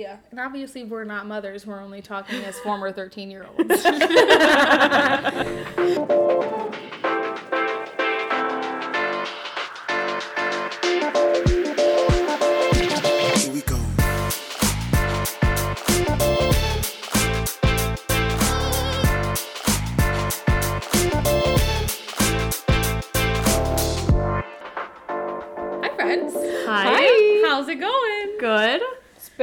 Yeah, 0.00 0.16
and 0.30 0.40
obviously 0.40 0.84
we're 0.84 1.04
not 1.04 1.26
mothers. 1.26 1.66
We're 1.66 1.82
only 1.82 2.00
talking 2.00 2.42
as 2.44 2.58
former 2.60 2.90
thirteen-year-olds. 2.90 3.82
Here 3.82 3.92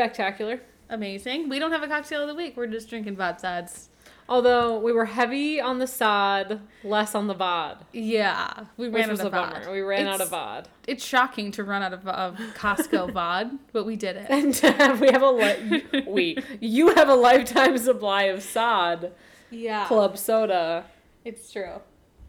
Spectacular. 0.08 0.62
Amazing. 0.90 1.50
We 1.50 1.60
don't 1.60 1.72
have 1.72 1.84
a 1.84 1.88
cocktail 1.88 2.22
of 2.22 2.28
the 2.30 2.36
week. 2.36 2.56
We're 2.56 2.68
just 2.68 2.90
drinking 2.90 3.18
VODSADs. 3.18 3.88
Although 4.30 4.80
we 4.80 4.92
were 4.92 5.06
heavy 5.06 5.62
on 5.62 5.80
the 5.80 5.88
sod, 5.88 6.60
less 6.84 7.16
on 7.16 7.28
the 7.28 7.36
VOD. 7.36 7.78
Yeah, 7.94 8.66
we 8.76 8.90
ran 8.90 9.10
out 9.10 9.20
of. 9.22 9.32
VOD. 9.32 9.72
We 9.72 9.80
ran 9.82 10.06
out 10.06 10.20
of 10.20 10.30
VOD. 10.30 10.66
It's 10.86 11.04
shocking 11.04 11.52
to 11.52 11.64
run 11.64 11.82
out 11.82 11.94
of, 11.94 12.06
of 12.08 12.36
Costco 12.56 13.12
VOD, 13.14 13.58
but 13.72 13.86
we 13.86 13.96
did 13.96 14.18
it. 14.18 14.28
And 14.30 14.60
uh, 14.64 14.98
we 15.00 15.08
have 15.12 15.22
a 15.22 15.32
li- 15.32 16.04
we 16.08 16.38
you 16.60 16.94
have 16.96 17.08
a 17.08 17.16
lifetime 17.16 17.78
supply 17.78 18.24
of 18.24 18.44
sod 18.44 19.14
Yeah, 19.50 19.86
club 19.88 20.18
soda. 20.18 20.86
it's 21.24 21.52
true. 21.52 21.80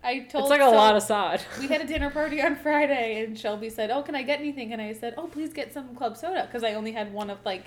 I 0.04 0.20
told 0.20 0.44
It's 0.44 0.50
like 0.50 0.60
a 0.60 0.66
lot 0.66 0.94
of 0.94 1.02
sod. 1.02 1.40
We 1.58 1.66
had 1.66 1.80
a 1.80 1.86
dinner 1.86 2.10
party 2.10 2.40
on 2.40 2.54
Friday, 2.54 3.24
and 3.24 3.36
Shelby 3.36 3.70
said, 3.70 3.90
"Oh, 3.90 4.02
can 4.02 4.14
I 4.14 4.22
get 4.22 4.38
anything?" 4.38 4.72
And 4.72 4.80
I 4.80 4.92
said, 4.92 5.14
"Oh, 5.18 5.26
please 5.26 5.52
get 5.52 5.72
some 5.74 5.96
club 5.96 6.16
soda," 6.16 6.44
because 6.46 6.62
I 6.62 6.74
only 6.74 6.92
had 6.92 7.12
one 7.12 7.28
of 7.28 7.38
like 7.44 7.64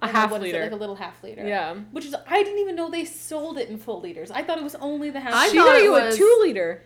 A 0.00 0.04
I 0.04 0.06
don't 0.06 0.14
know, 0.14 0.20
half 0.20 0.30
what 0.30 0.40
is 0.42 0.48
it, 0.48 0.52
liter. 0.52 0.62
like 0.64 0.72
a 0.72 0.76
little 0.76 0.94
half 0.94 1.22
liter. 1.24 1.46
Yeah. 1.46 1.74
Which 1.92 2.04
is 2.06 2.14
I 2.26 2.42
didn't 2.42 2.60
even 2.60 2.76
know 2.76 2.88
they 2.90 3.04
sold 3.04 3.58
it 3.58 3.68
in 3.68 3.78
full 3.78 4.00
liters. 4.00 4.30
I 4.30 4.42
thought 4.42 4.58
it 4.58 4.64
was 4.64 4.76
only 4.76 5.10
the 5.10 5.20
half. 5.20 5.34
I 5.34 5.48
She 5.48 5.58
liter. 5.58 5.64
thought 5.64 5.76
it 5.76 5.82
you 5.84 5.92
was- 5.92 6.14
a 6.14 6.18
two 6.18 6.38
liter. 6.42 6.82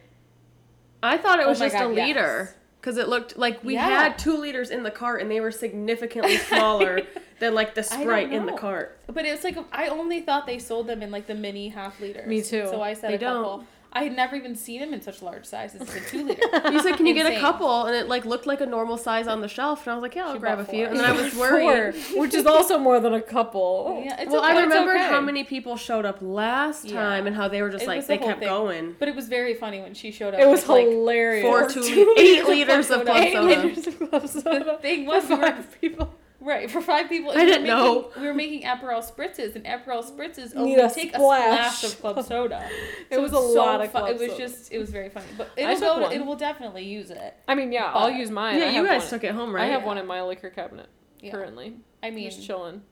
I 1.03 1.19
thought 1.19 1.41
it 1.41 1.47
Oh 1.47 1.51
was 1.51 1.61
my 1.61 1.67
just 1.67 1.77
God, 1.77 1.91
a 1.91 1.95
yes. 1.95 2.07
liter. 2.09 2.55
Because 2.81 2.97
it 2.97 3.09
looked 3.09 3.37
like 3.37 3.63
we 3.63 3.75
Yeah. 3.75 3.87
had 3.89 4.19
two 4.19 4.37
liters 4.37 4.71
in 4.71 4.83
the 4.83 4.91
cart 4.91 5.21
and 5.23 5.31
they 5.31 5.41
were 5.41 5.51
significantly 5.53 6.37
smaller 6.49 7.03
than 7.39 7.55
like 7.55 7.75
the 7.75 7.83
Sprite 7.83 8.33
in 8.33 8.47
the 8.47 8.53
cart. 8.53 8.99
But 9.07 9.25
it's 9.25 9.45
like 9.45 9.57
I 9.73 9.89
only 9.89 10.21
thought 10.23 10.47
they 10.47 10.59
sold 10.59 10.87
them 10.87 11.03
in 11.03 11.11
like 11.11 11.27
the 11.27 11.35
mini 11.35 11.69
half 11.69 12.01
liters. 12.01 12.27
Me 12.27 12.41
too. 12.43 12.67
So 12.69 12.81
I 12.83 12.95
said 12.95 13.11
They 13.11 13.15
a 13.17 13.19
couple. 13.19 13.65
Don't. 13.93 14.01
I 14.01 14.05
had 14.05 14.17
never 14.17 14.37
even 14.37 14.55
seen 14.57 14.81
them 14.81 14.93
in 14.95 15.01
such 15.03 15.23
large 15.23 15.45
sizes. 15.45 15.81
It's 15.83 15.95
a 15.95 16.01
two 16.01 16.25
liter. 16.27 16.71
You 16.71 16.81
said, 16.83 16.97
"Can 16.97 17.07
you 17.07 17.15
get 17.15 17.27
a 17.33 17.39
couple?" 17.41 17.85
And 17.85 17.95
it 17.97 18.09
like 18.09 18.25
looked 18.25 18.47
like 18.47 18.61
a 18.61 18.67
normal 18.67 18.97
size 18.98 19.27
on 19.27 19.41
the 19.41 19.48
shelf, 19.48 19.87
and 19.87 19.93
I 19.93 19.95
was 19.95 20.03
like, 20.03 20.15
"Yeah, 20.15 20.27
I'll 20.27 20.35
She 20.35 20.39
grab 20.41 20.59
a 20.59 20.62
bought 20.65 20.71
few." 20.71 20.87
And 20.87 20.97
then 20.98 21.05
I 21.05 21.12
was 21.12 21.35
worried. 21.37 21.95
Which 22.17 22.35
is 22.35 22.47
also 22.47 22.79
more 22.79 23.01
than 23.01 23.15
a 23.15 23.20
couple. 23.20 24.03
yeah, 24.05 24.20
it's 24.20 24.31
well, 24.31 24.43
okay. 24.45 24.53
I 24.53 24.59
It's 24.59 24.69
remembered 24.69 24.97
okay. 24.97 25.09
how 25.09 25.20
many 25.20 25.45
people 25.45 25.77
showed 25.77 26.05
up 26.05 26.19
last 26.20 26.85
Yeah. 26.85 26.95
time 26.95 27.27
and 27.27 27.35
how 27.37 27.48
they 27.48 27.63
were 27.63 27.70
just 27.70 27.85
It 27.85 27.89
like 27.89 27.97
was 27.98 28.07
they 28.07 28.19
the 28.19 28.25
kept 28.25 28.41
thing. 28.41 28.48
going. 28.48 28.97
But 28.98 29.09
it 29.09 29.15
was 29.17 29.29
very 29.29 29.55
funny 29.55 29.81
when 29.81 29.95
she 29.95 30.11
showed 30.11 30.35
up. 30.35 30.41
It 30.41 30.47
was 30.48 30.61
with, 30.63 30.69
like, 30.70 30.87
hilarious. 30.89 31.43
Four, 31.45 31.61
Four 31.70 31.70
two, 31.70 31.83
two 31.83 32.15
eight 32.19 32.45
liters 32.45 32.91
of 32.91 33.01
liters 33.01 33.01
of 33.01 33.05
club 33.05 33.17
club 33.17 33.33
soda. 33.33 33.33
soda. 33.33 33.53
Eight 33.53 33.65
liters 33.77 33.87
of 33.87 33.98
club 34.11 34.23
The 34.23 34.29
soda. 34.29 34.79
thing 34.81 35.07
was, 35.07 35.25
For 35.25 35.37
we 35.37 35.41
were- 35.43 35.65
people. 35.81 36.15
Right, 36.45 36.69
for 36.69 36.81
five 36.81 37.09
people. 37.09 37.31
I 37.31 37.35
we 37.37 37.41
were 37.43 37.47
didn't 37.47 37.67
know. 37.69 38.03
making- 38.09 38.21
We 38.23 38.27
were 38.29 38.35
making 38.35 38.62
Aperol 38.62 39.01
spritzes, 39.09 39.55
and 39.55 39.65
Aperol 39.65 40.03
spritzes 40.05 40.55
Need 40.55 40.61
only 40.61 40.75
a 40.75 40.91
take 40.91 41.15
splash. 41.15 41.85
a 41.85 41.87
splash 41.87 41.93
of 41.93 42.01
club 42.01 42.25
soda. 42.27 42.69
It 43.11 43.21
was 43.21 43.33
a 43.33 43.37
it's 43.37 43.55
lot 43.55 43.81
of 43.81 43.87
fu- 43.93 43.98
club 43.98 44.11
It 44.11 44.19
was 44.19 44.31
soda. 44.33 44.43
just, 44.48 44.73
it 44.73 44.79
was 44.79 44.91
very 44.91 45.09
funny. 45.09 45.27
But 45.39 45.51
it'll 45.57 45.79
go. 45.79 46.01
one. 46.01 46.13
It 46.13 46.27
will 46.27 46.35
definitely 46.35 46.85
use 46.85 47.11
it. 47.13 47.35
I 47.47 47.55
mean, 47.55 47.70
yeah, 47.70 47.93
I'll 47.95 48.11
use 48.11 48.31
mine. 48.31 48.57
I 48.57 48.59
Yeah, 48.59 48.70
you 48.73 48.85
guys 48.85 49.03
one. 49.03 49.11
took 49.11 49.23
it 49.25 49.33
home, 49.35 49.55
right? 49.55 49.63
I 49.63 49.65
right? 49.67 49.73
have 49.73 49.85
one 49.85 49.98
in 49.98 50.07
my 50.07 50.20
liquor 50.23 50.51
cabinet 50.51 50.89
Yeah. 51.20 51.31
currently. 51.31 51.77
I 52.03 52.11
mean, 52.11 52.29
Just 52.29 52.45
chilling. 52.45 52.83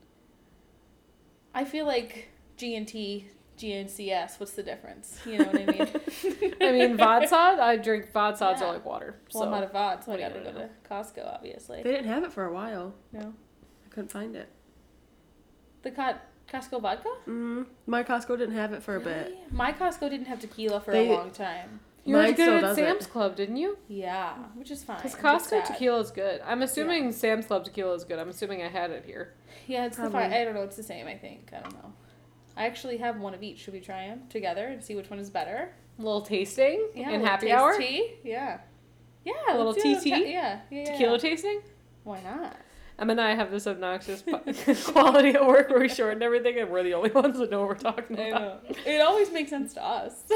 I 1.53 1.65
feel 1.65 1.87
like 1.87 2.29
G 2.57 2.77
and 2.77 2.87
T, 2.87 3.27
GNCS. 3.61 4.41
What's 4.41 4.53
the 4.53 4.63
difference? 4.63 5.19
You 5.27 5.39
know 5.39 5.45
what 5.45 5.55
I 5.57 5.65
mean? 5.67 5.81
I 6.61 6.73
mean, 6.73 6.97
Vodsod, 6.97 7.59
I 7.61 7.77
drink 7.77 8.13
Vodsods 8.13 8.61
Yeah. 8.61 8.65
are 8.65 8.73
like 8.73 8.85
water. 8.85 9.17
So 9.29 9.41
well, 9.41 9.49
I'm 9.49 9.55
out 9.55 9.65
of 9.65 9.73
VOD, 9.73 10.05
so 10.05 10.13
I 10.13 10.15
what 10.15 10.21
are 10.21 10.23
you 10.23 10.29
gotta 10.29 10.41
go 10.45 10.53
gonna 10.53 10.71
Costco, 10.91 11.35
obviously. 11.35 11.83
They 11.83 11.91
didn't 11.93 12.09
have 12.09 12.25
it 12.25 12.33
for 12.33 12.45
a 12.47 12.53
while. 12.53 12.95
No, 13.13 13.35
I 13.85 13.89
couldn't 13.91 14.11
find 14.11 14.35
it. 14.35 14.49
the 15.83 15.91
Co- 15.91 16.15
Costco 16.53 16.81
vodka. 16.81 17.09
Mm-hmm. 17.29 17.63
my 17.87 18.03
Costco 18.03 18.37
didn't 18.39 18.55
have 18.57 18.73
it 18.73 18.83
for 18.83 18.97
a 18.97 19.01
bit. 19.01 19.37
My 19.53 19.73
Costco 19.73 20.11
didn't 20.11 20.27
have 20.27 20.41
tequila 20.41 20.81
for 20.81 20.93
They- 20.93 21.09
a 21.09 21.13
long 21.13 21.31
time. 21.31 21.81
you 22.05 22.17
were 22.17 22.23
Mine 22.23 22.35
good 22.35 22.49
at 22.49 22.61
doesn't. 22.63 22.85
Sam's 22.85 23.07
Club, 23.07 23.37
didn't 23.37 23.57
you? 23.59 23.77
Yeah, 23.89 24.33
which 24.55 24.71
is 24.71 24.83
fine. 24.83 24.97
Because 24.97 25.15
Costco 25.15 25.65
tequila 25.67 26.01
is 26.01 26.11
good. 26.11 26.41
I'm 26.47 26.63
assuming 26.63 27.13
Sam's 27.13 27.47
Club 27.47 27.65
tequila 27.65 27.95
is 27.95 28.05
good. 28.05 28.19
I'm 28.19 28.31
assuming 28.31 28.63
I 28.63 28.69
had 28.69 28.91
it 28.91 29.05
here. 29.05 29.35
Yeah, 29.67 29.85
it's 29.87 29.97
the 29.97 30.03
Probably. 30.05 30.21
fine. 30.21 30.33
I 30.33 30.45
don't 30.45 30.55
know. 30.55 30.63
It's 30.63 30.77
the 30.77 30.83
same. 30.83 31.07
I 31.07 31.17
think. 31.17 31.51
I 31.57 31.61
don't 31.61 31.75
know. 31.75 31.93
I 32.57 32.67
actually 32.67 32.99
have 32.99 33.19
one 33.21 33.35
of 33.35 33.43
each. 33.43 33.59
Should 33.61 33.75
we 33.75 33.81
try 33.81 34.07
them 34.09 34.23
together 34.29 34.67
and 34.67 34.83
see 34.83 34.95
which 34.95 35.11
one 35.11 35.19
is 35.19 35.31
better? 35.31 35.73
A 35.99 36.03
little 36.03 36.23
tasting 36.23 36.89
Yeah, 36.95 37.11
in 37.11 37.23
happy 37.23 37.53
hour. 37.53 37.77
Tea. 37.77 38.15
Yeah. 38.25 38.61
Yeah. 39.25 39.33
A 39.51 39.57
little 39.57 39.75
TT? 39.75 40.07
Yeah. 40.07 40.17
Yeah. 40.19 40.61
yeah, 40.71 40.85
Tequila 40.85 41.19
tasting. 41.19 41.61
Why 42.05 42.21
not? 42.23 42.57
Em 43.01 43.09
and 43.09 43.21
I 43.21 43.35
have 43.35 43.51
this 43.51 43.67
obnoxious 43.67 44.23
quality 44.85 45.31
at 45.31 45.47
work 45.47 45.71
where 45.71 45.81
we 45.81 45.89
shorten 45.89 46.23
everything, 46.23 46.59
and 46.59 46.69
we're 46.71 46.83
the 46.83 46.93
only 46.93 47.11
ones 47.11 47.39
that 47.39 47.51
know 47.51 47.61
what 47.61 47.69
we're 47.69 47.75
talking 47.77 48.15
about. 48.19 48.63
It 48.85 49.01
always 49.01 49.33
makes 49.33 49.49
sense 49.49 49.73
to 49.75 49.83
us. 49.85 50.25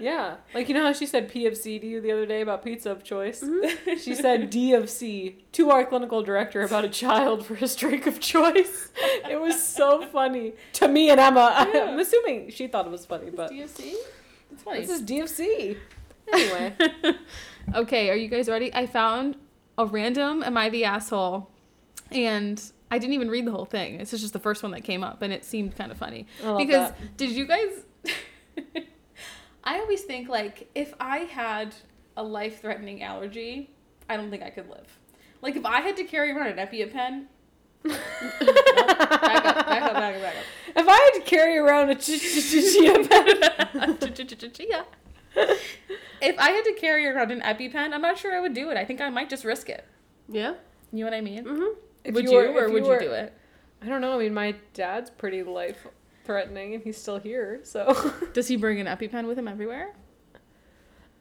Yeah, 0.00 0.36
like 0.54 0.68
you 0.68 0.74
know 0.74 0.84
how 0.84 0.92
she 0.92 1.06
said 1.06 1.28
P 1.28 1.46
of 1.46 1.56
C 1.56 1.78
to 1.78 1.86
you 1.86 2.00
the 2.00 2.12
other 2.12 2.24
day 2.24 2.40
about 2.40 2.64
pizza 2.64 2.90
of 2.90 3.02
choice. 3.04 3.42
Mm-hmm. 3.42 3.98
She 3.98 4.14
said 4.14 4.48
D 4.48 4.72
of 4.74 4.88
C 4.88 5.44
to 5.52 5.70
our 5.70 5.84
clinical 5.84 6.22
director 6.22 6.62
about 6.62 6.84
a 6.84 6.88
child 6.88 7.44
for 7.44 7.54
his 7.56 7.74
drink 7.76 8.06
of 8.06 8.20
choice. 8.20 8.90
It 9.28 9.40
was 9.40 9.62
so 9.62 10.06
funny 10.06 10.54
to 10.74 10.88
me 10.88 11.10
and 11.10 11.20
Emma. 11.20 11.68
Yeah. 11.72 11.84
I'm 11.84 11.98
assuming 11.98 12.50
she 12.50 12.66
thought 12.68 12.86
it 12.86 12.90
was 12.92 13.04
funny, 13.04 13.30
but 13.30 13.50
DFC. 13.50 13.94
It's 14.52 14.62
funny. 14.62 14.80
this 14.80 14.90
is 14.90 15.02
D 15.02 15.20
of 15.20 15.28
C. 15.28 15.76
Anyway, 16.32 16.74
okay, 17.74 18.10
are 18.10 18.16
you 18.16 18.28
guys 18.28 18.48
ready? 18.48 18.72
I 18.72 18.86
found 18.86 19.36
a 19.76 19.84
random 19.84 20.42
"Am 20.42 20.56
I 20.56 20.68
the 20.68 20.84
asshole?" 20.84 21.50
And 22.12 22.62
I 22.90 22.98
didn't 22.98 23.14
even 23.14 23.28
read 23.30 23.46
the 23.46 23.50
whole 23.52 23.64
thing. 23.64 23.98
This 23.98 24.12
is 24.12 24.20
just 24.20 24.32
the 24.32 24.38
first 24.38 24.62
one 24.62 24.72
that 24.72 24.82
came 24.84 25.04
up, 25.04 25.22
and 25.22 25.32
it 25.32 25.44
seemed 25.44 25.76
kind 25.76 25.90
of 25.92 25.98
funny 25.98 26.26
because 26.38 26.90
that. 26.90 27.16
did 27.16 27.30
you 27.30 27.46
guys? 27.46 27.84
I 29.64 29.80
always 29.80 30.02
think 30.02 30.28
like 30.28 30.70
if 30.74 30.94
I 30.98 31.18
had 31.18 31.74
a 32.16 32.22
life-threatening 32.22 33.02
allergy, 33.02 33.70
I 34.08 34.16
don't 34.16 34.30
think 34.30 34.42
I 34.42 34.50
could 34.50 34.68
live. 34.68 34.98
Like 35.42 35.56
if 35.56 35.66
I 35.66 35.80
had 35.80 35.96
to 35.98 36.04
carry 36.04 36.32
around 36.32 36.58
an 36.58 36.66
EpiPen. 36.66 37.26
back 37.84 37.94
up, 37.94 38.40
back 38.40 39.44
up, 39.44 39.66
back 39.66 39.82
up, 39.84 39.94
back 39.94 40.16
up. 40.36 40.44
if 40.76 40.88
I 40.88 40.92
had 40.96 41.10
to 41.10 41.20
carry 41.24 41.58
around 41.58 41.90
a 41.90 41.94
ch- 41.94 42.18
ch- 42.18 42.50
ch- 42.50 42.72
chia 42.74 43.04
Chia. 44.50 44.84
If 46.20 46.38
I 46.38 46.50
had 46.50 46.64
to 46.64 46.72
carry 46.80 47.06
around 47.06 47.30
an 47.30 47.40
EpiPen, 47.40 47.92
I'm 47.92 48.02
not 48.02 48.18
sure 48.18 48.34
I 48.34 48.40
would 48.40 48.54
do 48.54 48.70
it. 48.70 48.76
I 48.76 48.84
think 48.84 49.00
I 49.00 49.10
might 49.10 49.30
just 49.30 49.44
risk 49.44 49.68
it. 49.68 49.86
Yeah. 50.28 50.54
You 50.92 51.04
know 51.04 51.10
what 51.10 51.14
I 51.16 51.20
mean? 51.20 51.44
Mm-hmm. 51.44 51.78
If 52.08 52.14
would 52.14 52.24
you 52.24 52.32
you, 52.32 52.38
or 52.58 52.68
would 52.68 52.84
you 52.84 52.88
were- 52.88 53.02
you 53.02 53.08
do 53.08 53.12
it? 53.12 53.32
I 53.82 53.86
don't 53.86 54.00
know. 54.00 54.14
I 54.14 54.18
mean, 54.18 54.34
my 54.34 54.56
dad's 54.74 55.08
pretty 55.10 55.42
life 55.42 55.86
threatening, 56.24 56.74
and 56.74 56.82
he's 56.82 57.00
still 57.00 57.18
here, 57.18 57.60
so. 57.62 58.12
Does 58.32 58.48
he 58.48 58.56
bring 58.56 58.80
an 58.80 58.86
EpiPen 58.86 59.26
with 59.26 59.38
him 59.38 59.46
everywhere? 59.46 59.94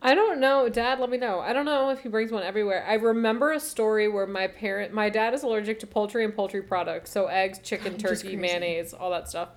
I 0.01 0.13
don't 0.15 0.39
know, 0.39 0.69
Dad. 0.69 0.99
Let 0.99 1.09
me 1.09 1.17
know. 1.17 1.39
I 1.39 1.53
don't 1.53 1.65
know 1.65 1.89
if 1.89 1.99
he 2.01 2.09
brings 2.09 2.31
one 2.31 2.43
everywhere. 2.43 2.85
I 2.87 2.95
remember 2.95 3.51
a 3.51 3.59
story 3.59 4.07
where 4.07 4.27
my 4.27 4.47
parent, 4.47 4.93
my 4.93 5.09
dad 5.09 5.33
is 5.33 5.43
allergic 5.43 5.79
to 5.79 5.87
poultry 5.87 6.23
and 6.23 6.35
poultry 6.35 6.61
products, 6.61 7.11
so 7.11 7.27
eggs, 7.27 7.59
chicken, 7.59 7.93
Just 7.97 8.23
turkey, 8.23 8.35
mayonnaise, 8.35 8.93
all 8.93 9.09
that 9.11 9.27
stuff. 9.29 9.49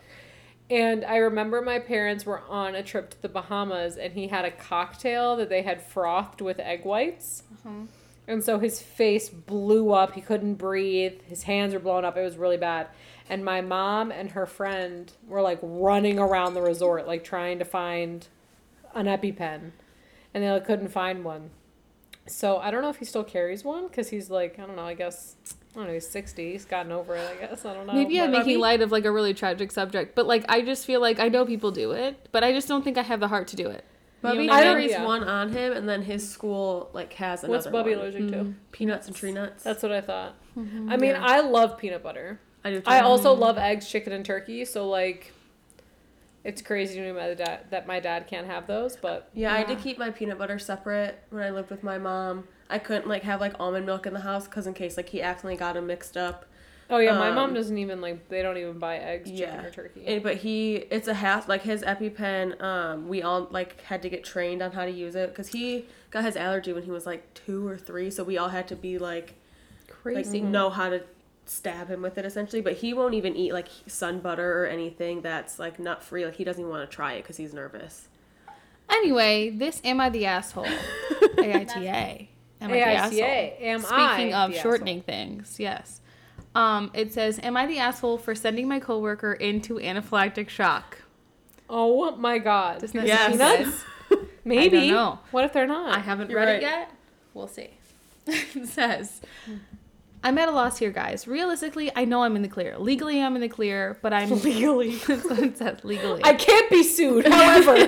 And 0.71 1.05
I 1.05 1.17
remember 1.17 1.61
my 1.61 1.79
parents 1.79 2.25
were 2.25 2.41
on 2.49 2.75
a 2.75 2.83
trip 2.83 3.11
to 3.11 3.21
the 3.23 3.29
Bahamas, 3.29 3.97
and 3.97 4.13
he 4.15 4.29
had 4.29 4.45
a 4.45 4.51
cocktail 4.51 5.37
that 5.37 5.49
they 5.49 5.63
had 5.63 5.83
frothed 5.83 6.41
with 6.41 6.59
egg 6.61 6.85
whites. 6.85 7.43
Uh-huh. 7.67 7.87
And 8.31 8.45
so 8.45 8.59
his 8.61 8.81
face 8.81 9.29
blew 9.29 9.93
up. 9.93 10.15
He 10.15 10.21
couldn't 10.21 10.55
breathe. 10.55 11.21
His 11.27 11.43
hands 11.43 11.75
were 11.75 11.81
blown 11.81 12.05
up. 12.05 12.17
It 12.17 12.23
was 12.23 12.37
really 12.37 12.57
bad. 12.57 12.87
And 13.29 13.45
my 13.45 13.61
mom 13.61 14.11
and 14.13 14.31
her 14.33 14.47
friend 14.47 15.13
were 15.27 15.43
like 15.43 15.59
running 15.63 16.19
around 16.19 16.55
the 16.55 16.63
resort, 16.63 17.07
like 17.07 17.25
trying 17.25 17.59
to 17.59 17.65
find 17.65 18.27
an 18.95 19.07
EpiPen. 19.07 19.73
And 20.33 20.45
they 20.45 20.51
like, 20.51 20.65
couldn't 20.65 20.89
find 20.89 21.25
one. 21.25 21.51
So 22.27 22.59
I 22.59 22.71
don't 22.71 22.83
know 22.83 22.91
if 22.91 22.97
he 22.99 23.05
still 23.05 23.25
carries 23.25 23.65
one 23.65 23.89
because 23.89 24.11
he's 24.11 24.31
like, 24.31 24.59
I 24.61 24.67
don't 24.67 24.77
know, 24.77 24.85
I 24.85 24.95
guess, 24.95 25.35
I 25.75 25.79
don't 25.79 25.89
know, 25.89 25.95
he's 25.95 26.09
60. 26.09 26.53
He's 26.53 26.65
gotten 26.65 26.93
over 26.93 27.17
it, 27.17 27.29
I 27.29 27.47
guess. 27.47 27.65
I 27.65 27.75
don't 27.75 27.87
know. 27.89 27.93
Maybe 27.95 28.21
I'm 28.21 28.31
But- 28.31 28.47
making 28.47 28.61
light 28.61 28.81
of 28.81 28.93
like 28.93 29.05
a 29.05 29.11
really 29.11 29.35
tragic 29.35 29.73
subject, 29.73 30.15
but 30.15 30.27
like 30.27 30.45
I 30.49 30.61
just 30.61 30.87
feel 30.87 31.01
like 31.01 31.19
I 31.19 31.29
know 31.29 31.45
people 31.45 31.73
do 31.73 31.91
it, 31.93 32.29
but 32.31 32.45
I 32.45 32.53
just 32.53 32.69
don't 32.69 32.83
think 32.85 32.97
I 32.99 33.03
have 33.03 33.19
the 33.19 33.29
heart 33.29 33.49
to 33.49 33.57
do 33.57 33.69
it. 33.69 33.85
Bubby 34.23 34.43
You 34.43 34.47
know 34.49 34.53
what 34.55 34.63
I 34.63 34.65
mean? 34.67 34.73
carries 34.75 34.91
Yeah. 34.93 35.05
one 35.05 35.25
on 35.25 35.51
him, 35.53 35.73
and 35.73 35.89
then 35.89 36.03
his 36.03 36.29
school 36.29 36.91
like 36.93 37.13
has 37.15 37.43
another 37.45 37.57
What's 37.57 37.67
Bubby 37.69 37.91
one. 37.97 38.01
allergic 38.01 38.29
to? 38.29 38.35
Mm-hmm. 38.35 38.53
Peanuts 38.73 39.07
and 39.07 39.17
tree 39.17 39.33
nuts. 39.33 39.63
That's 39.65 39.83
what 39.83 39.93
I 39.93 40.01
thought. 40.01 40.35
Mm-hmm. 40.59 40.91
I 40.91 40.97
mean, 40.97 41.11
Yeah. 41.13 41.25
I 41.25 41.41
love 41.41 41.79
peanut 41.79 42.03
butter. 42.03 42.41
I 42.65 42.71
do. 42.71 42.77
Too. 42.81 42.85
I 42.87 43.01
also 43.01 43.33
love 43.33 43.57
eggs, 43.57 43.89
chicken, 43.89 44.13
and 44.13 44.25
turkey. 44.25 44.65
So 44.67 44.89
like, 44.89 45.33
it's 46.45 46.63
crazy 46.63 46.97
to 46.97 47.01
me 47.03 47.13
my 47.13 47.35
dad, 47.35 47.61
that 47.71 47.87
my 47.87 48.01
dad 48.01 48.27
can't 48.27 48.47
have 48.47 48.67
those. 48.67 48.97
But 48.97 49.31
Yeah, 49.35 49.55
I 49.55 49.59
had 49.59 49.69
to 49.69 49.77
keep 49.77 49.99
my 49.99 50.11
peanut 50.11 50.39
butter 50.39 50.59
separate 50.59 51.23
when 51.31 51.43
I 51.43 51.51
lived 51.51 51.71
with 51.71 51.83
my 51.83 51.99
mom. 51.99 52.49
I 52.69 52.79
couldn't 52.79 53.09
like 53.09 53.23
have 53.25 53.41
like 53.41 53.55
almond 53.59 53.87
milk 53.87 54.07
in 54.07 54.13
the 54.15 54.21
house 54.21 54.47
because 54.47 54.67
in 54.67 54.75
case 54.75 54.97
like 54.97 55.09
he 55.09 55.23
accidentally 55.23 55.57
got 55.59 55.75
them 55.75 55.87
mixed 55.87 56.17
up. 56.17 56.47
Oh 56.91 56.99
yeah, 56.99 57.17
my 57.17 57.29
Um, 57.29 57.35
mom 57.37 57.55
doesn't 57.55 57.79
even 57.79 58.01
like. 58.01 58.29
They 58.29 58.43
don't 58.43 58.57
even 58.57 58.79
buy 58.79 58.97
eggs, 58.99 59.31
chicken, 59.31 59.39
Yeah. 59.55 59.65
or 59.65 59.71
turkey. 59.71 60.05
And- 60.07 60.23
but 60.23 60.37
he, 60.39 60.75
it's 60.91 61.07
a 61.09 61.15
half 61.15 61.49
like 61.49 61.63
his 61.63 61.83
EpiPen. 61.83 62.61
Um, 62.61 63.09
we 63.09 63.23
all 63.23 63.47
like 63.51 63.81
had 63.83 64.03
to 64.03 64.09
get 64.11 64.25
trained 64.25 64.61
on 64.63 64.73
how 64.73 64.85
to 64.85 64.91
use 64.91 65.15
it 65.15 65.29
because 65.31 65.49
he 65.49 65.87
got 66.11 66.25
his 66.25 66.37
allergy 66.37 66.73
when 66.73 66.83
he 66.83 66.91
was 66.91 67.07
like 67.07 67.33
two 67.35 67.67
or 67.67 67.77
three. 67.79 68.11
So 68.11 68.25
we 68.25 68.37
all 68.37 68.49
had 68.49 68.67
to 68.69 68.77
be 68.77 68.99
like, 68.99 69.35
crazy 69.89 70.17
like 70.17 70.25
Crazy. 70.27 70.41
know 70.41 70.69
how 70.71 70.89
to 70.91 71.03
stab 71.47 71.89
him 71.89 72.03
with 72.03 72.19
it 72.19 72.25
essentially. 72.25 72.61
But 72.61 72.75
he 72.75 72.93
won't 72.93 73.15
even 73.15 73.37
eat 73.37 73.53
like 73.53 73.69
sun 73.87 74.19
butter 74.21 74.63
or 74.63 74.67
anything 74.67 75.21
that's 75.23 75.59
like 75.61 75.79
nut 75.79 76.03
free. 76.03 76.25
Like 76.25 76.35
he 76.37 76.45
doesn't 76.45 76.61
even 76.61 76.71
want 76.71 76.91
to 76.91 76.95
try 76.95 77.13
it 77.15 77.23
because 77.23 77.37
he's 77.37 77.55
nervous. 77.55 78.09
Anyway, 78.89 79.51
this 79.51 79.81
am 79.85 80.01
I 80.01 80.09
the 80.11 80.27
asshole? 80.27 80.67
AITA. 81.37 82.27
Am 82.61 82.71
I 82.71 82.75
the 82.75 82.81
asshole? 82.85 83.19
AITA. 83.21 83.63
Am 83.63 83.81
Speaking 83.81 84.35
I 84.35 84.45
of 84.45 84.53
the 84.53 84.59
shortening 84.59 85.03
things, 85.03 85.57
yes. 85.61 86.01
Um, 86.55 86.91
it 86.95 87.13
says, 87.13 87.39
"Am 87.43 87.57
I 87.57 87.67
the 87.67 87.79
asshole 87.79 88.19
for 88.19 88.35
sending 88.35 88.67
my 88.67 88.81
coworker 88.81 89.33
into 89.35 89.75
anaphylactic 89.75 90.49
shock?" 90.49 90.99
Oh 91.69 92.17
my 92.17 92.39
god. 92.39 92.81
Doesn't 92.81 92.99
that 92.99 93.07
Yes. 93.07 93.21
sound 93.39 93.61
Peanuts? 93.61 93.85
good? 94.09 94.29
Maybe. 94.45 94.91
know. 94.91 95.21
What 95.31 95.45
if 95.45 95.53
they're 95.53 95.67
not? 95.67 95.97
I 95.97 96.01
haven't 96.01 96.31
You're 96.31 96.41
read 96.41 96.47
right. 96.47 96.57
it 96.57 96.63
yet. 96.63 96.91
We'll 97.35 97.47
see. 97.47 97.71
it 98.27 98.67
says, 98.69 99.21
I'm 100.23 100.37
at 100.37 100.49
a 100.49 100.53
loss 100.53 100.79
here, 100.79 100.91
guys. 100.91 101.27
Realistically, 101.27 101.91
I 101.97 102.05
know 102.05 102.25
I'm 102.25 102.37
in 102.37 102.43
the 102.43 102.49
clear. 102.49 102.79
Legally, 102.79 103.23
I'm 103.23 103.35
in 103.37 103.41
the 103.41 103.49
clear, 103.49 103.99
but 104.03 104.13
I'm 104.13 104.29
legally. 104.43 104.97
That's 104.97 105.25
what 105.25 105.39
it 105.39 105.57
says, 105.57 105.83
legally. 105.83 106.23
I 106.25 106.35
can't 106.35 106.69
be 106.69 106.83
sued. 106.83 107.27
However, 107.27 107.71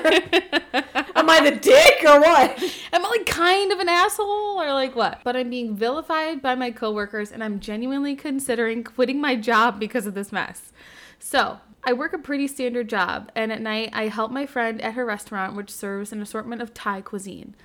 am 1.14 1.28
I 1.28 1.40
the 1.50 1.58
dick 1.60 2.02
or 2.04 2.20
what? 2.20 2.62
Am 2.92 3.04
I 3.04 3.08
like 3.08 3.26
kind 3.26 3.70
of 3.70 3.80
an 3.80 3.88
asshole 3.88 4.60
or 4.60 4.72
like 4.72 4.96
what? 4.96 5.20
But 5.24 5.36
I'm 5.36 5.50
being 5.50 5.76
vilified 5.76 6.40
by 6.40 6.54
my 6.54 6.70
coworkers 6.70 7.32
and 7.32 7.44
I'm 7.44 7.60
genuinely 7.60 8.16
considering 8.16 8.82
quitting 8.82 9.20
my 9.20 9.36
job 9.36 9.78
because 9.78 10.06
of 10.06 10.14
this 10.14 10.32
mess. 10.32 10.72
So, 11.18 11.60
I 11.84 11.92
work 11.92 12.12
a 12.12 12.18
pretty 12.18 12.46
standard 12.46 12.88
job 12.88 13.30
and 13.34 13.52
at 13.52 13.60
night 13.60 13.90
I 13.92 14.06
help 14.06 14.30
my 14.30 14.46
friend 14.46 14.80
at 14.80 14.94
her 14.94 15.04
restaurant 15.04 15.56
which 15.56 15.70
serves 15.70 16.12
an 16.12 16.22
assortment 16.22 16.62
of 16.62 16.72
Thai 16.72 17.00
cuisine. 17.00 17.56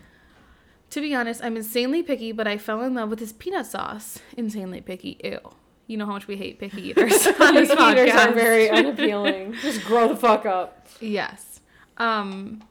To 0.92 1.02
be 1.02 1.14
honest, 1.14 1.44
I'm 1.44 1.58
insanely 1.58 2.02
picky, 2.04 2.32
but 2.32 2.48
I 2.48 2.58
fell 2.58 2.82
in 2.82 2.94
love 2.94 3.10
with 3.10 3.20
this 3.20 3.34
peanut 3.34 3.66
sauce. 3.66 4.20
Insanely 4.38 4.82
picky. 4.82 5.20
Ew. 5.24 5.40
You 5.88 5.98
know 5.98 6.06
how 6.06 6.14
much 6.14 6.28
we 6.28 6.36
hate 6.38 6.60
picky 6.60 6.90
eaters 6.90 7.28
on 7.40 7.56
this 7.56 7.70
Picky 7.70 7.84
eaters 7.84 8.12
are 8.12 8.32
very 8.34 8.70
unappealing. 8.80 9.54
Just 9.62 9.86
grow 9.86 10.08
the 10.10 10.16
fuck 10.16 10.46
up. 10.46 10.88
Yes. 11.00 11.62
Um, 11.98 12.64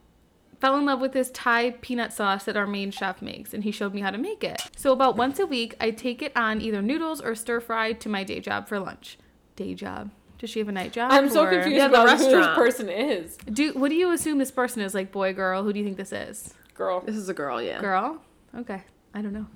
fell 0.61 0.77
in 0.77 0.85
love 0.87 1.01
with 1.01 1.13
this 1.13 1.31
Thai 1.33 1.73
peanut 1.81 2.13
sauce 2.13 2.45
that 2.45 2.57
our 2.57 2.67
main 2.67 2.91
chef 2.91 3.21
makes, 3.23 3.53
and 3.55 3.65
he 3.65 3.71
showed 3.71 3.95
me 3.95 4.01
how 4.03 4.11
to 4.11 4.19
make 4.19 4.45
it. 4.45 4.61
So 4.77 4.93
about 4.93 5.17
once 5.17 5.39
a 5.39 5.47
week, 5.47 5.75
I 5.81 5.91
take 5.91 6.21
it 6.23 6.33
on 6.37 6.61
either 6.61 6.83
noodles 6.83 7.21
or 7.23 7.35
stir 7.35 7.61
fry 7.61 7.93
to 7.93 8.09
my 8.09 8.23
day 8.25 8.41
job 8.41 8.69
for 8.69 8.79
lunch. 8.79 9.19
Day 9.57 9.75
job. 9.75 10.11
Does 10.39 10.51
she 10.51 10.59
have 10.59 10.69
a 10.69 10.73
night 10.73 10.93
job? 10.93 11.11
I'm 11.13 11.31
so 11.31 11.45
or- 11.47 11.51
confused 11.51 11.77
Yeah, 11.77 11.89
the 11.89 11.95
about 12.03 12.11
who 12.19 12.25
this 12.25 12.35
restaurant. 12.35 12.57
person 12.59 12.89
is. 12.91 13.37
Do 13.51 13.73
what 13.73 13.89
do 13.89 13.95
you 13.95 14.11
assume 14.13 14.37
this 14.39 14.51
person 14.51 14.83
is? 14.83 14.93
Like 14.95 15.11
boy, 15.11 15.33
girl? 15.33 15.63
Who 15.63 15.73
do 15.73 15.79
you 15.79 15.85
think 15.85 15.97
this 15.97 16.13
is? 16.13 16.53
Girl. 16.77 17.01
This 17.01 17.17
is 17.17 17.29
a 17.29 17.35
girl, 17.35 17.61
yeah. 17.63 17.81
Girl? 17.81 18.21
Okay. 18.55 18.83
I 19.15 19.23
don't 19.23 19.33
know. 19.33 19.47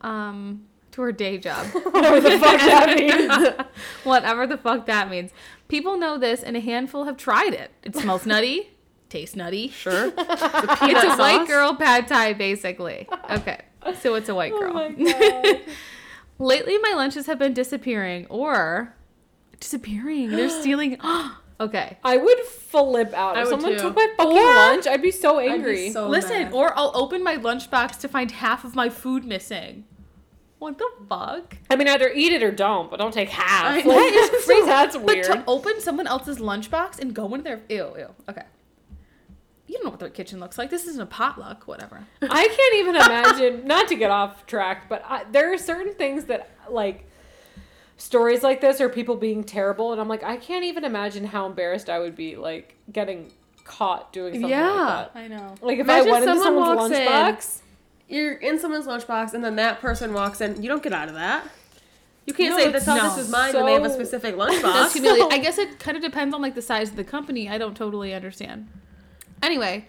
Um, 0.00 0.66
to 0.92 1.02
her 1.02 1.12
day 1.12 1.38
job. 1.38 1.66
Whatever 1.74 2.20
the 2.20 2.38
fuck 2.38 2.60
that 2.60 2.96
means. 2.96 3.66
Whatever 4.04 4.46
the 4.46 4.56
fuck 4.56 4.86
that 4.86 5.10
means. 5.10 5.32
People 5.68 5.98
know 5.98 6.18
this, 6.18 6.42
and 6.42 6.56
a 6.56 6.60
handful 6.60 7.04
have 7.04 7.16
tried 7.16 7.52
it. 7.52 7.72
It 7.82 7.96
smells 7.96 8.24
nutty, 8.26 8.70
tastes 9.08 9.34
nutty. 9.34 9.68
Sure. 9.68 10.12
It's 10.16 11.04
a 11.04 11.16
white 11.16 11.46
girl 11.48 11.74
pad 11.74 12.06
thai, 12.06 12.32
basically. 12.34 13.08
Okay, 13.30 13.62
so 14.00 14.14
it's 14.14 14.28
a 14.28 14.34
white 14.34 14.52
Oh 14.54 14.58
girl. 14.60 14.72
my 14.74 14.90
god. 14.90 15.60
Lately, 16.38 16.78
my 16.78 16.92
lunches 16.94 17.26
have 17.26 17.38
been 17.38 17.54
disappearing 17.54 18.26
or 18.28 18.94
disappearing. 19.58 20.30
They're 20.30 20.50
stealing. 20.50 20.98
okay. 21.60 21.98
I 22.04 22.16
would 22.16 22.38
flip 22.40 23.12
out. 23.14 23.36
I 23.36 23.42
If 23.42 23.46
would 23.50 23.60
someone 23.60 23.72
too. 23.78 23.82
took 23.82 23.96
my 23.96 24.08
fucking 24.16 24.32
Or- 24.36 24.42
lunch, 24.44 24.86
I'd 24.86 25.02
be 25.02 25.10
so 25.10 25.38
angry. 25.38 25.90
so 25.90 26.08
Listen, 26.08 26.44
mad. 26.44 26.52
or 26.52 26.76
I'll 26.78 26.92
open 26.94 27.22
my 27.22 27.36
lunchbox 27.36 27.98
to 28.00 28.08
find 28.08 28.30
half 28.30 28.64
of 28.64 28.74
my 28.74 28.88
food 28.88 29.24
missing. 29.24 29.84
What 30.58 30.78
the 30.78 30.88
fuck? 31.08 31.56
I 31.70 31.76
mean, 31.76 31.86
either 31.86 32.10
eat 32.14 32.32
it 32.32 32.42
or 32.42 32.50
don't, 32.50 32.90
but 32.90 32.98
don't 32.98 33.12
take 33.12 33.28
half. 33.28 33.64
I 33.66 33.74
Like. 33.76 33.84
That 33.86 34.30
is 34.34 34.44
crazy. 34.46 34.66
That's 34.66 34.96
But 34.96 35.22
to 35.24 35.44
open 35.46 35.80
someone 35.80 36.06
else's 36.06 36.38
lunchbox 36.38 36.98
and 36.98 37.14
go 37.14 37.26
into 37.34 37.42
their 37.44 37.60
ew 37.68 37.94
ew. 37.98 38.14
Okay. 38.28 38.42
You 39.66 39.74
don't 39.74 39.84
know 39.84 39.90
what 39.90 39.98
their 40.00 40.08
kitchen 40.10 40.38
looks 40.40 40.56
like. 40.58 40.70
This 40.70 40.86
isn't 40.86 41.02
a 41.02 41.06
potluck. 41.06 41.66
Whatever. 41.66 42.04
I 42.22 42.46
can't 42.48 42.74
even 42.76 42.96
imagine. 42.96 43.66
Not 43.66 43.88
to 43.88 43.96
get 43.96 44.10
off 44.10 44.46
track, 44.46 44.88
but 44.88 45.04
I, 45.06 45.24
there 45.30 45.52
are 45.52 45.58
certain 45.58 45.92
things 45.94 46.24
that 46.26 46.48
like 46.70 47.04
stories 47.96 48.42
like 48.42 48.60
this 48.60 48.80
or 48.80 48.88
people 48.88 49.16
being 49.16 49.42
terrible, 49.44 49.92
and 49.92 50.00
I'm 50.00 50.08
like, 50.08 50.22
I 50.22 50.36
can't 50.36 50.64
even 50.64 50.84
imagine 50.84 51.24
how 51.24 51.46
embarrassed 51.46 51.88
I 51.88 51.98
would 51.98 52.14
be, 52.16 52.36
like 52.36 52.74
getting 52.92 53.32
caught 53.64 54.12
doing 54.12 54.34
something 54.34 54.50
Yeah. 54.50 54.70
like 54.70 55.12
that. 55.14 55.18
I 55.18 55.28
know. 55.28 55.54
Like 55.60 55.78
if 55.78 55.84
Imagine 55.84 56.08
I 56.08 56.12
went 56.12 56.24
into 56.28 56.40
someone 56.42 56.66
someone's 56.66 56.90
walks 56.92 57.00
in. 57.00 57.06
lunchbox. 57.08 57.60
You're 58.08 58.34
in 58.34 58.58
someone's 58.60 58.86
lunchbox, 58.86 59.34
and 59.34 59.42
then 59.44 59.56
that 59.56 59.80
person 59.80 60.12
walks 60.14 60.40
in. 60.40 60.62
You 60.62 60.68
don't 60.68 60.82
get 60.82 60.92
out 60.92 61.08
of 61.08 61.14
that. 61.14 61.48
You 62.26 62.34
can't 62.34 62.50
No, 62.50 62.58
say 62.58 62.64
it's 62.64 62.72
that's 62.72 62.86
how 62.86 62.96
no. 62.96 63.02
this 63.14 63.24
is 63.26 63.30
mine 63.30 63.54
when 63.54 63.66
they 63.66 63.72
have 63.72 63.84
a 63.84 63.88
so- 63.88 63.94
specific 63.94 64.36
That's 64.38 64.62
lunchbox. 64.62 64.92
humiliating. 64.92 65.32
I 65.32 65.38
guess 65.38 65.58
it 65.58 65.78
kind 65.78 65.96
of 65.96 66.02
depends 66.02 66.34
on 66.34 66.42
like 66.42 66.54
the 66.54 66.62
size 66.62 66.90
of 66.90 66.96
the 66.96 67.04
company. 67.04 67.48
I 67.48 67.56
don't 67.58 67.76
totally 67.76 68.12
understand. 68.14 68.68
Anyway, 69.42 69.86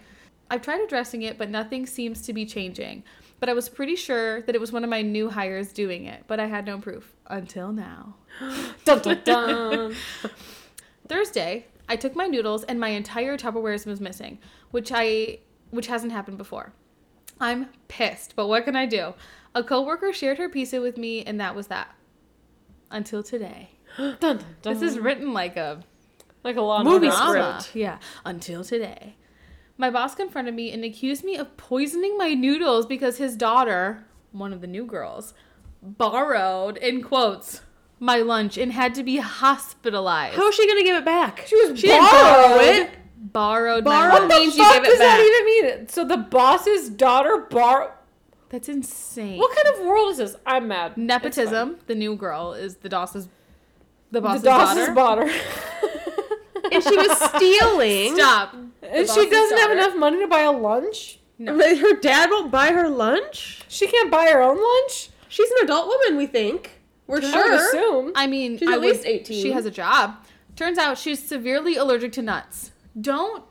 I've 0.50 0.62
tried 0.62 0.80
addressing 0.80 1.22
it, 1.22 1.36
but 1.38 1.50
nothing 1.50 1.86
seems 1.86 2.22
to 2.22 2.32
be 2.32 2.46
changing. 2.46 3.02
But 3.40 3.48
I 3.48 3.52
was 3.52 3.68
pretty 3.68 3.94
sure 3.94 4.42
that 4.42 4.54
it 4.54 4.60
was 4.60 4.72
one 4.72 4.82
of 4.82 4.90
my 4.90 5.02
new 5.02 5.30
hires 5.30 5.72
doing 5.72 6.06
it, 6.06 6.24
but 6.26 6.40
I 6.40 6.46
had 6.46 6.66
no 6.66 6.78
proof 6.78 7.14
until 7.26 7.72
now. 7.72 8.16
Dun, 8.84 9.00
dun, 9.00 9.20
dun. 9.24 9.94
Thursday, 11.08 11.66
I 11.88 11.96
took 11.96 12.16
my 12.16 12.26
noodles 12.26 12.64
and 12.64 12.78
my 12.78 12.88
entire 12.88 13.36
Tupperware 13.36 13.86
was 13.86 14.00
missing, 14.00 14.38
which 14.70 14.90
I 14.92 15.38
which 15.70 15.86
hasn't 15.86 16.12
happened 16.12 16.38
before. 16.38 16.72
I'm 17.40 17.68
pissed, 17.88 18.34
but 18.34 18.48
what 18.48 18.64
can 18.64 18.74
I 18.74 18.86
do? 18.86 19.14
A 19.54 19.62
coworker 19.62 20.12
shared 20.12 20.38
her 20.38 20.48
pizza 20.48 20.80
with 20.80 20.96
me, 20.96 21.22
and 21.22 21.40
that 21.40 21.54
was 21.54 21.68
that. 21.68 21.94
Until 22.90 23.22
today. 23.22 23.70
dun, 23.96 24.16
dun, 24.20 24.44
dun. 24.62 24.74
This 24.74 24.82
is 24.82 24.98
written 24.98 25.32
like 25.32 25.56
a 25.56 25.82
like 26.44 26.56
a 26.56 26.62
long 26.62 26.84
Movie 26.84 27.08
drama. 27.08 27.60
script. 27.60 27.76
Yeah, 27.76 27.98
until 28.24 28.64
today. 28.64 29.14
My 29.80 29.90
boss 29.90 30.14
confronted 30.16 30.54
me 30.54 30.72
and 30.72 30.84
accused 30.84 31.22
me 31.24 31.36
of 31.36 31.56
poisoning 31.56 32.18
my 32.18 32.34
noodles 32.34 32.84
because 32.84 33.18
his 33.18 33.36
daughter, 33.36 34.04
one 34.32 34.52
of 34.52 34.60
the 34.60 34.66
new 34.66 34.84
girls, 34.84 35.34
borrowed, 35.80 36.76
in 36.78 37.02
quotes, 37.02 37.60
my 38.00 38.18
lunch 38.18 38.58
and 38.58 38.72
had 38.72 38.94
to 38.96 39.04
be 39.04 39.18
hospitalized. 39.18 40.36
How 40.36 40.48
is 40.48 40.54
she 40.56 40.66
gonna 40.66 40.82
give 40.82 40.96
it 40.96 41.04
back? 41.04 41.44
She 41.46 41.54
was 41.56 41.78
She 41.78 41.86
didn't 41.86 42.02
borrow 42.10 42.48
borrowed. 42.48 42.62
it. 42.64 42.90
borrowed 43.16 43.84
Borrow 43.84 44.12
my 44.12 44.18
What 44.20 44.28
the 44.28 44.34
means 44.34 44.56
you 44.56 44.64
fuck 44.64 44.74
give 44.74 44.84
it 44.84 44.86
does 44.86 44.98
that 44.98 45.16
back. 45.16 45.26
even 45.66 45.78
mean? 45.78 45.88
So 45.88 46.04
the 46.04 46.16
boss's 46.16 46.88
daughter 46.90 47.46
borrowed. 47.48 47.92
That's 48.50 48.68
insane. 48.68 49.38
What 49.38 49.54
kind 49.54 49.76
of 49.76 49.86
world 49.86 50.10
is 50.12 50.18
this? 50.18 50.36
I'm 50.46 50.68
mad. 50.68 50.96
Nepotism. 50.96 51.78
The 51.86 51.94
new 51.94 52.16
girl 52.16 52.54
is 52.54 52.76
the 52.76 52.88
Doss's, 52.88 53.26
the 54.10 54.20
The 54.20 54.20
boss's 54.22 54.42
daughter. 54.42 54.94
daughter. 54.94 55.30
And 56.70 56.82
she 56.82 56.96
was 56.96 57.18
stealing. 57.18 58.14
Stop. 58.14 58.54
And 58.82 59.08
she 59.08 59.28
doesn't 59.28 59.58
have 59.58 59.70
enough 59.72 59.96
money 59.96 60.18
to 60.20 60.26
buy 60.28 60.40
a 60.42 60.52
lunch. 60.52 61.18
No. 61.38 61.54
Her 61.56 61.94
dad 62.00 62.30
won't 62.30 62.50
buy 62.50 62.68
her 62.72 62.88
lunch. 62.88 63.62
She 63.68 63.86
can't 63.86 64.10
buy 64.10 64.26
her 64.26 64.42
own 64.42 64.60
lunch. 64.60 65.10
She's 65.28 65.50
an 65.52 65.56
adult 65.64 65.86
woman, 65.86 66.16
we 66.16 66.26
think. 66.26 66.80
We're 67.06 67.18
I 67.18 67.20
would 67.20 67.30
sure. 67.32 67.54
assume. 67.68 68.12
I 68.16 68.26
mean, 68.26 68.58
She's 68.58 68.68
I 68.68 68.72
at 68.72 68.80
would- 68.80 68.88
least 68.90 69.06
18. 69.06 69.42
She 69.42 69.52
has 69.52 69.64
a 69.64 69.70
job. 69.70 70.16
Turns 70.56 70.78
out 70.78 70.98
she's 70.98 71.22
severely 71.26 71.76
allergic 71.76 72.12
to 72.12 72.22
nuts. 72.22 72.72
Don't 73.00 73.44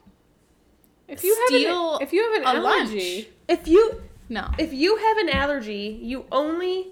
If 1.08 1.24
you 1.24 1.34
have 1.36 1.54
an, 1.54 2.02
if 2.02 2.12
you 2.14 2.24
have 2.34 2.42
an 2.42 2.58
a 2.58 2.62
lunch. 2.62 2.90
allergy, 2.90 3.30
If 3.48 3.68
you 3.68 4.02
no. 4.28 4.50
if 4.58 4.74
you 4.74 4.98
have 4.98 5.18
an 5.18 5.30
allergy, 5.30 5.98
you 6.02 6.26
only 6.32 6.88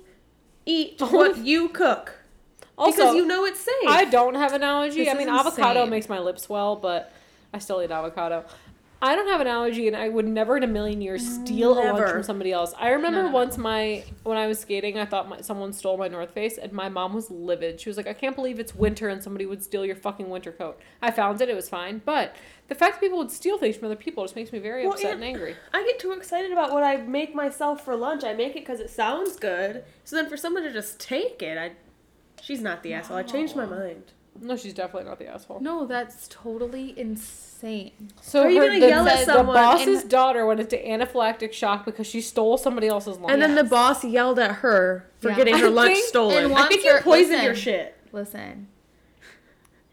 eat 0.66 1.02
what 1.02 1.38
you 1.38 1.68
cook 1.68 2.14
also 2.78 2.96
because 2.96 3.16
you 3.16 3.26
know 3.28 3.44
it's 3.44 3.60
safe. 3.60 3.74
I 3.88 4.06
don't 4.06 4.36
have 4.36 4.54
an 4.54 4.64
allergy. 4.64 5.04
This 5.04 5.14
I 5.14 5.18
mean, 5.18 5.28
is 5.28 5.38
avocado 5.40 5.82
insane. 5.82 5.90
makes 5.90 6.08
my 6.08 6.20
lips 6.20 6.44
swell, 6.44 6.78
but 6.78 7.12
I 7.56 7.60
still 7.60 7.82
eat 7.82 7.90
avocado. 7.90 8.44
I 9.02 9.16
don't 9.16 9.28
have 9.28 9.40
an 9.42 9.48
allergy, 9.48 9.88
and 9.88 9.96
I 9.96 10.10
would 10.10 10.28
never 10.28 10.58
in 10.58 10.64
a 10.64 10.68
million 10.68 11.00
years 11.02 11.22
mm, 11.24 11.46
steal 11.46 11.74
a 11.74 11.80
lunch 11.94 12.10
from 12.10 12.24
somebody 12.24 12.52
else. 12.52 12.74
I 12.78 12.90
remember 12.90 13.20
No, 13.20 13.24
no, 13.24 13.30
no. 13.30 13.34
once 13.34 13.58
my 13.58 14.04
when 14.24 14.38
I 14.38 14.48
was 14.48 14.60
skating, 14.60 14.98
I 14.98 15.06
thought 15.06 15.30
my, 15.30 15.42
someone 15.42 15.72
stole 15.74 15.98
my 15.98 16.08
North 16.08 16.32
Face, 16.32 16.58
and 16.58 16.72
my 16.74 16.90
mom 16.90 17.14
was 17.14 17.30
livid. 17.32 17.80
She 17.80 17.90
was 17.90 17.98
like, 17.98 18.08
"I 18.08 18.14
can't 18.14 18.36
believe 18.36 18.60
it's 18.60 18.74
winter 18.76 19.08
and 19.10 19.22
somebody 19.24 19.46
would 19.46 19.64
steal 19.64 19.86
your 19.86 19.96
fucking 19.96 20.30
winter 20.30 20.52
coat." 20.52 20.80
I 21.02 21.12
found 21.12 21.40
it; 21.42 21.50
it 21.50 21.56
was 21.56 21.70
fine, 21.70 22.02
but 22.04 22.36
the 22.68 22.76
fact 22.76 22.96
that 22.96 23.00
people 23.02 23.20
would 23.20 23.32
steal 23.32 23.58
things 23.58 23.76
from 23.78 23.86
other 23.86 23.96
people 23.96 24.24
just 24.24 24.36
makes 24.36 24.52
me 24.52 24.60
very 24.60 24.84
Well, 24.84 24.94
upset 24.94 25.14
and- 25.14 25.24
and 25.24 25.36
angry. 25.36 25.56
I 25.74 25.84
get 25.84 26.00
too 26.00 26.12
excited 26.14 26.52
about 26.52 26.72
what 26.72 26.84
I 26.84 26.98
make 26.98 27.36
myself 27.36 27.86
for 27.86 27.96
lunch. 27.96 28.24
I 28.26 28.34
make 28.34 28.52
it 28.56 28.66
because 28.66 28.80
it 28.82 28.90
sounds 28.90 29.36
good. 29.38 29.84
So 30.04 30.16
then 30.16 30.28
for 30.28 30.36
someone 30.38 30.64
to 30.64 30.74
just 30.74 31.00
take 31.00 31.42
it, 31.42 31.58
I 31.58 31.72
she's 32.42 32.62
not 32.62 32.82
the 32.84 32.94
asshole. 32.94 33.18
I 33.18 33.24
changed 33.24 33.56
my 33.56 33.66
mind. 33.66 34.12
No, 34.42 34.58
she's 34.58 34.74
definitely 34.74 35.08
not 35.10 35.18
the 35.20 35.28
asshole. 35.28 35.60
No, 35.62 35.86
that's 35.86 36.28
totally 36.28 36.94
insane. 37.00 37.92
So 38.22 38.44
Are 38.44 38.50
you 38.50 38.60
her, 38.62 38.68
gonna 38.68 38.80
the, 38.82 38.88
yell 38.88 39.08
at 39.08 39.20
the 39.26 39.26
someone 39.34 39.56
boss's 39.56 40.02
and- 40.02 40.10
daughter 40.10 40.46
went 40.46 40.60
into 40.60 40.76
anaphylactic 40.78 41.54
shock 41.54 41.86
because 41.86 42.06
she 42.06 42.20
stole 42.22 42.58
somebody 42.58 42.88
else's 42.88 43.18
lunch. 43.18 43.32
And 43.32 43.42
then 43.42 43.56
the 43.56 43.64
boss 43.64 44.04
yelled 44.04 44.38
at 44.40 44.52
her 44.58 45.10
for 45.20 45.30
Yeah. 45.30 45.36
getting 45.38 45.58
her 45.58 45.68
I 45.68 45.70
lunch 45.70 45.94
think- 45.94 46.06
stolen. 46.08 46.38
and 46.38 46.48
I 46.48 46.50
wants 46.52 46.68
think 46.68 46.84
you 46.84 46.92
her- 46.92 47.02
poisoned 47.02 47.32
listen. 47.32 47.46
your 47.46 47.56
shit. 47.56 47.96
listen. 48.12 48.68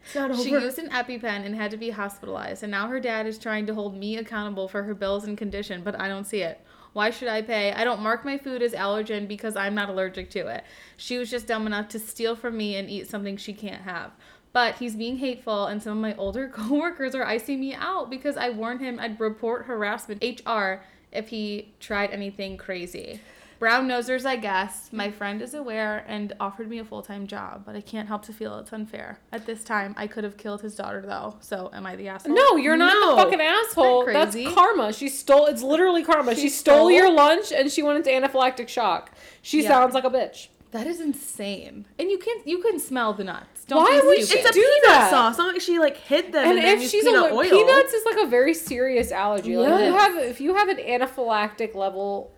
It's 0.05 0.15
not 0.17 0.37
She 0.37 0.51
used 0.51 0.79
an 0.79 0.91
EpiPen 0.91 1.47
and 1.47 1.55
had 1.55 1.71
to 1.71 1.77
be 1.77 1.91
hospitalized, 1.91 2.63
and 2.65 2.71
now 2.71 2.89
her 2.89 2.99
dad 3.01 3.27
is 3.27 3.39
trying 3.39 3.65
to 3.67 3.75
hold 3.75 3.97
me 3.97 4.17
accountable 4.19 4.67
for 4.69 4.83
her 4.83 4.95
bills 4.95 5.25
and 5.25 5.39
condition, 5.39 5.83
but 5.85 5.99
I 5.99 6.09
don't 6.09 6.25
see 6.25 6.43
it. 6.43 6.61
Why 6.93 7.11
should 7.11 7.29
I 7.29 7.43
pay? 7.43 7.73
I 7.73 7.85
don't 7.85 8.03
mark 8.03 8.25
my 8.25 8.37
food 8.37 8.63
as 8.63 8.73
allergen 8.73 9.27
because 9.27 9.57
I'm 9.57 9.75
not 9.75 9.89
allergic 9.89 10.31
to 10.31 10.47
it. 10.49 10.65
She 10.97 11.19
was 11.19 11.31
just 11.31 11.47
dumb 11.47 11.67
enough 11.67 11.89
to 11.89 11.99
steal 11.99 12.37
from 12.37 12.57
me 12.57 12.77
and 12.77 12.91
eat 12.91 13.09
something 13.09 13.37
she 13.37 13.55
can't 13.55 13.83
have. 13.83 14.13
But 14.53 14.77
he's 14.77 14.97
being 14.97 15.17
hateful, 15.17 15.67
and 15.67 15.83
some 15.83 15.97
of 15.97 16.03
my 16.03 16.15
older 16.17 16.49
coworkers 16.53 17.15
are 17.15 17.25
icing 17.25 17.61
me 17.61 17.75
out 17.75 18.11
because 18.11 18.37
I 18.37 18.51
warned 18.51 18.81
him 18.81 19.01
I'd 19.01 19.19
report 19.19 19.65
harassment 19.65 20.23
HR 20.23 20.83
if 21.11 21.29
he 21.29 21.73
tried 21.81 22.11
anything 22.11 22.57
crazy. 22.57 23.21
Brown 23.63 23.87
nosers, 23.87 24.27
I 24.27 24.35
guess. 24.35 24.89
My 24.93 25.13
friend 25.13 25.41
is 25.41 25.55
aware 25.55 26.05
and 26.09 26.33
offered 26.41 26.69
me 26.69 26.81
a 26.81 26.85
full 26.85 27.01
time 27.01 27.29
job, 27.29 27.63
but 27.65 27.77
I 27.77 27.81
can't 27.81 28.09
help 28.09 28.25
to 28.25 28.33
feel 28.33 28.59
it's 28.59 28.73
unfair. 28.73 29.21
At 29.31 29.47
this 29.47 29.63
time, 29.63 29.95
I 29.97 30.09
could 30.09 30.25
have 30.25 30.37
killed 30.37 30.63
his 30.63 30.75
daughter, 30.75 31.01
though. 31.07 31.37
So, 31.39 31.71
am 31.73 31.87
I 31.87 31.95
the 31.95 32.09
asshole? 32.09 32.35
No, 32.35 32.57
you're 32.57 32.77
not 32.77 32.93
No. 32.95 33.15
the 33.15 33.23
fucking 33.23 33.41
asshole. 33.41 34.03
Isn't 34.09 34.15
that 34.15 34.33
That's 34.33 34.53
karma. 34.57 34.93
She 34.93 35.09
stole. 35.09 35.47
It's 35.47 35.63
literally 35.63 36.03
karma. 36.03 36.35
She, 36.35 36.41
She 36.41 36.49
stole, 36.49 36.75
stole? 36.77 36.91
your 36.91 37.13
lunch 37.13 37.53
and 37.53 37.71
she 37.71 37.85
went 37.85 37.99
into 37.99 38.11
anaphylactic 38.11 38.67
shock. 38.67 39.13
She 39.43 39.63
Yeah. 39.63 39.69
sounds 39.69 39.95
like 39.95 40.03
a 40.03 40.11
bitch. 40.11 40.49
That 40.73 40.89
is 40.89 41.01
insane. 41.01 41.87
And 42.01 42.11
you 42.11 42.19
can't 42.19 42.45
you 42.45 42.59
can 42.63 42.81
smell 42.81 43.13
the 43.13 43.23
nuts. 43.23 43.65
Don't 43.67 43.85
Why 43.85 44.01
be 44.01 44.07
would 44.09 44.25
stupid. 44.25 44.29
she 44.33 44.39
It's 44.41 44.51
a 44.51 44.53
do 44.55 44.61
peanut 44.61 44.83
that? 44.87 45.11
sauce. 45.11 45.39
Not 45.39 45.53
like 45.53 45.61
she 45.61 45.79
like 45.79 45.99
hid 45.99 46.33
them 46.33 46.45
and, 46.49 46.59
And 46.59 46.67
then 46.67 46.75
if 46.79 46.81
used 46.81 46.93
she's 46.93 47.05
peanut 47.05 47.31
a 47.31 47.35
oil. 47.35 47.43
peanuts 47.49 47.93
is 47.93 48.05
like 48.07 48.17
a 48.17 48.27
very 48.27 48.55
serious 48.55 49.13
allergy. 49.13 49.57
Like 49.57 49.71
if 49.71 49.87
you 49.87 49.93
have 49.97 50.17
if 50.17 50.41
you 50.41 50.55
have 50.57 50.69
an 50.69 50.79
anaphylactic 50.79 51.77
level 51.77 52.33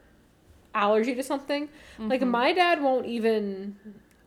allergy 0.75 1.15
to 1.15 1.23
something, 1.23 1.69
like 1.99 2.21
Mm-hmm. 2.21 2.31
my 2.31 2.53
dad 2.53 2.83
won't 2.83 3.07
even 3.07 3.77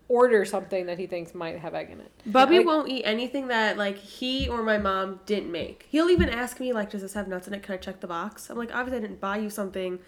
order 0.09 0.45
something 0.45 0.85
that 0.85 0.97
he 0.97 1.05
thinks 1.05 1.35
might 1.35 1.59
have 1.59 1.75
egg 1.75 1.89
in 1.91 1.99
it. 1.99 2.11
Bubby 2.25 2.57
Like- 2.59 2.65
won't 2.65 2.87
eat 2.87 3.03
anything 3.03 3.47
that 3.49 3.77
like 3.77 3.97
he 3.97 4.47
or 4.47 4.63
my 4.63 4.77
mom 4.77 5.19
didn't 5.25 5.51
make. 5.51 5.85
He'll 5.89 6.09
even 6.09 6.29
ask 6.29 6.59
me 6.59 6.71
like, 6.71 6.89
"Does 6.91 7.01
this 7.01 7.13
have 7.13 7.27
nuts 7.27 7.47
in 7.47 7.53
it? 7.53 7.61
Can 7.63 7.73
I 7.73 7.77
check 7.77 7.99
the 7.99 8.07
box?" 8.07 8.49
I'm 8.49 8.57
like, 8.57 8.73
"Obviously, 8.73 8.99
I 8.99 9.01
didn't 9.01 9.19
buy 9.19 9.37
you 9.37 9.49
something 9.49 9.99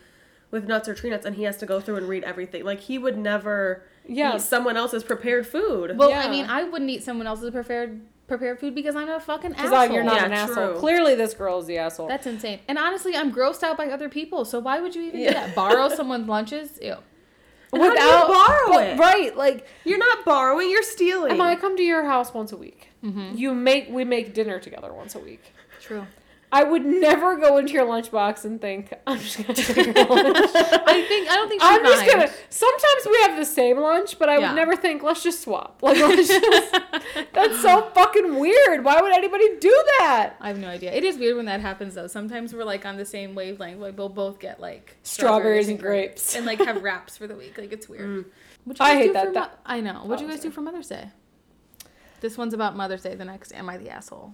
with 0.52 0.66
nuts 0.68 0.88
or 0.88 0.96
tree 0.96 1.10
nuts," 1.10 1.26
and 1.26 1.36
he 1.36 1.44
has 1.44 1.58
to 1.58 1.66
go 1.66 1.82
through 1.82 1.98
and 1.98 2.08
read 2.08 2.24
everything. 2.24 2.64
Like 2.64 2.80
he 2.80 2.98
would 2.98 3.18
never 3.18 3.84
Yeah. 4.08 4.36
eat 4.38 4.42
someone 4.42 4.78
else's 4.78 5.04
prepared 5.04 5.46
food. 5.46 5.98
Well, 5.98 6.10
Yeah. 6.12 6.22
I 6.26 6.30
mean, 6.30 6.46
I 6.46 6.64
wouldn't 6.64 6.90
eat 6.90 7.04
someone 7.04 7.28
else's 7.28 7.52
prepared 7.52 8.00
prepared 8.30 8.60
food 8.62 8.74
because 8.74 8.96
I'm 8.96 9.08
not 9.08 9.18
a 9.18 9.26
fucking 9.26 9.52
Because 9.52 9.74
asshole. 9.74 9.94
you're 9.94 10.04
not 10.06 10.16
Yeah, 10.16 10.26
an 10.28 10.32
asshole. 10.34 10.56
true. 10.72 10.80
Clearly, 10.80 11.16
this 11.16 11.34
girl 11.34 11.60
is 11.60 11.66
the 11.66 11.78
asshole. 11.80 12.08
That's 12.08 12.26
insane. 12.28 12.60
And 12.70 12.78
honestly, 12.78 13.18
I'm 13.18 13.34
grossed 13.34 13.64
out 13.64 13.76
by 13.76 13.88
other 13.90 14.08
people. 14.08 14.46
So 14.46 14.60
why 14.60 14.80
would 14.80 14.96
you 14.96 15.02
even 15.04 15.20
Yeah. 15.20 15.28
do 15.30 15.34
that? 15.34 15.56
Borrow 15.56 15.90
someone's 15.90 16.30
lunches? 16.30 16.80
Ew. 16.82 16.96
And 17.74 17.84
how 17.84 17.94
do 17.94 18.02
you 18.02 18.34
borrow 18.34 18.78
it? 18.80 18.98
right? 18.98 19.36
Like, 19.36 19.68
You're 19.84 19.98
not 20.00 20.24
borrowing. 20.26 20.70
You're 20.72 20.82
stealing. 20.84 21.34
Emma, 21.34 21.44
I 21.44 21.56
come 21.56 21.76
to 21.78 21.84
your 21.84 22.06
house 22.06 22.34
once 22.34 22.52
a 22.54 22.58
week. 22.58 22.88
Mm-hmm. 23.04 23.36
You 23.38 23.54
make 23.54 23.90
we 23.90 24.06
make 24.06 24.34
dinner 24.34 24.60
together 24.60 24.94
once 24.94 25.14
a 25.16 25.20
week. 25.20 25.44
True. 25.82 26.06
I 26.52 26.64
would 26.64 26.84
never 26.84 27.36
go 27.38 27.58
into 27.60 27.74
your 27.74 27.86
lunchbox 27.86 28.44
and 28.44 28.60
think 28.60 28.92
I'm 29.06 29.20
just 29.20 29.38
gonna 29.38 29.54
take 29.54 29.76
your 29.76 29.86
lunch. 29.94 30.50
I 30.56 31.06
think 31.08 31.30
I 31.30 31.36
don't 31.36 31.48
think 31.50 31.62
she'd 31.62 31.68
I'm 31.68 31.84
just 31.84 32.06
gonna. 32.12 32.30
Sometimes 32.50 33.06
we 33.06 33.18
have 33.22 33.38
the 33.38 33.46
same 33.46 33.78
lunch, 33.80 34.18
but 34.18 34.30
I 34.30 34.38
Yeah. 34.40 34.50
would 34.50 34.56
never 34.56 34.76
think 34.76 35.04
let's 35.04 35.22
just 35.22 35.42
swap. 35.42 35.80
Like 35.84 35.98
let's 36.00 36.28
just. 36.28 36.72
that's 37.34 37.62
so 37.62 37.92
fucking 37.94 38.40
weird. 38.40 38.84
Why 38.84 39.00
would 39.00 39.12
anybody 39.14 39.58
do 39.60 39.70
that? 40.00 40.36
I 40.42 40.48
have 40.48 40.58
no 40.58 40.70
idea. 40.70 40.92
It 40.92 41.04
is 41.04 41.18
weird 41.18 41.36
when 41.38 41.46
that 41.46 41.62
happens 41.62 41.94
though. 41.94 42.08
Sometimes 42.08 42.54
we're 42.54 42.64
like 42.64 42.84
on 42.86 42.98
the 42.98 43.06
same 43.06 43.36
wavelength. 43.36 43.80
Like 43.80 43.96
we'll 43.98 44.10
both 44.10 44.40
get 44.40 44.60
like 44.60 44.98
Strawberries 45.04 45.70
and 45.70 45.80
grapes. 45.80 46.36
and 46.36 46.48
like 46.48 46.60
have 46.60 46.82
wraps 46.82 47.16
for 47.16 47.28
the 47.28 47.36
week. 47.36 47.58
Like 47.60 47.72
it's 47.72 47.88
weird. 47.88 48.10
Mm. 48.10 48.26
What'd 48.66 48.82
I 48.82 48.96
hate 48.96 49.08
do 49.08 49.14
that. 49.14 49.26
for 49.28 49.34
That- 49.34 49.52
Mo- 49.52 49.58
I 49.68 49.82
know. 49.82 49.94
What'd 50.04 50.20
Oh, 50.20 50.28
you 50.28 50.32
guys 50.32 50.42
sorry. 50.42 50.50
do 50.50 50.56
for 50.56 50.62
Mother's 50.62 50.88
Day? 50.88 51.10
This 52.22 52.38
one's 52.38 52.54
about 52.56 52.76
Mother's 52.76 53.04
Day. 53.04 53.14
The 53.16 53.24
next, 53.26 53.54
am 53.54 53.70
I 53.70 53.78
the 53.78 53.90
asshole? 53.92 54.34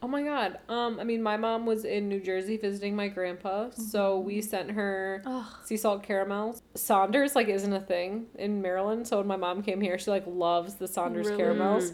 Oh 0.00 0.06
my 0.08 0.22
god. 0.22 0.58
Um, 0.68 1.00
I 1.00 1.04
mean, 1.04 1.22
my 1.22 1.36
mom 1.36 1.66
was 1.66 1.84
in 1.84 2.08
New 2.08 2.20
Jersey 2.20 2.56
visiting 2.56 2.94
my 2.94 3.08
grandpa, 3.08 3.70
so 3.70 4.18
we 4.20 4.40
sent 4.40 4.70
her 4.72 5.22
Ugh. 5.26 5.44
sea 5.64 5.76
salt 5.76 6.02
caramels. 6.04 6.62
Saunders 6.74 7.34
like 7.34 7.48
isn't 7.48 7.72
a 7.72 7.80
thing 7.80 8.26
in 8.38 8.62
Maryland, 8.62 9.08
so 9.08 9.18
when 9.18 9.26
my 9.26 9.36
mom 9.36 9.62
came 9.62 9.80
here, 9.80 9.98
she 9.98 10.10
like 10.10 10.24
loves 10.26 10.74
the 10.76 10.86
Saunders 10.86 11.26
Really? 11.26 11.38
caramels, 11.38 11.92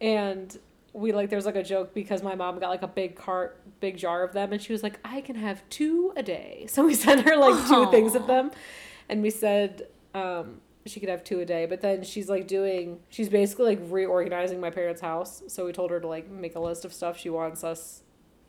and 0.00 0.56
we 0.92 1.12
like 1.12 1.28
there's 1.30 1.46
like 1.46 1.56
a 1.56 1.62
joke 1.62 1.92
because 1.94 2.22
my 2.22 2.34
mom 2.34 2.58
got 2.58 2.68
like 2.68 2.82
a 2.82 2.88
big 2.88 3.16
cart, 3.16 3.60
big 3.80 3.96
jar 3.96 4.22
of 4.22 4.32
them, 4.32 4.52
and 4.52 4.62
she 4.62 4.72
was 4.72 4.82
like, 4.82 4.98
I 5.04 5.20
can 5.20 5.36
have 5.36 5.62
two 5.68 6.12
a 6.16 6.22
day. 6.22 6.66
So 6.76 6.84
we 6.86 6.94
sent 6.94 7.22
her 7.28 7.36
like 7.36 7.66
two 7.68 7.90
things 7.90 8.14
of 8.14 8.26
them, 8.26 8.50
and 9.08 9.20
we 9.22 9.30
said 9.30 9.88
um, 10.14 10.60
she 10.88 11.00
could 11.00 11.08
have 11.08 11.24
two 11.24 11.40
a 11.40 11.44
day. 11.44 11.66
But 11.66 11.80
then 11.80 12.02
she's 12.04 12.28
like 12.28 12.46
doing, 12.46 13.00
she's 13.08 13.28
basically 13.28 13.76
like 13.76 13.80
reorganizing 13.90 14.60
my 14.60 14.70
parents' 14.70 15.00
house. 15.00 15.42
So 15.48 15.66
we 15.66 15.72
told 15.72 15.90
her 15.90 16.00
to 16.00 16.06
like 16.06 16.28
make 16.30 16.54
a 16.56 16.60
list 16.60 16.84
of 16.84 16.92
stuff 16.92 17.18
she 17.18 17.28
wants 17.30 17.64
us 17.64 18.02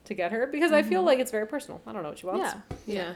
to 0.04 0.14
get 0.14 0.32
her 0.32 0.46
because 0.46 0.72
I 0.72 0.82
feel 0.82 1.02
like 1.02 1.18
it's 1.18 1.30
very 1.30 1.46
personal. 1.46 1.80
I 1.86 1.92
don't 1.92 2.02
know 2.02 2.08
what 2.10 2.18
she 2.18 2.26
wants. 2.26 2.50
Mm-hmm. 2.54 2.74
Yeah. 2.86 2.94
yeah. 2.96 3.14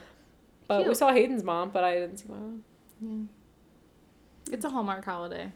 But 0.69 0.87
we 0.87 0.95
saw 0.95 1.13
Hayden's 1.13 1.43
mom, 1.45 1.71
but 1.71 1.85
I 1.85 1.95
didn't 1.95 2.19
see 2.19 2.29
my 2.29 2.37
mom. 2.37 2.65
Yeah. 3.01 4.55
It's 4.55 4.65
a 4.65 4.71
Hallmark 4.71 5.05
holiday. 5.05 5.53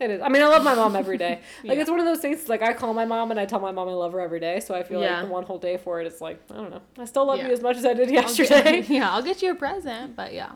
It 0.00 0.10
is. 0.10 0.22
I 0.22 0.28
mean, 0.28 0.42
I 0.42 0.46
love 0.46 0.62
my 0.62 0.76
mom 0.76 0.94
every 0.94 1.18
day. 1.18 1.40
Like 1.64 1.74
Yeah. 1.74 1.80
it's 1.80 1.90
one 1.90 1.98
of 1.98 2.06
those 2.06 2.20
things. 2.20 2.48
Like 2.48 2.62
I 2.62 2.72
call 2.72 2.94
my 2.94 3.04
mom 3.04 3.32
and 3.32 3.40
I 3.40 3.46
tell 3.46 3.58
my 3.58 3.72
mom 3.72 3.88
I 3.88 3.92
love 3.92 4.12
her 4.12 4.20
every 4.20 4.38
day. 4.38 4.60
So 4.60 4.72
I 4.74 4.84
feel 4.84 5.00
Yeah. 5.02 5.16
like 5.18 5.26
the 5.26 5.32
one 5.32 5.42
whole 5.42 5.58
day 5.58 5.76
for 5.76 6.00
it, 6.00 6.06
it 6.06 6.12
is 6.14 6.20
like 6.20 6.40
I 6.52 6.54
don't 6.54 6.70
know. 6.70 6.82
I 6.98 7.04
still 7.04 7.26
love 7.26 7.38
Yeah. 7.38 7.48
you 7.48 7.52
as 7.52 7.60
much 7.62 7.76
as 7.76 7.84
I 7.84 7.94
did 7.94 8.08
I'll 8.08 8.14
get- 8.22 8.38
yesterday. 8.38 8.80
yeah, 8.88 9.10
I'll 9.10 9.22
get 9.22 9.42
you 9.42 9.50
a 9.50 9.54
present, 9.56 10.14
but 10.14 10.32
yeah. 10.32 10.52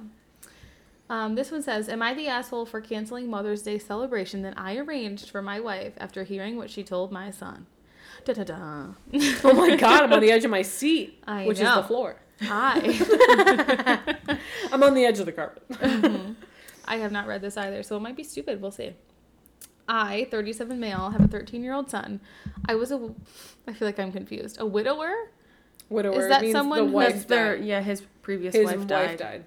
Um, 1.10 1.34
this 1.34 1.50
one 1.50 1.62
says, 1.62 1.88
"Am 1.88 2.00
I 2.02 2.14
the 2.14 2.28
asshole 2.28 2.64
for 2.66 2.80
canceling 2.80 3.28
Mother's 3.28 3.62
Day 3.62 3.78
celebration 3.78 4.42
that 4.42 4.54
I 4.56 4.76
arranged 4.76 5.28
for 5.30 5.42
my 5.42 5.60
wife 5.60 5.92
after 5.98 6.24
hearing 6.24 6.56
what 6.56 6.70
she 6.70 6.82
told 6.82 7.12
my 7.12 7.30
son?" 7.30 7.66
Da 8.24 8.32
da 8.34 8.44
da. 8.44 8.86
oh 9.44 9.52
my 9.52 9.76
god, 9.76 10.04
I'm 10.04 10.12
on 10.12 10.20
the 10.20 10.30
edge 10.30 10.44
of 10.44 10.50
my 10.50 10.62
seat, 10.62 11.22
I 11.26 11.44
which 11.46 11.58
is 11.60 11.74
the 11.74 11.82
floor. 11.82 12.16
I. 12.42 14.38
I'm 14.72 14.82
on 14.82 14.94
the 14.94 15.04
edge 15.04 15.18
of 15.18 15.26
the 15.26 15.32
carpet. 15.32 15.62
I 16.84 16.96
have 16.96 17.12
not 17.12 17.26
read 17.26 17.42
this 17.42 17.56
either, 17.56 17.82
so 17.82 17.96
it 17.96 18.00
might 18.00 18.16
be 18.16 18.24
stupid. 18.24 18.60
We'll 18.60 18.70
see. 18.70 18.94
I, 19.88 20.28
37 20.30 20.78
male, 20.78 21.10
have 21.10 21.20
a 21.24 21.28
13 21.28 21.62
year 21.62 21.74
old 21.74 21.90
son. 21.90 22.20
I 22.68 22.74
was 22.76 22.92
a. 22.92 23.10
I 23.66 23.72
feel 23.72 23.86
like 23.88 23.98
I'm 23.98 24.12
confused. 24.12 24.58
A 24.60 24.66
widower? 24.66 25.12
Widower 25.88 26.22
Is 26.22 26.28
that 26.28 26.48
someone 26.50 26.78
the 26.78 26.86
who 26.86 26.92
wife 26.92 27.12
That's 27.12 27.24
their 27.26 27.56
died. 27.56 27.66
yeah. 27.66 27.80
His 27.82 28.02
previous 28.22 28.54
His 28.54 28.66
wife 28.66 28.86
died. 28.86 29.44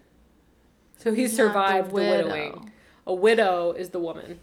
So 0.97 1.13
he 1.13 1.21
He's 1.23 1.37
not 1.37 1.43
the 1.45 1.49
survived 1.49 1.89
the, 1.91 1.93
widowing. 1.95 2.71
A 3.07 3.13
widow 3.13 3.71
is 3.73 3.89
the 3.89 3.99
woman. 3.99 4.39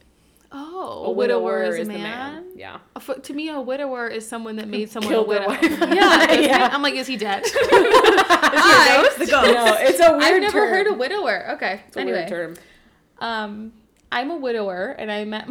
Oh, 0.55 1.05
A, 1.07 1.09
a 1.09 1.11
widower, 1.13 1.63
is 1.65 1.89
a 1.89 1.91
man. 1.91 2.45
Yeah. 2.55 2.79
A 2.95 3.01
fo- 3.01 3.15
to 3.15 3.33
me, 3.33 3.49
a 3.49 3.59
widower 3.61 4.07
is 4.07 4.29
someone 4.29 4.57
that 4.57 4.69
made 4.69 4.91
someone 4.95 5.13
a 5.13 5.17
killed 5.17 5.31
their 5.31 5.49
widow. 5.49 5.87
yeah, 5.95 6.33
Yeah. 6.41 6.69
I'm 6.71 6.83
like, 6.83 6.95
is 6.95 7.07
he 7.07 7.17
dead? 7.17 7.43
Hi, 7.47 9.09
the 9.19 9.27
ghost. 9.27 9.47
No, 9.55 9.77
it's 9.81 9.99
a 9.99 10.11
weird 10.13 10.23
I've 10.23 10.41
never 10.43 10.61
term. 10.61 10.69
heard 10.69 10.87
a 10.89 10.95
widower. 10.95 11.53
Okay. 11.53 11.81
It's 11.89 11.97
a 11.97 12.01
anyway, 12.01 12.19
weird 12.19 12.29
term. 12.29 12.55
um, 13.21 13.73
I'm 14.13 14.31
a 14.31 14.37
widower, 14.37 14.95
and 14.99 15.11
I 15.11 15.25
met 15.25 15.49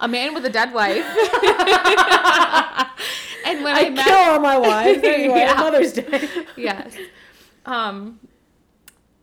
a 0.00 0.08
man 0.08 0.34
with 0.34 0.44
a 0.44 0.50
dead 0.50 0.74
wife. 0.74 1.06
and 3.46 3.62
when 3.64 3.74
I, 3.74 3.84
I, 3.86 3.90
met, 3.90 4.04
kill 4.06 4.16
all 4.16 4.40
my 4.40 4.58
wives 4.58 5.02
anyway. 5.04 5.38
Yeah. 5.38 5.54
Mother's 5.54 5.92
Day. 5.92 6.28
yes, 6.56 6.96
um, 7.66 8.18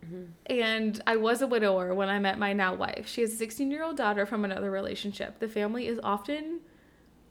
Mm-hmm. 0.09 0.23
and 0.47 1.01
I 1.05 1.17
was 1.17 1.41
a 1.41 1.47
widower 1.47 1.93
when 1.93 2.09
I 2.09 2.17
met 2.19 2.39
my 2.39 2.53
now 2.53 2.73
wife. 2.73 3.07
She 3.07 3.21
has 3.21 3.33
a 3.33 3.35
16 3.35 3.69
year 3.69 3.83
old 3.83 3.97
daughter 3.97 4.25
from 4.25 4.43
another 4.43 4.71
relationship. 4.71 5.39
The 5.39 5.47
family 5.47 5.87
is 5.87 5.99
often 6.03 6.61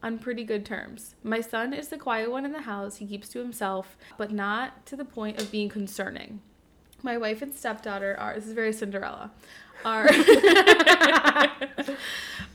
on 0.02 0.18
pretty 0.18 0.44
good 0.44 0.64
terms. 0.64 1.16
My 1.24 1.40
son 1.40 1.72
is 1.72 1.88
the 1.88 1.98
quiet 1.98 2.30
one 2.30 2.44
in 2.44 2.52
the 2.52 2.62
house. 2.62 2.96
He 2.96 3.06
keeps 3.06 3.28
to 3.30 3.40
himself, 3.40 3.96
but 4.16 4.30
not 4.30 4.86
to 4.86 4.96
the 4.96 5.04
point 5.04 5.40
of 5.40 5.50
being 5.50 5.68
concerning. 5.68 6.40
My 7.02 7.16
wife 7.16 7.42
and 7.42 7.54
stepdaughter 7.54 8.16
are 8.18 8.34
this 8.34 8.46
is 8.46 8.52
very 8.52 8.72
Cinderella. 8.72 9.30
Are 9.84 10.08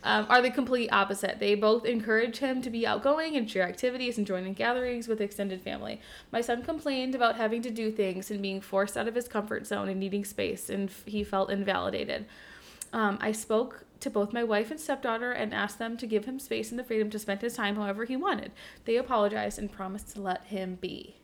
um, 0.04 0.26
are 0.30 0.42
the 0.42 0.52
complete 0.52 0.90
opposite. 0.92 1.40
They 1.40 1.56
both 1.56 1.86
encourage 1.86 2.38
him 2.38 2.62
to 2.62 2.70
be 2.70 2.86
outgoing 2.86 3.36
and 3.36 3.50
share 3.50 3.68
activities 3.68 4.18
and 4.18 4.28
join 4.28 4.46
in 4.46 4.54
gatherings 4.54 5.08
with 5.08 5.22
extended 5.22 5.62
family. 5.62 6.02
My 6.32 6.42
son 6.42 6.64
complained 6.64 7.16
about 7.16 7.38
having 7.38 7.62
to 7.64 7.72
do 7.72 7.92
things 7.92 8.30
and 8.30 8.42
being 8.42 8.62
forced 8.62 8.98
out 8.98 9.08
of 9.08 9.16
his 9.16 9.28
comfort 9.28 9.66
zone 9.66 9.90
and 9.90 10.00
needing 10.00 10.26
space, 10.26 10.70
and 10.70 10.90
f- 10.90 11.04
he 11.06 11.24
felt 11.24 11.50
invalidated. 11.50 12.26
Um, 12.92 13.18
I 13.22 13.32
spoke 13.32 13.86
to 14.02 14.10
both 14.10 14.34
my 14.34 14.44
wife 14.44 14.70
and 14.70 14.80
stepdaughter 14.80 15.32
and 15.32 15.54
asked 15.54 15.80
them 15.80 15.96
to 15.98 16.06
give 16.06 16.26
him 16.26 16.38
space 16.38 16.72
and 16.72 16.78
the 16.78 16.84
freedom 16.84 17.10
to 17.10 17.18
spend 17.18 17.42
his 17.42 17.56
time 17.56 17.78
however 17.78 18.04
he 18.04 18.18
wanted. 18.18 18.52
They 18.86 18.98
apologized 18.98 19.58
and 19.58 19.72
promised 19.72 20.14
to 20.14 20.22
let 20.22 20.46
him 20.46 20.76
be. 20.76 21.16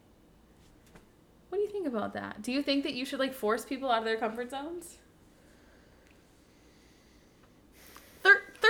What 1.50 1.58
do 1.58 1.64
you 1.64 1.70
think 1.70 1.88
about 1.88 2.14
that? 2.14 2.42
Do 2.42 2.52
you 2.52 2.64
think 2.64 2.84
that 2.84 2.94
you 2.94 3.06
should 3.06 3.20
like 3.20 3.34
force 3.34 3.66
people 3.66 3.92
out 3.92 4.00
of 4.00 4.06
their 4.06 4.18
comfort 4.18 4.50
zones? 4.50 4.99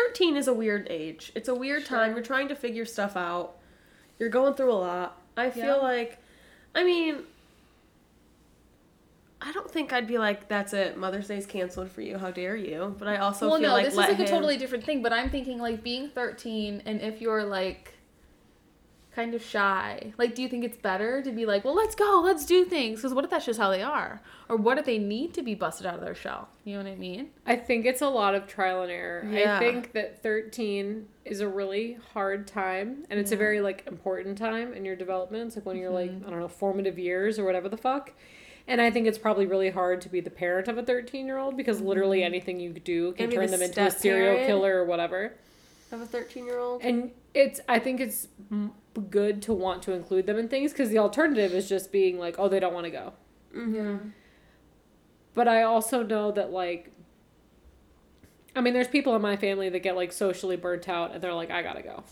13 0.10 0.38
is 0.38 0.48
a 0.48 0.54
weird 0.54 0.88
age. 0.90 1.32
It's 1.36 1.50
a 1.50 1.56
weird 1.56 1.86
time. 1.86 2.14
You're 2.16 2.24
trying 2.24 2.48
to 2.48 2.56
figure 2.56 2.86
stuff 2.86 3.16
out. 3.16 3.58
You're 4.18 4.30
going 4.30 4.56
through 4.56 4.72
a 4.72 4.74
lot. 4.74 5.22
I 5.38 5.52
feel 5.52 5.66
Yeah. 5.66 5.76
like, 5.76 6.18
I 6.74 6.84
mean, 6.84 7.24
I 9.42 9.52
don't 9.52 9.70
think 9.70 9.94
I'd 9.94 10.08
be 10.08 10.18
like, 10.18 10.48
that's 10.50 10.74
it. 10.74 10.98
Mother's 10.98 11.28
Day's 11.28 11.46
canceled 11.46 11.90
for 11.92 12.02
you. 12.02 12.18
How 12.18 12.32
dare 12.32 12.56
you? 12.58 12.96
But 12.98 13.08
I 13.08 13.18
also 13.18 13.46
feel 13.46 13.50
like 13.50 13.52
well, 13.52 13.60
feel 13.62 13.70
no, 13.70 13.74
like 13.76 13.86
this 13.86 13.94
is 13.94 13.98
like 13.98 14.20
a 14.20 14.28
totally 14.28 14.58
different 14.58 14.84
thing. 14.84 15.02
But 15.02 15.14
I'm 15.14 15.30
thinking 15.30 15.60
like 15.60 15.84
being 15.84 16.10
13, 16.10 16.82
and 16.86 17.02
if 17.02 17.22
you're 17.22 17.44
like 17.46 17.94
kind 19.16 19.34
of 19.34 19.44
shy, 19.44 20.14
like, 20.18 20.36
do 20.36 20.42
you 20.42 20.48
think 20.48 20.64
it's 20.64 20.78
better 20.78 21.22
to 21.22 21.32
be 21.32 21.46
like, 21.46 21.66
well, 21.66 21.76
let's 21.76 21.96
go, 21.96 22.22
let's 22.24 22.46
do 22.46 22.64
things? 22.66 23.00
Because 23.00 23.14
what 23.14 23.26
if 23.26 23.32
that's 23.32 23.46
just 23.46 23.60
how 23.60 23.70
they 23.70 23.82
are, 23.82 24.22
or 24.48 24.56
what 24.56 24.78
if 24.78 24.86
they 24.86 24.98
need 24.98 25.34
to 25.34 25.42
be 25.42 25.56
busted 25.56 25.86
out 25.86 25.96
of 25.96 26.02
their 26.02 26.16
shell? 26.16 26.50
You 26.64 26.78
know 26.78 26.84
what 26.84 26.92
I 26.92 26.96
mean? 26.96 27.30
I 27.46 27.56
think 27.56 27.86
it's 27.86 28.02
a 28.02 28.10
lot 28.10 28.36
of 28.36 28.48
trial 28.48 28.84
and 28.84 28.92
error. 28.92 29.28
Yeah. 29.30 29.58
I 29.58 29.60
think 29.60 29.94
that 29.94 30.22
13 30.22 31.08
is 31.26 31.42
a 31.42 31.48
really 31.48 31.98
hard 32.14 32.48
time 32.48 33.06
and 33.10 33.20
it's 33.20 33.32
a 33.32 33.36
very 33.36 33.62
like 33.62 33.84
important 33.88 34.38
time 34.38 34.74
in 34.74 34.86
your 34.86 34.96
development. 34.96 35.48
It's 35.48 35.56
like 35.56 35.66
when 35.66 35.78
you're 35.78 35.90
like, 35.90 36.12
mm-hmm. 36.12 36.28
I 36.28 36.30
don't 36.30 36.40
know, 36.40 36.48
formative 36.48 36.98
years 36.98 37.40
or 37.40 37.46
whatever 37.46 37.70
the 37.70 37.78
fuck. 37.78 38.14
And 38.68 38.80
I 38.80 38.92
think 38.92 39.08
it's 39.08 39.18
probably 39.18 39.48
really 39.48 39.72
hard 39.72 40.02
to 40.02 40.10
be 40.10 40.22
the 40.22 40.30
parent 40.30 40.68
of 40.68 40.78
a 40.78 40.84
13 40.84 41.26
year 41.26 41.38
old 41.38 41.58
because 41.58 41.82
literally 41.82 42.20
mm-hmm. 42.20 42.28
anything 42.28 42.60
you 42.60 42.72
do 42.72 43.14
can 43.14 43.24
And 43.24 43.32
be 43.32 43.38
turn 43.38 43.48
the 43.48 43.58
them 43.58 43.62
into 43.64 43.86
a 43.86 43.92
serial 43.92 44.46
killer 44.46 44.76
or 44.76 44.86
whatever. 44.86 45.34
Of 45.92 46.02
a 46.02 46.06
13 46.06 46.46
year 46.46 46.60
old. 46.60 46.82
And 46.84 47.12
it's, 47.34 47.60
I 47.68 47.80
think 47.80 48.00
it's 48.00 48.28
good 49.10 49.42
to 49.44 49.54
want 49.54 49.82
to 49.84 49.94
include 49.94 50.26
them 50.26 50.38
in 50.38 50.48
things 50.48 50.72
because 50.72 50.90
the 50.90 50.98
alternative 51.00 51.54
is 51.54 51.70
just 51.70 51.92
being 51.92 52.18
like, 52.20 52.36
oh, 52.38 52.48
they 52.50 52.60
don't 52.60 52.74
want 52.74 52.86
to 52.86 52.92
go. 52.92 53.14
Mm-hmm. 53.56 54.10
But 55.34 55.48
I 55.48 55.64
also 55.64 56.04
know 56.04 56.32
that 56.32 56.52
like 56.52 56.92
I 58.56 58.62
mean 58.62 58.74
there's 58.74 58.88
people 58.88 59.16
in 59.16 59.22
my 59.22 59.38
family 59.38 59.70
that 59.70 59.80
get 59.80 59.96
like 59.96 60.12
socially 60.12 60.56
burnt 60.58 60.90
out 60.90 61.14
and 61.14 61.22
they're 61.22 61.34
like 61.34 61.52
I 61.52 61.62
got 61.62 61.74
to 61.78 61.82
go. 61.82 62.04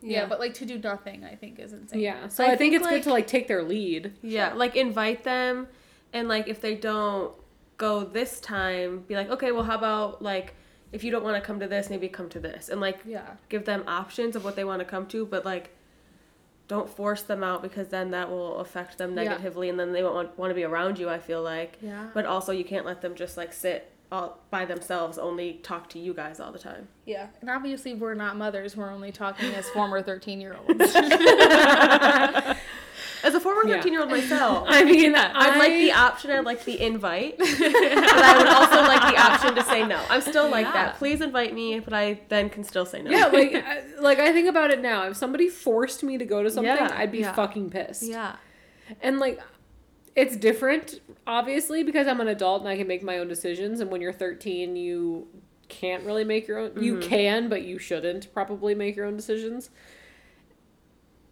Yeah. 0.00 0.26
but 0.26 0.38
like 0.38 0.54
to 0.54 0.66
do 0.66 0.78
nothing, 0.78 1.24
I 1.24 1.34
think 1.34 1.58
is 1.58 1.72
insane. 1.72 2.00
Yeah. 2.00 2.28
So 2.28 2.44
I 2.44 2.48
I, 2.48 2.48
think, 2.50 2.58
think, 2.58 2.74
it's 2.74 2.84
like- 2.84 2.94
good 2.94 3.02
to 3.04 3.10
like 3.10 3.26
take 3.26 3.48
their 3.48 3.62
lead. 3.62 4.12
Yeah, 4.22 4.52
like 4.54 4.76
invite 4.76 5.24
them, 5.24 5.66
and 6.12 6.28
like 6.28 6.48
if 6.48 6.60
they 6.60 6.74
don't 6.74 7.32
go 7.76 8.04
this 8.04 8.40
time, 8.40 9.00
be 9.08 9.14
like, 9.14 9.30
okay, 9.30 9.52
well, 9.52 9.64
how 9.64 9.76
about 9.76 10.22
like 10.22 10.54
if 10.92 11.02
you 11.04 11.10
don't 11.10 11.24
want 11.24 11.36
to 11.36 11.40
come 11.46 11.58
to 11.60 11.66
this, 11.68 11.90
maybe 11.90 12.08
come 12.08 12.28
to 12.30 12.40
this, 12.40 12.68
and 12.68 12.80
like 12.80 12.98
Yeah. 13.04 13.26
give 13.48 13.64
them 13.64 13.84
options 13.86 14.36
of 14.36 14.44
what 14.44 14.56
they 14.56 14.64
want 14.64 14.78
to 14.80 14.84
come 14.84 15.06
to, 15.08 15.24
but 15.26 15.44
like 15.44 15.70
don't 16.68 16.88
force 16.90 17.22
them 17.22 17.44
out 17.44 17.62
because 17.62 17.88
then 17.88 18.10
that 18.10 18.28
will 18.28 18.58
affect 18.58 18.98
them 18.98 19.10
Yeah. 19.16 19.22
negatively, 19.24 19.68
and 19.68 19.78
then 19.78 19.92
they 19.92 20.02
won't 20.02 20.14
want, 20.14 20.38
want 20.38 20.50
to 20.50 20.54
be 20.54 20.64
around 20.64 20.98
you. 20.98 21.08
I 21.08 21.18
feel 21.18 21.42
like, 21.42 21.78
Yeah. 21.80 22.08
but 22.14 22.26
also 22.26 22.50
you 22.52 22.64
can't 22.64 22.84
let 22.86 23.00
them 23.02 23.14
just 23.14 23.36
like 23.36 23.52
sit 23.52 23.92
all 24.12 24.38
by 24.50 24.64
themselves, 24.64 25.18
only 25.18 25.54
talk 25.64 25.88
to 25.90 25.98
you 25.98 26.14
guys 26.14 26.38
all 26.40 26.52
the 26.52 26.58
time. 26.60 26.86
Yeah. 27.06 27.26
And 27.40 27.50
obviously, 27.50 27.92
we're 27.94 28.14
not 28.14 28.36
mothers. 28.36 28.76
We're 28.76 28.90
only 28.92 29.10
talking 29.12 29.52
as 29.54 29.68
former 29.74 30.00
13 30.02 30.40
year 30.40 30.56
olds. 30.56 30.94
As 33.22 33.34
a 33.34 33.40
former 33.40 33.66
Yeah. 33.66 33.76
thirteen 33.76 33.92
year 33.92 34.02
old 34.02 34.10
myself. 34.10 34.66
I 34.70 34.84
mean, 34.84 35.14
I'd 35.14 35.58
like 35.58 35.72
the 35.72 35.92
option. 35.92 36.30
I'd 36.30 36.44
like 36.44 36.64
the 36.64 36.80
invite, 36.80 37.38
but 37.38 37.48
I 37.48 38.36
would 38.36 38.46
also 38.46 38.76
like 38.82 39.14
the 39.14 39.20
option 39.20 39.54
to 39.54 39.62
say 39.64 39.86
no. 39.86 40.00
I'm 40.08 40.20
still 40.20 40.48
like 40.48 40.66
Yeah. 40.66 40.72
that. 40.72 40.96
Please 40.98 41.20
invite 41.20 41.54
me, 41.54 41.80
but 41.80 41.92
I 41.92 42.20
then 42.28 42.50
can 42.50 42.64
still 42.64 42.86
say 42.86 43.02
no. 43.02 43.10
Yeah, 43.10 43.26
like 43.26 43.54
I, 43.66 43.82
like 44.00 44.18
I 44.18 44.32
think 44.32 44.48
about 44.48 44.70
it 44.70 44.80
now. 44.80 45.08
If 45.08 45.16
somebody 45.16 45.48
forced 45.48 46.02
me 46.02 46.18
to 46.18 46.24
go 46.24 46.42
to 46.42 46.50
something, 46.50 46.74
Yeah, 46.74 46.92
I'd 46.94 47.12
be 47.12 47.20
yeah. 47.20 47.32
fucking 47.32 47.70
pissed. 47.70 48.02
yeah. 48.02 48.36
And 49.00 49.18
like 49.18 49.40
it's 50.14 50.36
different 50.36 51.00
obviously 51.26 51.82
because 51.82 52.06
I'm 52.06 52.20
an 52.20 52.28
adult 52.28 52.60
and 52.62 52.68
I 52.68 52.76
can 52.76 52.86
make 52.86 53.02
my 53.02 53.18
own 53.18 53.28
decisions 53.28 53.80
and 53.80 53.90
when 53.90 54.00
you're 54.00 54.12
13 54.12 54.74
you 54.74 55.28
can't 55.68 56.04
really 56.04 56.24
make 56.24 56.46
your 56.48 56.58
own 56.58 56.82
you 56.82 56.94
mm-hmm. 56.94 57.08
can 57.08 57.48
but 57.48 57.62
you 57.62 57.78
shouldn't 57.78 58.32
probably 58.32 58.74
make 58.74 58.96
your 58.96 59.04
own 59.06 59.16
decisions. 59.16 59.70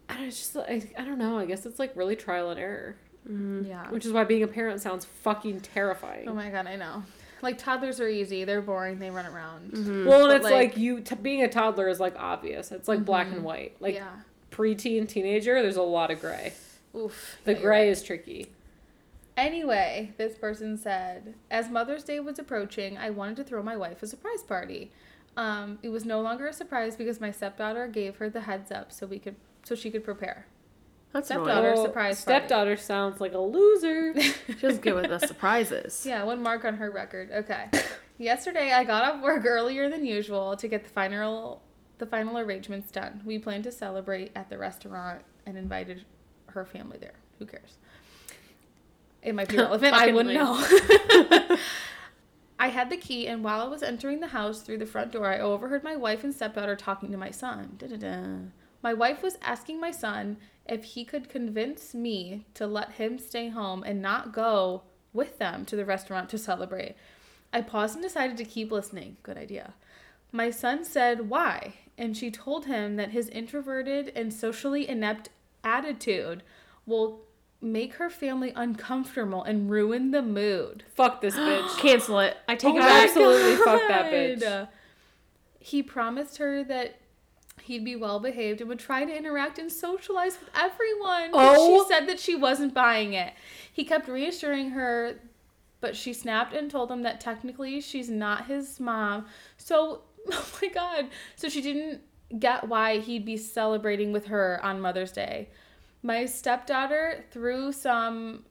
And 0.09 0.23
it's 0.23 0.37
just 0.37 0.55
like 0.55 0.93
I 0.97 1.03
don't 1.03 1.17
know, 1.17 1.37
I 1.39 1.45
guess 1.45 1.65
it's 1.65 1.79
like 1.79 1.95
really 1.95 2.15
trial 2.15 2.49
and 2.51 2.59
error, 2.59 2.95
mm-hmm. 3.27 3.65
Yeah. 3.65 3.89
which 3.89 4.05
is 4.05 4.11
why 4.11 4.23
being 4.23 4.43
a 4.43 4.47
parent 4.47 4.81
sounds 4.81 5.05
fucking 5.05 5.61
terrifying. 5.61 6.27
Oh 6.29 6.33
my 6.33 6.49
god, 6.49 6.67
I 6.67 6.75
know. 6.75 7.03
Like 7.41 7.57
toddlers 7.57 7.99
are 7.99 8.07
easy. 8.07 8.43
They're 8.43 8.61
boring. 8.61 8.99
They 8.99 9.09
run 9.09 9.25
around. 9.25 9.71
Mm-hmm. 9.71 10.05
well, 10.05 10.21
and 10.21 10.29
But, 10.29 10.35
it's 10.37 10.43
like- 10.43 10.53
like, 10.53 10.77
you 10.77 11.01
t- 11.01 11.15
being 11.15 11.43
a 11.43 11.49
toddler 11.49 11.87
is 11.89 11.99
like 11.99 12.15
obvious. 12.17 12.71
It's 12.71 12.87
like 12.87 13.03
black 13.05 13.27
and 13.27 13.37
mm-hmm. 13.37 13.45
white. 13.45 13.75
Like 13.79 13.95
yeah. 13.95 14.09
preteen, 14.51 15.07
teenager, 15.07 15.61
there's 15.61 15.75
a 15.75 15.81
lot 15.81 16.11
of 16.11 16.21
gray. 16.21 16.53
Oof. 16.95 17.37
The 17.43 17.53
Yeah, 17.53 17.61
gray 17.61 17.81
right. 17.81 17.89
is 17.89 18.01
tricky. 18.03 18.47
Anyway, 19.37 20.13
this 20.17 20.37
person 20.37 20.77
said, 20.77 21.33
as 21.51 21.69
Mother's 21.69 22.03
Day 22.03 22.21
was 22.21 22.39
approaching, 22.39 22.97
I 22.97 23.09
wanted 23.09 23.35
to 23.37 23.43
throw 23.43 23.61
my 23.61 23.75
wife 23.75 24.01
a 24.01 24.07
surprise 24.07 24.41
party. 24.41 24.91
Um, 25.35 25.77
it 25.83 25.89
was 25.89 26.05
no 26.05 26.21
longer 26.21 26.47
a 26.47 26.53
surprise 26.53 26.95
because 26.95 27.19
my 27.19 27.31
stepdaughter 27.31 27.87
gave 27.87 28.15
her 28.17 28.29
the 28.29 28.41
heads 28.41 28.71
up 28.71 28.93
so 28.93 29.05
we 29.05 29.19
could 29.19 29.35
so 29.65 29.75
she 29.75 29.91
could 29.91 30.03
prepare. 30.05 30.45
That's 31.11 31.27
Stepdaughter. 31.27 31.51
annoying. 31.51 31.75
Daughter 31.75 31.81
surprise 31.87 32.23
party. 32.25 32.39
Stepdaughter 32.39 32.77
sounds 32.77 33.19
like 33.21 33.33
a 33.33 33.39
loser. 33.39 34.13
She 34.21 34.53
doesn't 34.61 34.81
get 34.83 34.95
with 34.95 35.11
us 35.11 35.27
surprises. 35.27 36.05
Yeah, 36.05 36.23
one 36.23 36.41
mark 36.43 36.63
on 36.65 36.75
her 36.77 36.91
record. 36.91 37.31
Okay. 37.31 37.69
Yesterday 38.17 38.71
I 38.73 38.83
got 38.83 39.03
off 39.03 39.21
work 39.23 39.45
earlier 39.45 39.89
than 39.89 40.05
usual 40.05 40.55
to 40.57 40.67
get 40.67 40.83
the 40.83 40.89
final 40.89 41.61
the 41.97 42.05
final 42.05 42.37
arrangements 42.37 42.91
done. 42.91 43.21
We 43.25 43.39
planned 43.39 43.63
to 43.63 43.71
celebrate 43.71 44.31
at 44.35 44.49
the 44.49 44.57
restaurant 44.57 45.21
and 45.45 45.57
invited 45.57 46.05
her 46.47 46.65
family 46.65 46.97
there. 46.97 47.13
Who 47.39 47.45
cares? 47.45 47.77
It 49.23 49.33
might 49.33 49.47
be 49.47 49.57
relevant. 49.65 49.93
I 49.93 50.11
wouldn't 50.11 50.35
know. 50.35 51.57
I 52.59 52.69
had 52.69 52.89
the 52.89 52.97
key, 52.97 53.27
and 53.27 53.43
while 53.43 53.61
I 53.61 53.67
was 53.67 53.83
entering 53.83 54.19
the 54.21 54.27
house 54.27 54.61
through 54.61 54.77
the 54.77 54.85
front 54.85 55.11
door, 55.11 55.27
I 55.27 55.39
overheard 55.39 55.83
my 55.83 55.95
wife 55.95 56.23
and 56.23 56.33
stepdaughter 56.33 56.75
talking 56.75 57.11
to 57.11 57.17
my 57.17 57.31
son. 57.31 57.75
Da-da-da. 57.77 58.25
My 58.85 58.93
wife 58.93 59.23
was 59.23 59.39
asking 59.41 59.81
my 59.81 59.89
son 59.89 60.37
if 60.67 60.83
he 60.83 61.05
could 61.05 61.27
convince 61.27 61.95
me 61.95 62.45
to 62.53 62.67
let 62.67 62.91
him 62.91 63.17
stay 63.17 63.49
home 63.49 63.81
and 63.81 63.99
not 63.99 64.31
go 64.31 64.83
with 65.11 65.39
them 65.39 65.65
to 65.65 65.75
the 65.75 65.85
restaurant 65.85 66.29
to 66.29 66.37
celebrate. 66.37 66.93
I 67.51 67.61
paused 67.61 67.95
and 67.95 68.03
decided 68.03 68.37
to 68.37 68.45
keep 68.45 68.71
listening. 68.71 69.17
Good 69.23 69.39
idea. 69.39 69.73
My 70.31 70.51
son 70.51 70.85
said, 70.85 71.31
Why? 71.31 71.73
And 71.97 72.15
she 72.15 72.29
told 72.29 72.67
him 72.67 72.95
that 72.97 73.09
his 73.09 73.27
introverted 73.29 74.11
and 74.15 74.31
socially 74.31 74.87
inept 74.87 75.29
attitude 75.63 76.43
will 76.85 77.21
make 77.59 77.95
her 77.95 78.11
family 78.11 78.53
uncomfortable 78.55 79.41
and 79.41 79.67
ruin 79.67 80.11
the 80.11 80.21
mood. 80.21 80.83
Fuck 80.93 81.21
this 81.21 81.33
bitch. 81.33 81.75
Cancel 81.79 82.19
it. 82.19 82.37
I 82.47 82.55
take 82.55 82.75
Oh 82.75 82.77
it 82.77 82.81
back. 82.81 83.07
Absolutely 83.07 83.55
fuck 83.55 83.81
that 83.87 84.13
bitch. 84.13 84.67
He 85.57 85.81
promised 85.81 86.37
her 86.37 86.63
that 86.65 86.99
he'd 87.65 87.83
be 87.83 87.95
well 87.95 88.19
behaved 88.19 88.61
and 88.61 88.69
would 88.69 88.79
try 88.79 89.03
to 89.03 89.15
interact 89.15 89.57
and 89.57 89.71
socialize 89.71 90.37
with 90.39 90.49
everyone. 90.55 91.31
Oh. 91.33 91.83
She 91.83 91.89
said 91.93 92.07
that 92.07 92.19
she 92.19 92.35
wasn't 92.35 92.73
buying 92.73 93.13
it. 93.13 93.33
He 93.71 93.83
kept 93.83 94.07
reassuring 94.07 94.69
her, 94.71 95.19
but 95.81 95.95
she 95.95 96.13
snapped 96.13 96.53
and 96.53 96.69
told 96.69 96.91
him 96.91 97.01
that 97.01 97.19
technically 97.19 97.81
she's 97.81 98.09
not 98.09 98.45
his 98.45 98.79
mom. 98.79 99.25
So, 99.57 100.01
oh 100.31 100.49
my 100.61 100.67
God. 100.67 101.07
So 101.35 101.49
she 101.49 101.61
didn't 101.61 102.01
get 102.39 102.67
why 102.67 102.99
he'd 102.99 103.25
be 103.25 103.37
celebrating 103.37 104.11
with 104.11 104.27
her 104.27 104.59
on 104.63 104.79
Mother's 104.79 105.11
Day. 105.11 105.49
My 106.03 106.25
stepdaughter 106.25 107.25
threw 107.31 107.71
some, 107.71 108.45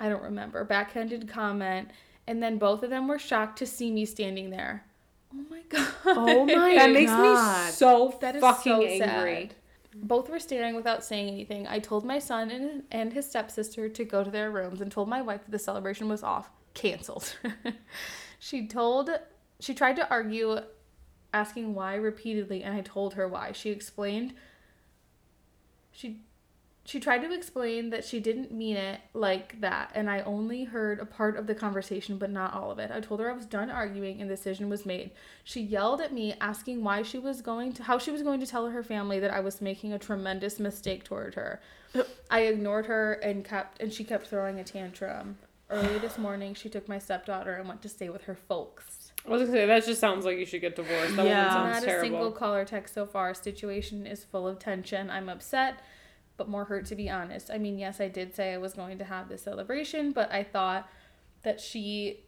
I 0.00 0.08
don't 0.08 0.22
remember, 0.22 0.64
backhanded 0.64 1.28
comment, 1.28 1.90
and 2.26 2.42
then 2.42 2.56
both 2.56 2.82
of 2.82 2.88
them 2.88 3.08
were 3.08 3.18
shocked 3.18 3.58
to 3.58 3.66
see 3.66 3.90
me 3.90 4.06
standing 4.06 4.48
there. 4.48 4.86
Oh 5.36 5.44
my 5.50 5.60
God. 5.68 5.88
Oh 6.06 6.46
my 6.46 6.74
that 6.74 6.90
makes 6.92 7.10
God. 7.10 7.66
me 7.66 7.72
so 7.72 8.16
That 8.20 8.36
is 8.36 8.40
fucking 8.40 8.72
so 8.72 8.82
angry. 8.82 9.48
sad. 9.48 9.54
Both 9.96 10.28
were 10.28 10.40
staring 10.40 10.74
without 10.74 11.04
saying 11.04 11.28
anything. 11.28 11.66
I 11.68 11.78
told 11.78 12.04
my 12.04 12.18
son 12.18 12.50
and, 12.50 12.82
and 12.90 13.12
his 13.12 13.28
stepsister 13.28 13.88
to 13.88 14.04
go 14.04 14.24
to 14.24 14.30
their 14.30 14.50
rooms 14.50 14.80
and 14.80 14.90
told 14.90 15.08
my 15.08 15.22
wife 15.22 15.44
that 15.44 15.52
the 15.52 15.58
celebration 15.58 16.08
was 16.08 16.22
off, 16.22 16.50
canceled. 16.74 17.36
she 18.40 18.66
told, 18.66 19.10
she 19.60 19.72
tried 19.72 19.94
to 19.96 20.08
argue, 20.10 20.58
asking 21.32 21.74
why 21.74 21.94
repeatedly, 21.94 22.62
and 22.64 22.74
I 22.76 22.80
told 22.80 23.14
her 23.14 23.28
why. 23.28 23.52
She 23.52 23.70
explained, 23.70 24.34
she 25.92 26.20
she 26.86 27.00
tried 27.00 27.20
to 27.20 27.32
explain 27.32 27.90
that 27.90 28.04
she 28.04 28.20
didn't 28.20 28.52
mean 28.52 28.76
it 28.76 29.00
like 29.14 29.60
that, 29.60 29.90
and 29.94 30.10
I 30.10 30.20
only 30.20 30.64
heard 30.64 31.00
a 31.00 31.06
part 31.06 31.36
of 31.36 31.46
the 31.46 31.54
conversation, 31.54 32.18
but 32.18 32.30
not 32.30 32.52
all 32.52 32.70
of 32.70 32.78
it. 32.78 32.90
I 32.90 33.00
told 33.00 33.20
her 33.20 33.30
I 33.30 33.34
was 33.34 33.46
done 33.46 33.70
arguing 33.70 34.20
and 34.20 34.30
the 34.30 34.36
decision 34.36 34.68
was 34.68 34.84
made. 34.84 35.10
She 35.44 35.60
yelled 35.62 36.02
at 36.02 36.12
me, 36.12 36.34
asking 36.40 36.84
why 36.84 37.02
she 37.02 37.18
was 37.18 37.40
going 37.40 37.72
to, 37.74 37.84
how 37.84 37.98
she 37.98 38.10
was 38.10 38.22
going 38.22 38.40
to 38.40 38.46
tell 38.46 38.68
her 38.68 38.82
family 38.82 39.18
that 39.20 39.32
I 39.32 39.40
was 39.40 39.62
making 39.62 39.92
a 39.94 39.98
tremendous 39.98 40.60
mistake 40.60 41.04
toward 41.04 41.34
her. 41.36 41.60
I 42.30 42.40
ignored 42.40 42.86
her 42.86 43.14
and 43.14 43.44
kept, 43.44 43.80
and 43.80 43.92
she 43.92 44.04
kept 44.04 44.26
throwing 44.26 44.60
a 44.60 44.64
tantrum. 44.64 45.38
Early 45.70 45.98
this 45.98 46.18
morning, 46.18 46.52
she 46.54 46.68
took 46.68 46.86
my 46.88 46.98
stepdaughter 46.98 47.54
and 47.54 47.66
went 47.66 47.80
to 47.82 47.88
stay 47.88 48.10
with 48.10 48.24
her 48.24 48.34
folks. 48.34 49.12
I 49.26 49.30
was 49.30 49.40
gonna 49.42 49.52
say 49.52 49.64
that 49.64 49.86
just 49.86 50.00
sounds 50.00 50.26
like 50.26 50.36
you 50.36 50.44
should 50.44 50.60
get 50.60 50.76
divorced. 50.76 51.16
That 51.16 51.24
Yeah. 51.24 51.56
woman 51.56 51.72
sounds 51.72 51.86
Not 51.86 51.94
a 51.96 52.00
single 52.00 52.30
call 52.30 52.54
or 52.54 52.66
text 52.66 52.92
so 52.92 53.06
far. 53.06 53.32
Situation 53.32 54.06
is 54.06 54.22
full 54.22 54.46
of 54.46 54.58
tension. 54.58 55.08
I'm 55.08 55.30
upset, 55.30 55.76
but 56.36 56.48
more 56.48 56.64
hurt 56.64 56.86
to 56.86 56.94
be 56.96 57.08
honest. 57.10 57.50
I 57.50 57.58
mean, 57.58 57.78
yes, 57.78 58.00
I 58.00 58.08
did 58.08 58.34
say 58.34 58.52
I 58.54 58.58
was 58.58 58.74
going 58.74 58.98
to 58.98 59.04
have 59.04 59.28
this 59.28 59.42
celebration, 59.42 60.12
but 60.12 60.32
I 60.32 60.42
thought 60.42 60.88
that 61.42 61.60
she 61.60 62.20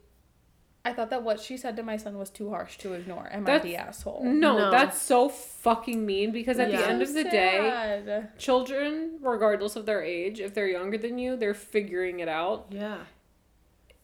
I 0.84 0.92
thought 0.92 1.10
that 1.10 1.24
what 1.24 1.40
she 1.40 1.56
said 1.56 1.74
to 1.78 1.82
my 1.82 1.96
son 1.96 2.16
was 2.16 2.30
too 2.30 2.50
harsh 2.50 2.78
to 2.78 2.92
ignore. 2.92 3.28
Am 3.32 3.42
I 3.42 3.46
That's- 3.58 3.62
the 3.64 3.74
asshole? 3.76 4.22
No, 4.22 4.56
No. 4.56 4.70
that's 4.70 5.02
so 5.02 5.28
fucking 5.28 6.06
mean 6.06 6.30
because 6.30 6.60
at 6.60 6.70
Yeah. 6.70 6.76
the 6.82 6.86
end 6.86 7.02
of 7.02 7.12
the 7.12 7.24
day, 7.24 8.22
children, 8.38 9.18
regardless 9.20 9.74
of 9.74 9.84
their 9.84 10.00
age, 10.00 10.38
if 10.38 10.54
they're 10.54 10.68
younger 10.68 10.96
than 10.96 11.18
you, 11.18 11.34
they're 11.34 11.54
figuring 11.54 12.20
it 12.20 12.28
out. 12.28 12.66
Yeah. 12.70 12.98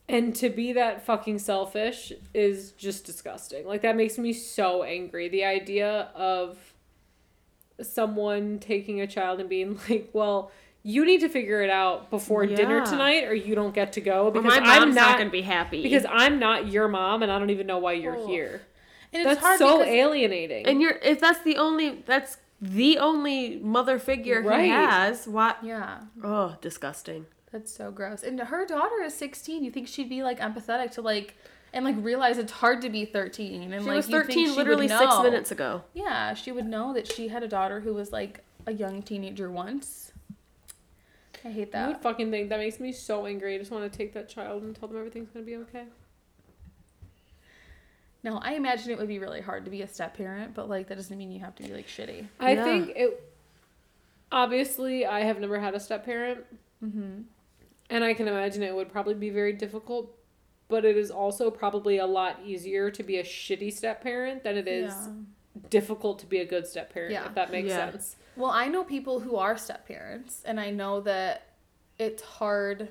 And 0.09 0.35
to 0.37 0.51
be 0.51 0.73
that 0.73 1.07
fucking 1.07 1.39
selfish 1.39 2.13
is 2.35 2.73
just 2.73 3.07
disgusting. 3.07 3.65
Like 3.65 3.83
that 3.83 3.95
makes 3.95 4.19
me 4.19 4.33
so 4.33 4.83
angry. 4.83 5.29
The 5.29 5.45
idea 5.45 6.11
of 6.17 6.72
someone 7.85 8.59
taking 8.59 9.01
a 9.01 9.07
child 9.07 9.41
and 9.41 9.49
being 9.49 9.79
like, 9.89 10.11
"Well, 10.13 10.51
you 10.83 11.05
need 11.05 11.21
to 11.21 11.29
figure 11.29 11.63
it 11.63 11.71
out 11.71 12.11
before 12.11 12.45
dinner 12.47 12.85
tonight, 12.85 13.25
or 13.25 13.35
you 13.35 13.55
don't 13.55 13.75
get 13.75 13.93
to 13.95 14.01
go." 14.01 14.31
But 14.31 14.43
Because 14.43 14.59
my 14.59 14.65
mom's 14.65 14.83
I'm 14.83 14.95
not, 14.95 15.11
not, 15.11 15.19
gonna 15.19 15.31
be 15.31 15.43
happy 15.43 15.83
because 15.83 16.05
I'm 16.09 16.39
not 16.39 16.69
your 16.69 16.89
mom, 16.89 17.23
and 17.23 17.31
I 17.31 17.39
don't 17.39 17.51
even 17.51 17.67
know 17.67 17.79
why 17.79 17.93
you're 17.95 18.17
Oh. 18.17 18.27
here. 18.27 18.63
And 19.13 19.27
That's 19.27 19.41
hard 19.41 19.59
so 19.59 19.79
because- 19.79 19.93
alienating. 19.95 20.67
and 20.67 20.81
you're 20.81 20.99
if 21.03 21.21
that's 21.21 21.41
the 21.43 21.57
only 21.59 22.03
that's 22.07 22.39
the 22.61 22.99
only 22.99 23.57
mother 23.59 23.99
figure 23.99 24.41
Right. 24.41 24.65
he 24.65 24.71
has. 24.71 25.27
What? 25.29 25.59
Yeah. 25.63 25.99
Oh, 26.25 26.57
disgusting. 26.61 27.27
That's 27.51 27.71
so 27.71 27.91
gross. 27.91 28.23
And 28.23 28.41
her 28.41 28.65
daughter 28.65 29.03
is 29.03 29.13
16. 29.15 29.63
You 29.65 29.71
think 29.71 29.87
she'd 29.89 30.09
be 30.09 30.23
like 30.23 30.39
empathetic 30.41 30.93
to 30.93 31.03
like 31.03 31.35
and 31.73 31.85
like 31.85 31.97
realize 31.99 32.39
it's 32.39 32.53
hard 32.53 32.83
to 32.83 32.91
be 32.91 33.05
13 33.05 33.63
and 33.73 33.83
She 33.83 33.89
like 33.89 33.97
was 33.97 34.09
you 34.09 34.13
think 34.19 34.27
13 34.29 34.45
she 34.45 34.51
would 34.51 34.57
literally 34.59 34.89
six 34.89 35.01
know. 35.01 35.23
minutes 35.23 35.51
ago. 35.51 35.83
Yeah, 35.95 36.35
she 36.35 36.53
would 36.53 36.67
know 36.67 36.93
that 36.95 37.11
she 37.11 37.29
had 37.29 37.43
a 37.43 37.49
daughter 37.49 37.81
who 37.81 37.95
was 37.95 38.13
like 38.13 38.41
a 38.67 38.73
young 38.73 39.03
teenager 39.03 39.51
once. 39.51 40.13
I 41.45 41.49
hate 41.49 41.59
You 41.69 41.73
that. 41.73 41.89
would 41.89 41.97
fucking 41.99 42.31
think 42.31 42.51
that 42.51 42.59
makes 42.59 42.79
me 42.79 42.93
so 42.93 43.27
angry. 43.27 43.55
I 43.57 43.59
just 43.59 43.71
want 43.73 43.91
to 43.91 43.97
take 43.99 44.13
that 44.15 44.29
child 44.29 44.63
and 44.63 44.77
tell 44.77 44.87
them 44.89 44.97
everything's 44.99 45.31
gonna 45.31 45.45
be 45.45 45.57
okay. 45.57 45.85
No, 48.25 48.37
I 48.39 48.53
imagine 48.53 48.91
it 48.93 48.99
would 48.99 49.09
be 49.09 49.19
really 49.19 49.41
hard 49.41 49.65
to 49.65 49.71
be 49.71 49.83
a 49.83 49.89
step 49.89 50.17
parent, 50.17 50.55
but 50.55 50.69
like 50.69 50.87
that 50.89 50.95
doesn't 50.95 51.17
mean 51.19 51.33
you 51.33 51.41
have 51.41 51.57
to 51.57 51.63
be 51.65 51.73
like 51.73 51.89
shitty. 51.89 52.27
I 52.39 52.53
Yeah. 52.55 52.65
think 52.65 52.93
it. 52.97 53.29
Obviously, 54.31 55.05
I 55.05 55.21
have 55.25 55.41
never 55.41 55.59
had 55.59 55.75
a 55.75 55.81
step 55.81 56.05
parent, 56.05 56.45
Mm-hmm. 56.83 57.23
and 57.91 58.05
I 58.05 58.15
can 58.15 58.29
imagine 58.29 58.63
it 58.63 58.75
would 58.75 58.91
probably 58.91 59.15
be 59.15 59.31
very 59.31 59.53
difficult. 59.53 60.17
But 60.73 60.87
it 60.87 60.97
is 60.97 61.11
also 61.11 61.51
probably 61.51 61.99
a 61.99 62.07
lot 62.07 62.41
easier 62.43 62.91
to 62.91 63.03
be 63.03 63.19
a 63.19 63.23
shitty 63.23 63.71
step 63.75 64.03
parent 64.03 64.43
than 64.43 64.57
it 64.57 64.67
is 64.67 64.91
Yeah. 64.95 65.13
difficult 65.69 66.19
to 66.21 66.27
be 66.27 66.39
a 66.39 66.47
good 66.47 66.67
step 66.67 66.95
parent. 66.95 67.13
Yeah. 67.13 67.27
If 67.27 67.35
that 67.35 67.51
makes 67.53 67.69
Yeah. 67.69 67.91
sense. 67.91 68.17
Well, 68.37 68.51
I 68.51 68.69
know 68.69 68.83
people 68.85 69.21
who 69.21 69.37
are 69.37 69.59
step 69.59 69.87
parents, 69.87 70.43
and 70.47 70.59
I 70.59 70.71
know 70.71 71.03
that 71.03 71.43
it's 71.99 72.23
hard 72.23 72.89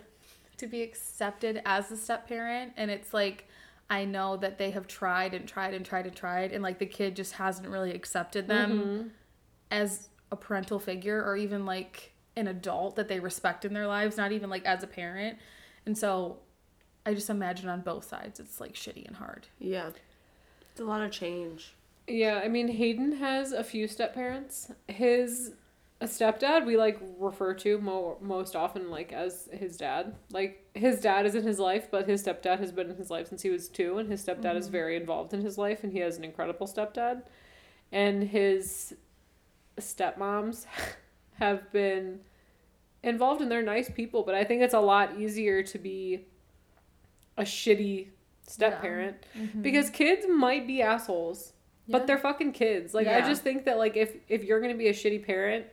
to 0.57 0.67
be 0.67 0.83
accepted 0.83 1.59
as 1.65 1.89
a 1.91 1.97
step 1.97 2.27
parent. 2.27 2.73
And 2.77 2.91
it's 2.91 3.15
like, 3.15 3.47
I 3.89 4.05
know 4.05 4.37
that 4.37 4.59
they 4.59 4.69
have 4.71 4.85
tried 4.87 5.33
and 5.33 5.47
tried 5.47 5.73
and 5.73 5.83
tried 5.83 6.05
and 6.05 6.15
tried, 6.15 6.51
and 6.51 6.61
like 6.61 6.77
the 6.77 6.85
kid 6.85 7.15
just 7.15 7.33
hasn't 7.33 7.67
really 7.67 7.91
accepted 7.95 8.47
them 8.47 8.69
Mm-hmm. 8.71 9.07
as 9.71 10.09
a 10.31 10.35
parental 10.35 10.77
figure 10.79 11.23
or 11.25 11.35
even 11.35 11.65
like 11.65 12.13
an 12.37 12.47
adult 12.47 12.95
that 12.95 13.07
they 13.07 13.19
respect 13.19 13.65
in 13.65 13.73
their 13.73 13.87
lives, 13.87 14.17
not 14.17 14.31
even 14.31 14.51
like 14.51 14.65
as 14.65 14.83
a 14.83 14.87
parent. 14.87 15.39
And 15.87 15.97
so 15.97 16.37
I 17.05 17.13
just 17.13 17.29
imagine 17.29 17.69
on 17.69 17.81
both 17.81 18.07
sides 18.07 18.39
it's 18.39 18.59
like 18.59 18.73
shitty 18.73 19.07
and 19.07 19.15
hard. 19.15 19.47
Yeah. 19.59 19.89
It's 20.71 20.79
a 20.79 20.85
lot 20.85 21.01
of 21.01 21.11
change. 21.11 21.73
Yeah, 22.07 22.41
I 22.43 22.47
mean 22.47 22.67
Hayden 22.67 23.13
has 23.17 23.51
a 23.51 23.63
few 23.63 23.87
step 23.87 24.13
parents. 24.13 24.71
His 24.87 25.53
a 25.99 26.05
stepdad 26.05 26.65
we 26.65 26.77
like 26.77 26.99
refer 27.19 27.53
to 27.53 27.77
mo- 27.77 28.17
most 28.21 28.55
often 28.55 28.89
like 28.89 29.13
as 29.13 29.47
his 29.51 29.77
dad. 29.77 30.15
Like 30.31 30.65
his 30.73 30.99
dad 30.99 31.25
is 31.25 31.35
in 31.35 31.43
his 31.43 31.59
life, 31.59 31.89
but 31.91 32.07
his 32.07 32.23
stepdad 32.23 32.59
has 32.59 32.71
been 32.71 32.89
in 32.89 32.95
his 32.95 33.09
life 33.09 33.27
since 33.27 33.41
he 33.41 33.49
was 33.49 33.69
2 33.69 33.99
and 33.99 34.11
his 34.11 34.25
stepdad 34.25 34.55
is 34.55 34.65
mm-hmm. 34.65 34.71
very 34.71 34.95
involved 34.95 35.33
in 35.33 35.41
his 35.41 35.57
life 35.57 35.83
and 35.83 35.93
he 35.93 35.99
has 35.99 36.17
an 36.17 36.23
incredible 36.23 36.67
stepdad. 36.67 37.23
And 37.91 38.23
his 38.23 38.95
stepmoms 39.79 40.65
have 41.33 41.71
been 41.71 42.21
involved 43.03 43.41
and 43.41 43.51
they're 43.51 43.61
nice 43.61 43.89
people, 43.89 44.23
but 44.23 44.35
I 44.35 44.43
think 44.43 44.61
it's 44.61 44.73
a 44.73 44.79
lot 44.79 45.19
easier 45.19 45.63
to 45.63 45.77
be 45.77 46.25
a 47.37 47.43
shitty 47.43 48.07
step 48.47 48.73
Yeah. 48.73 48.79
parent 48.81 49.17
mm-hmm. 49.37 49.61
because 49.61 49.89
kids 49.89 50.25
might 50.29 50.67
be 50.67 50.81
assholes 50.81 51.53
Yeah. 51.87 51.97
but 51.97 52.07
they're 52.07 52.17
fucking 52.17 52.51
kids 52.53 52.93
like 52.93 53.07
i 53.07 53.21
just 53.21 53.41
think 53.43 53.65
that 53.65 53.77
like 53.77 53.95
if 53.95 54.15
if 54.27 54.43
you're 54.43 54.59
gonna 54.59 54.75
be 54.75 54.87
a 54.89 54.93
shitty 54.93 55.25
parent 55.25 55.65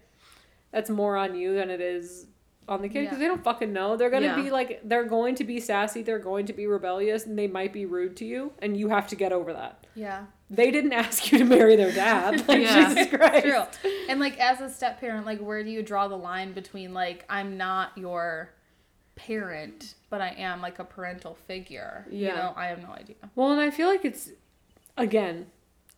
that's 0.71 0.91
more 0.91 1.17
on 1.17 1.35
you 1.35 1.55
than 1.55 1.71
it 1.71 1.81
is 1.81 2.27
on 2.69 2.83
the 2.83 2.89
kid 2.89 3.05
because 3.05 3.15
Yeah. 3.19 3.21
they 3.21 3.27
don't 3.29 3.43
fucking 3.43 3.73
know 3.73 3.97
they're 3.97 4.11
gonna 4.11 4.27
Yeah. 4.27 4.37
be 4.43 4.51
like 4.51 4.81
they're 4.85 5.05
going 5.05 5.35
to 5.37 5.45
be 5.45 5.59
sassy 5.59 6.03
they're 6.03 6.19
going 6.19 6.47
to 6.47 6.53
be 6.53 6.67
rebellious 6.67 7.25
and 7.27 7.39
they 7.39 7.47
might 7.49 7.73
be 7.73 7.87
rude 7.87 8.17
to 8.19 8.25
you 8.27 8.53
and 8.61 8.77
you 8.77 8.89
have 8.91 9.09
to 9.09 9.17
get 9.17 9.33
over 9.33 9.53
that 9.55 9.87
Yeah. 9.95 10.27
they 10.51 10.71
didn't 10.71 10.93
ask 10.93 11.33
you 11.33 11.39
to 11.39 11.45
marry 11.45 11.77
their 11.77 11.91
dad 11.93 12.47
like 12.49 12.61
Yeah. 12.61 12.89
jesus 12.95 13.09
christ 13.09 13.45
True. 13.47 13.91
And 14.11 14.21
like 14.21 14.39
as 14.39 14.61
a 14.61 14.69
step 14.71 15.01
parent, 15.01 15.27
like 15.27 15.39
where 15.41 15.63
do 15.65 15.71
you 15.71 15.83
draw 15.83 16.09
the 16.09 16.17
line 16.17 16.53
between 16.53 16.93
like 16.95 17.25
I'm 17.29 17.57
not 17.57 17.97
your 17.97 18.53
parent, 19.19 19.95
but 20.11 20.21
I 20.21 20.29
am 20.39 20.63
like 20.63 20.79
a 20.79 20.85
parental 20.85 21.35
figure? 21.35 22.07
You 22.11 22.27
Yeah. 22.29 22.35
know, 22.37 22.53
I 22.57 22.67
have 22.67 22.81
no 22.83 22.91
idea. 22.93 23.17
Well, 23.35 23.53
and 23.53 23.61
I 23.61 23.71
feel 23.71 23.89
like 23.89 24.05
it's 24.05 24.31
again 24.97 25.47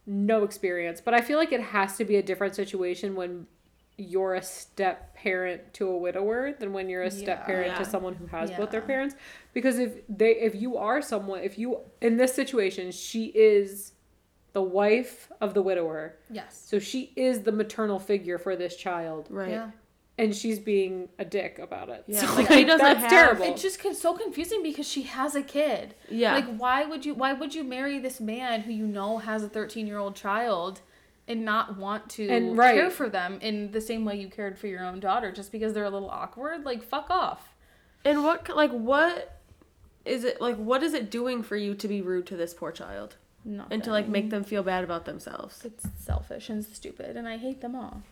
no 0.06 0.42
experience, 0.44 1.00
but 1.00 1.14
I 1.14 1.20
feel 1.20 1.38
like 1.38 1.52
it 1.52 1.61
has 1.61 1.96
to 1.98 2.04
be 2.04 2.16
a 2.16 2.22
different 2.22 2.54
situation 2.54 3.14
when 3.14 3.46
you're 3.98 4.35
a 4.35 4.42
step 4.42 5.14
parent 5.14 5.74
to 5.74 5.87
a 5.87 5.96
widower 5.96 6.54
than 6.59 6.72
when 6.72 6.88
you're 6.88 7.02
a 7.02 7.11
step 7.11 7.40
Yeah. 7.40 7.46
parent 7.46 7.76
to 7.76 7.85
someone 7.85 8.14
who 8.14 8.26
has 8.28 8.50
both 8.50 8.70
their 8.70 8.80
parents 8.80 9.14
because 9.52 9.78
if 9.78 9.92
they 10.09 10.37
if 10.37 10.54
you 10.54 10.78
are 10.78 11.02
someone 11.02 11.40
if 11.42 11.59
you 11.59 11.80
in 12.00 12.16
this 12.16 12.33
situation 12.35 12.90
she 12.92 13.26
is 13.26 13.92
the 14.54 14.62
wife 14.62 15.30
of 15.42 15.52
the 15.52 15.61
widower 15.61 16.16
Yes. 16.30 16.64
so 16.66 16.78
she 16.78 17.12
is 17.14 17.42
the 17.42 17.52
maternal 17.52 17.98
figure 17.98 18.38
for 18.38 18.56
this 18.56 18.74
child 18.74 19.26
Right. 19.28 19.50
Yeah. 19.50 19.70
And 20.22 20.35
she's 20.37 20.59
being 20.59 21.09
a 21.18 21.24
dick 21.24 21.59
about 21.59 21.88
it 21.88 22.04
Yeah, 22.06 22.20
so, 22.20 22.26
like, 22.37 22.50
like, 22.50 22.59
he 22.59 22.64
doesn't 22.64 22.85
that's 22.87 23.00
have- 23.00 23.11
terrible 23.11 23.44
It's 23.44 23.62
just 23.62 23.80
so 24.00 24.14
confusing 24.14 24.62
because 24.62 24.87
she 24.88 25.02
has 25.02 25.35
a 25.35 25.42
kid. 25.42 25.94
Yeah. 26.11 26.35
Like 26.35 26.56
why 26.56 26.85
would 26.85 27.04
you 27.06 27.14
why 27.14 27.33
would 27.33 27.54
you 27.54 27.64
marry 27.64 27.98
this 27.98 28.20
man 28.20 28.61
who 28.62 28.72
you 28.72 28.87
know 28.87 29.18
has 29.18 29.42
a 29.42 29.48
13-year-old 29.48 30.14
child 30.14 30.80
and 31.26 31.44
not 31.44 31.76
want 31.76 32.09
to 32.11 32.28
And- 32.28 32.56
right. 32.59 32.74
care 32.74 32.90
for 32.90 33.09
them 33.09 33.38
in 33.40 33.70
the 33.72 33.80
same 33.80 34.04
way 34.04 34.16
you 34.20 34.28
cared 34.28 34.59
for 34.59 34.66
your 34.66 34.85
own 34.85 35.00
daughter 35.00 35.33
just 35.33 35.50
because 35.52 35.72
they're 35.72 35.85
a 35.85 35.90
little 35.90 36.11
awkward? 36.11 36.64
Like 36.64 36.83
fuck 36.83 37.09
off. 37.11 37.54
And 38.04 38.24
what 38.24 38.48
like 38.54 38.70
what 38.72 39.40
is 40.04 40.24
it 40.24 40.40
like 40.40 40.56
what 40.56 40.83
is 40.83 40.94
it 40.94 41.11
doing 41.11 41.42
for 41.42 41.56
you 41.56 41.74
to 41.74 41.87
be 41.88 42.00
rude 42.02 42.26
to 42.26 42.37
this 42.37 42.54
poor 42.54 42.72
child? 42.72 43.16
No. 43.44 43.64
And 43.70 43.83
to 43.85 43.90
like 43.90 44.06
make 44.09 44.28
them 44.30 44.44
feel 44.44 44.62
bad 44.62 44.85
about 44.85 45.04
themselves. 45.06 45.64
It's 45.64 45.87
selfish 45.98 46.50
and 46.50 46.62
stupid, 46.64 47.16
and 47.16 47.26
I 47.26 47.37
hate 47.38 47.61
them 47.62 47.74
all. 47.74 48.02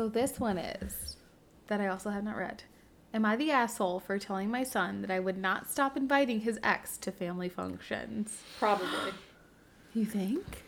So 0.00 0.08
this 0.08 0.40
one 0.40 0.56
is 0.56 1.16
that 1.66 1.78
I 1.78 1.88
also 1.88 2.08
have 2.08 2.24
not 2.24 2.34
read. 2.38 2.62
Am 3.12 3.26
I 3.26 3.36
the 3.36 3.50
asshole 3.50 4.00
for 4.00 4.18
telling 4.18 4.50
my 4.50 4.62
son 4.62 5.02
that 5.02 5.10
I 5.10 5.20
would 5.20 5.36
not 5.36 5.68
stop 5.70 5.94
inviting 5.94 6.40
his 6.40 6.58
ex 6.62 6.96
to 6.96 7.12
family 7.12 7.50
functions? 7.50 8.42
probably 8.58 9.12
You 9.92 10.06
think? 10.06 10.62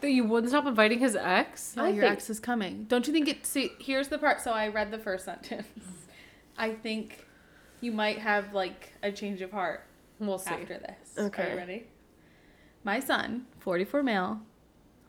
that 0.00 0.10
you 0.10 0.24
wouldn't 0.24 0.48
stop 0.52 0.64
inviting 0.64 1.00
his 1.00 1.14
ex 1.14 1.76
No, 1.76 1.84
I 1.84 1.88
your 1.90 2.04
think- 2.04 2.12
ex 2.14 2.30
is 2.30 2.40
coming. 2.40 2.84
Don't 2.84 3.06
you 3.06 3.12
think 3.12 3.28
it? 3.28 3.44
See, 3.44 3.72
here's 3.78 4.08
the 4.08 4.16
part. 4.16 4.40
So 4.40 4.52
I 4.52 4.68
read 4.68 4.90
the 4.90 4.98
first 4.98 5.26
sentence. 5.26 5.68
I 6.56 6.72
think 6.72 7.26
you 7.82 7.92
might 7.92 8.20
have 8.20 8.54
like 8.54 8.94
a 9.02 9.12
change 9.12 9.42
of 9.42 9.50
heart 9.52 9.84
we'll 10.18 10.38
see 10.38 10.54
after 10.54 10.78
this. 10.78 11.18
Are 11.18 11.24
Okay. 11.26 11.50
you 11.50 11.56
ready? 11.58 11.84
My 12.84 13.00
son, 13.00 13.44
44 13.60 14.02
male, 14.02 14.40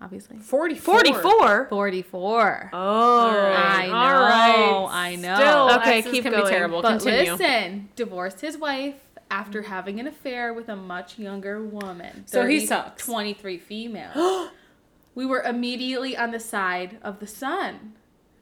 obviously. 0.01 0.38
44 0.38 0.93
44? 1.03 1.65
44. 1.69 2.69
Oh. 2.73 3.29
I 3.29 3.88
know, 3.88 3.93
All 3.93 4.19
right. 4.19 4.88
I 4.91 5.15
know. 5.15 5.36
Still, 5.36 5.79
Okay, 5.81 6.01
keep 6.01 6.23
can 6.23 6.31
going. 6.34 6.43
be 6.45 6.49
terrible. 6.49 6.81
But 6.81 6.99
Continue. 7.01 7.31
listen, 7.34 7.89
divorced 7.95 8.41
his 8.41 8.58
wife 8.58 8.95
after 9.31 9.63
having 9.63 9.99
an 9.99 10.08
affair 10.08 10.53
with 10.53 10.69
a 10.69 10.75
much 10.75 11.17
younger 11.17 11.63
woman. 11.63 12.27
So 12.27 12.45
he 12.45 12.60
30 12.60 12.65
sucks. 12.67 13.05
23 13.05 13.58
female. 13.58 14.49
we 15.15 15.25
were 15.25 15.41
immediately 15.41 16.15
on 16.15 16.31
the 16.31 16.39
side 16.39 16.97
of 17.01 17.19
the 17.19 17.27
son. 17.27 17.93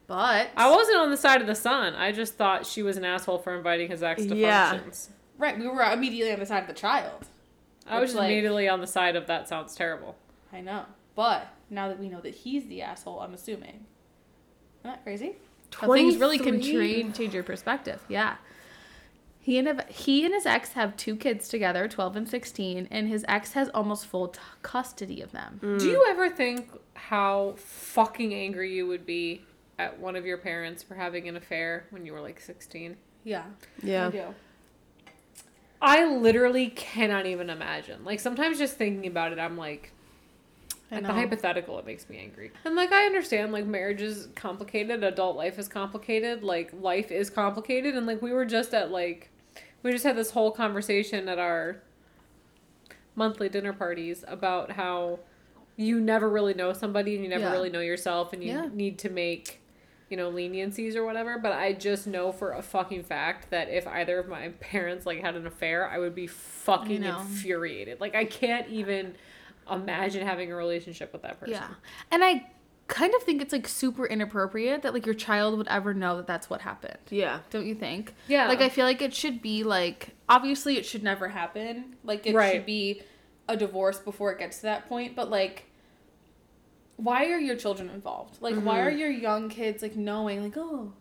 But 0.05 0.49
I 0.57 0.69
wasn't 0.69 0.97
on 0.97 1.11
the 1.11 1.17
side 1.17 1.39
of 1.39 1.47
the 1.47 1.55
son. 1.55 1.95
I 1.95 2.11
just 2.11 2.35
thought 2.35 2.65
she 2.65 2.83
was 2.83 2.97
an 2.97 3.05
asshole 3.05 3.37
for 3.39 3.55
inviting 3.55 3.89
his 3.89 4.03
ex 4.03 4.25
to 4.25 4.35
Yeah. 4.35 4.71
functions. 4.71 5.09
right, 5.37 5.57
we 5.57 5.65
were 5.67 5.81
immediately 5.81 6.31
on 6.33 6.39
the 6.39 6.45
side 6.45 6.61
of 6.61 6.67
the 6.67 6.73
child. 6.73 7.25
I 7.87 7.99
was 7.99 8.13
like- 8.13 8.25
immediately 8.29 8.67
on 8.69 8.81
the 8.81 8.87
side 8.87 9.15
of 9.15 9.27
that 9.27 9.47
sounds 9.47 9.75
terrible. 9.75 10.15
I 10.51 10.59
know. 10.61 10.85
But 11.15 11.47
now 11.69 11.87
that 11.87 11.99
we 11.99 12.09
know 12.09 12.21
that 12.21 12.33
he's 12.33 12.65
the 12.67 12.81
asshole, 12.81 13.19
I'm 13.19 13.33
assuming. 13.33 13.85
Isn't 14.79 14.95
that 14.95 15.03
crazy? 15.03 15.35
Things 15.71 16.17
really 16.17 16.37
can 16.37 16.59
23? 16.59 16.93
change, 16.93 17.17
change 17.17 17.33
your 17.33 17.43
perspective. 17.43 18.03
Yeah. 18.07 18.35
He 19.39 19.57
and 19.57 19.83
he 19.89 20.23
and 20.23 20.33
his 20.33 20.45
ex 20.45 20.71
have 20.71 20.95
two 20.95 21.17
kids 21.17 21.49
together, 21.49 21.87
12 21.87 22.15
and 22.15 22.29
16, 22.29 22.87
and 22.89 23.09
his 23.09 23.25
ex 23.27 23.53
has 23.53 23.69
almost 23.69 24.05
full 24.05 24.29
t- 24.29 24.39
custody 24.61 25.21
of 25.21 25.33
them. 25.33 25.59
Mm. 25.61 25.79
Do 25.79 25.89
you 25.89 26.05
ever 26.07 26.29
think 26.29 26.69
how 26.93 27.55
fucking 27.57 28.33
angry 28.33 28.73
you 28.73 28.87
would 28.87 29.05
be 29.05 29.41
at 29.77 29.99
one 29.99 30.15
of 30.15 30.25
your 30.25 30.37
parents 30.37 30.81
for 30.81 30.95
having 30.95 31.27
an 31.27 31.35
affair 31.35 31.87
when 31.89 32.05
you 32.05 32.13
were 32.13 32.21
like 32.21 32.39
16? 32.39 32.95
Yeah. 33.25 33.43
Yeah. 33.81 34.07
I 34.07 34.11
do. 34.11 34.23
I 35.81 36.05
literally 36.05 36.69
cannot 36.69 37.25
even 37.25 37.49
imagine. 37.49 38.05
Like 38.05 38.21
sometimes 38.21 38.57
just 38.57 38.77
thinking 38.77 39.07
about 39.07 39.33
it, 39.33 39.39
I'm 39.39 39.57
like, 39.57 39.91
I 39.91 40.02
At 40.97 41.03
the 41.03 41.13
hypothetical, 41.13 41.79
it 41.79 41.85
makes 41.85 42.07
me 42.09 42.17
angry. 42.17 42.51
And 42.65 42.75
like 42.75 42.91
I 42.91 43.05
understand, 43.05 43.51
like 43.51 43.65
marriage 43.65 44.01
is 44.01 44.27
complicated, 44.35 45.03
adult 45.03 45.35
life 45.35 45.57
is 45.59 45.67
complicated, 45.67 46.43
like 46.43 46.71
life 46.73 47.11
is 47.11 47.29
complicated, 47.29 47.95
and 47.95 48.05
like 48.05 48.21
we 48.21 48.31
were 48.33 48.45
just 48.45 48.73
at 48.73 48.91
like 48.91 49.29
We 49.83 49.91
just 49.91 50.03
had 50.05 50.15
this 50.15 50.31
whole 50.31 50.51
conversation 50.51 51.27
at 51.27 51.39
our 51.39 51.81
monthly 53.15 53.49
dinner 53.49 53.73
parties 53.73 54.23
about 54.27 54.71
how 54.71 55.19
you 55.75 55.99
never 55.99 56.29
really 56.29 56.53
know 56.53 56.73
somebody 56.73 57.15
and 57.15 57.23
you 57.23 57.29
never 57.29 57.45
Yeah. 57.45 57.51
really 57.51 57.69
know 57.69 57.79
yourself 57.81 58.33
and 58.33 58.43
you 58.43 58.51
Yeah. 58.53 58.69
need 58.71 58.97
to 58.99 59.09
make 59.09 59.59
you 60.09 60.17
know 60.17 60.31
leniencies 60.31 60.95
or 60.95 61.03
whatever 61.05 61.39
but 61.39 61.53
i 61.53 61.73
just 61.73 62.05
know 62.05 62.31
for 62.31 62.51
a 62.51 62.61
fucking 62.61 63.01
fact 63.03 63.49
that 63.49 63.67
if 63.69 63.87
either 63.87 64.19
of 64.19 64.27
my 64.27 64.49
parents 64.59 65.05
like 65.07 65.19
had 65.21 65.35
an 65.35 65.47
affair 65.47 65.87
i 65.89 65.97
would 65.97 66.13
be 66.13 66.27
fucking 66.27 67.01
infuriated 67.03 67.99
like 67.99 68.13
i 68.13 68.23
can't 68.25 68.67
even 68.69 69.15
imagine 69.71 70.25
having 70.25 70.51
a 70.51 70.55
relationship 70.55 71.13
with 71.13 71.21
that 71.23 71.39
person 71.39 71.53
Yeah. 71.55 71.67
And 72.11 72.23
I 72.23 72.47
kind 72.87 73.13
of 73.15 73.23
think 73.23 73.41
it's 73.41 73.53
like 73.53 73.67
super 73.67 74.05
inappropriate 74.05 74.81
that 74.81 74.93
like 74.93 75.05
your 75.05 75.15
child 75.15 75.57
would 75.57 75.67
ever 75.69 75.93
know 75.93 76.17
that 76.17 76.27
that's 76.27 76.49
what 76.49 76.61
happened. 76.61 76.97
Yeah. 77.09 77.39
Don't 77.49 77.65
you 77.65 77.75
think? 77.75 78.13
Yeah. 78.27 78.47
Like 78.47 78.59
I 78.61 78.69
feel 78.69 78.85
like 78.85 79.01
it 79.01 79.13
should 79.13 79.41
be 79.41 79.63
like 79.63 80.09
obviously 80.27 80.77
it 80.77 80.85
should 80.85 81.01
never 81.03 81.29
happen. 81.29 81.95
Like 82.03 82.27
it 82.27 82.35
Right. 82.35 82.53
should 82.53 82.65
be 82.65 83.01
a 83.47 83.55
divorce 83.57 83.99
before 83.99 84.31
it 84.33 84.39
gets 84.39 84.57
to 84.57 84.63
that 84.63 84.87
point, 84.89 85.15
but 85.15 85.29
like 85.29 85.65
why 86.97 87.25
are 87.31 87.39
your 87.39 87.55
children 87.55 87.89
involved? 87.89 88.37
Like 88.41 88.55
why 88.55 88.77
Mm-hmm. 88.79 88.87
are 88.87 88.91
your 88.91 89.09
young 89.09 89.49
kids 89.49 89.81
like 89.81 89.95
knowing 89.95 90.43
like 90.43 90.57
oh 90.57 90.93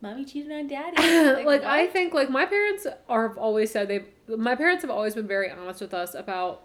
mommy 0.00 0.24
cheated 0.24 0.52
on 0.52 0.66
daddy? 0.68 0.96
like 1.44 1.62
I 1.64 1.86
think 1.86 2.14
like 2.14 2.30
my 2.30 2.46
parents 2.46 2.86
are 3.08 3.28
have 3.28 3.38
always 3.38 3.70
said 3.70 3.88
they 3.88 4.04
my 4.36 4.54
parents 4.56 4.82
have 4.82 4.90
always 4.90 5.14
been 5.14 5.26
very 5.28 5.50
honest 5.50 5.80
with 5.80 5.94
us 5.94 6.14
about 6.14 6.62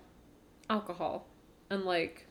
alcohol 0.70 1.28
and 1.72 1.86
like 1.86 2.28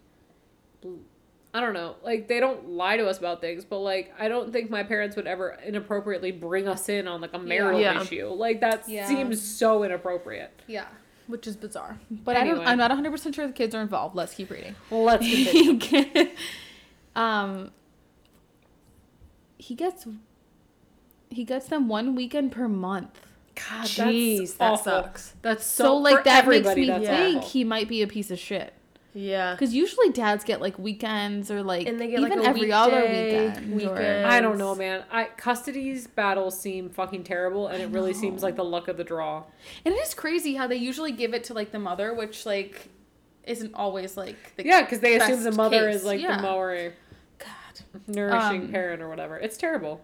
I 1.53 1.61
don't 1.61 1.75
know 1.75 1.97
like 2.05 2.29
they 2.29 2.39
don't 2.39 2.69
lie 2.71 2.97
to 2.97 3.09
us 3.09 3.19
about 3.19 3.41
things 3.41 3.65
but 3.65 3.79
like 3.81 4.15
I 4.19 4.29
don't 4.29 4.53
think 4.53 4.71
my 4.71 4.85
parents 4.85 5.17
would 5.17 5.27
ever 5.27 5.59
inappropriately 5.67 6.31
bring 6.31 6.69
us 6.69 6.89
in 6.89 7.09
on 7.09 7.21
like 7.21 7.33
a 7.35 7.39
marital 7.39 7.81
Yeah. 7.81 8.01
issue 8.01 8.27
like 8.29 8.61
that 8.61 8.89
Yeah. 8.89 9.07
seems 9.09 9.43
so 9.43 9.83
inappropriate. 9.83 10.53
Yeah. 10.69 10.87
Which 11.27 11.47
is 11.47 11.57
bizarre. 11.57 11.99
But 12.11 12.37
I 12.37 12.41
Anyway. 12.41 12.59
don't 12.59 12.67
I'm 12.69 12.79
not 12.79 12.91
100% 12.93 13.35
sure 13.35 13.47
the 13.47 13.53
kids 13.53 13.75
are 13.75 13.83
involved. 13.83 14.15
Let's 14.15 14.35
keep 14.35 14.51
reading. 14.51 14.77
Well, 14.91 15.03
let's 15.05 15.25
continue. 15.53 16.31
um 17.17 17.73
he 19.59 19.75
gets 19.75 20.07
he 21.31 21.45
gets 21.45 21.67
them 21.67 21.89
one 21.89 22.15
weekend 22.15 22.53
per 22.53 22.69
month. 22.69 23.21
God, 23.55 23.85
Jeez, 23.87 24.57
that 24.59 24.73
awful. 24.73 24.85
sucks. 24.85 25.35
That's 25.43 25.67
so, 25.67 25.85
So, 25.85 25.97
like 25.97 26.25
that 26.25 26.47
makes 26.49 26.75
me 26.75 26.87
think 26.87 27.37
awful. 27.37 27.41
he 27.51 27.63
might 27.65 27.89
be 27.89 28.01
a 28.03 28.07
piece 28.07 28.31
of 28.31 28.39
shit. 28.39 28.73
Yeah. 29.13 29.55
Because 29.55 29.75
usually 29.75 30.11
dads 30.11 30.45
get 30.45 30.61
like 30.61 30.79
weekends 30.79 31.51
or 31.51 31.63
like 31.65 31.87
And 31.89 32.01
they 32.01 32.07
get, 32.09 32.21
even 32.21 32.39
like, 32.39 32.47
a 32.47 32.49
every 32.49 32.73
other 32.73 33.01
weekday, 33.01 33.49
weekend. 33.49 33.75
weekend. 33.75 34.27
I 34.27 34.41
don't 34.41 34.57
know, 34.59 34.75
man. 34.75 35.03
I 35.11 35.25
custody's 35.25 36.07
battles 36.07 36.61
seem 36.61 36.91
fucking 36.91 37.25
terrible, 37.25 37.67
and 37.69 37.83
it 37.83 37.89
really 37.89 38.15
seems 38.15 38.43
like 38.43 38.55
the 38.57 38.65
luck 38.65 38.87
of 38.89 38.97
the 38.97 39.05
draw. 39.05 39.45
and 39.85 39.95
it 39.95 39.99
is 39.99 40.15
crazy 40.15 40.55
how 40.55 40.67
they 40.69 40.77
usually 40.77 41.11
give 41.13 41.35
it 41.35 41.43
to 41.45 41.55
like 41.55 41.73
the 41.73 41.79
mother, 41.81 42.15
which 42.15 42.47
like 42.47 42.89
isn't 43.45 43.75
always 43.75 44.17
like 44.17 44.55
the 44.57 44.65
Yeah, 44.65 44.83
because 44.83 45.01
they 45.01 45.17
assume 45.17 45.43
the 45.43 45.53
mother 45.53 45.87
case. 45.89 45.97
is 45.97 46.05
like 46.05 46.21
Yeah. 46.21 46.37
the 46.37 46.43
more 46.43 46.93
God. 47.39 47.49
nourishing 48.07 48.63
Um, 48.67 48.69
parent 48.71 49.03
or 49.03 49.09
whatever. 49.09 49.39
It's 49.39 49.57
terrible. 49.57 50.03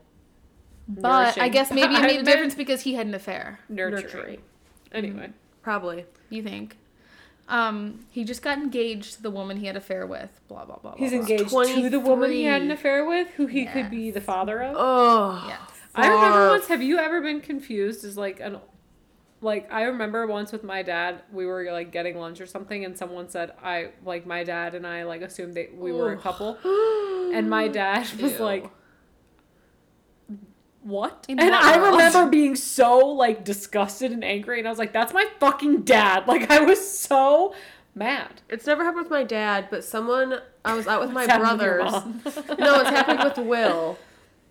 But 0.88 1.38
I 1.38 1.49
guess 1.49 1.71
maybe 1.71 1.95
it 1.95 2.01
made 2.03 2.21
a 2.21 2.23
difference 2.25 2.55
because 2.55 2.81
he 2.83 2.95
had 2.95 3.07
an 3.07 3.14
affair. 3.14 3.61
Nurturing. 3.69 4.03
Nurturing. 4.05 4.40
Anyway, 4.92 5.31
Probably. 5.62 6.07
You 6.31 6.42
think? 6.42 6.77
Um, 7.49 8.07
he 8.11 8.25
just 8.25 8.43
got 8.43 8.59
engaged 8.59 9.15
to 9.15 9.23
the 9.23 9.31
woman 9.31 9.59
he 9.59 9.67
had 9.67 9.77
an 9.77 9.83
affair 9.83 10.07
with. 10.07 10.31
Blah 10.49 10.65
blah 10.65 10.79
blah. 10.79 10.93
blah 10.93 10.99
he's 10.99 11.11
blah. 11.11 11.21
engaged 11.21 11.51
to 11.51 11.91
the 11.91 12.01
woman 12.01 12.31
he 12.31 12.45
had 12.45 12.63
an 12.63 12.71
affair 12.71 13.05
with, 13.07 13.29
who 13.37 13.47
he 13.47 13.67
could 13.67 13.91
be 13.91 14.11
the 14.11 14.21
father 14.21 14.63
of. 14.63 14.75
Oh. 14.77 15.45
Yes. 15.49 15.61
I 15.95 16.09
remember 16.09 16.49
once. 16.51 16.67
Have 16.69 16.83
you 16.83 16.99
ever 16.99 17.21
been 17.21 17.41
confused 17.41 18.05
as 18.05 18.17
like 18.17 18.41
an 18.41 18.59
like 19.41 19.73
I 19.73 19.85
remember 19.85 20.27
once 20.27 20.53
with 20.53 20.65
my 20.65 20.83
dad, 20.83 21.23
we 21.33 21.47
were 21.47 21.71
like 21.71 21.93
getting 21.93 22.19
lunch 22.19 22.41
or 22.41 22.47
something, 22.47 22.85
and 22.85 22.97
someone 22.97 23.29
said 23.29 23.53
I 23.63 23.91
like 24.05 24.27
my 24.27 24.45
dad 24.45 24.75
and 24.75 24.87
I 24.87 25.05
like 25.05 25.23
assumed 25.23 25.55
that 25.55 25.77
we 25.77 25.93
were 25.93 26.13
a 26.13 26.19
couple, 26.19 26.59
and 27.35 27.49
my 27.49 27.69
dad 27.69 28.11
was 28.21 28.33
Ew. 28.33 28.39
like, 28.39 28.67
"What?" 30.87 31.25
In 31.29 31.38
and 31.40 31.51
what 31.51 31.64
I 31.64 31.77
world? 31.79 31.92
remember 31.92 32.27
being 32.31 32.55
so 32.57 32.99
like 32.99 33.44
disgusted 33.44 34.12
and 34.12 34.25
angry, 34.25 34.59
and 34.59 34.66
I 34.68 34.70
was 34.70 34.79
like, 34.79 34.92
"That's 34.92 35.12
my 35.12 35.27
fucking 35.40 35.83
dad!" 35.83 36.25
Like 36.29 36.51
I 36.51 36.61
was 36.61 36.81
so 36.99 37.55
mad. 37.94 38.42
It's 38.49 38.66
never 38.66 38.85
happened 38.85 39.05
with 39.05 39.11
my 39.11 39.25
dad, 39.25 39.68
but 39.70 39.85
someone 39.85 40.38
I 40.64 40.75
was 40.75 40.87
out 40.87 41.01
with 41.01 41.11
my 41.18 41.27
What's 41.27 41.33
happened 41.33 41.61
with 42.25 42.35
brothers. 42.35 42.59
no, 42.59 42.81
it's 42.81 42.90
happened 42.90 43.25
with 43.25 43.38
Will. 43.38 43.99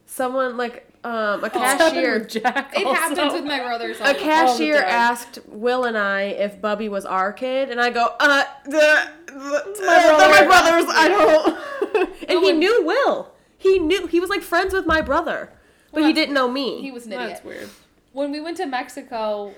Someone 0.08 0.56
like 0.58 0.88
um, 1.04 1.44
a 1.44 1.50
cashier. 1.50 2.20
with 2.20 2.30
Jack 2.30 2.74
It 2.78 2.86
happens 2.88 3.34
with 3.34 3.44
my 3.46 3.60
brothers. 3.60 4.00
all 4.00 4.08
A 4.08 4.14
the 4.14 4.20
time. 4.20 4.24
cashier 4.30 4.76
time. 4.82 4.90
asked 4.90 5.40
Will 5.48 5.84
and 5.84 5.98
I 5.98 6.22
if 6.24 6.62
Bubby 6.62 6.90
was 6.90 7.06
our 7.06 7.34
kid, 7.34 7.70
and 7.70 7.80
I 7.82 7.90
go, 7.90 8.08
uh, 8.20 8.44
the, 8.66 9.10
the, 9.26 9.34
my 9.34 9.64
they're 9.78 10.16
brother. 10.16 10.30
my 10.30 10.46
brothers. 10.46 10.86
I 10.90 11.08
don't. 11.10 12.10
and 12.30 12.40
he 12.40 12.46
when- 12.46 12.60
knew 12.60 12.84
Will. 12.86 13.32
He 13.58 13.80
knew 13.80 14.06
he 14.08 14.20
was 14.20 14.30
like 14.30 14.42
friends 14.42 14.74
with 14.74 14.86
my 14.86 15.02
brother, 15.02 15.52
but 15.92 16.04
he 16.04 16.14
didn't 16.14 16.34
know 16.34 16.50
me. 16.50 16.82
He 16.82 16.92
was 16.92 17.06
an 17.06 17.14
idiot. 17.14 17.30
That's 17.30 17.44
weird. 17.44 17.70
when 18.14 18.32
we 18.32 18.40
went 18.42 18.58
to 18.58 18.66
Mexico, 18.66 19.54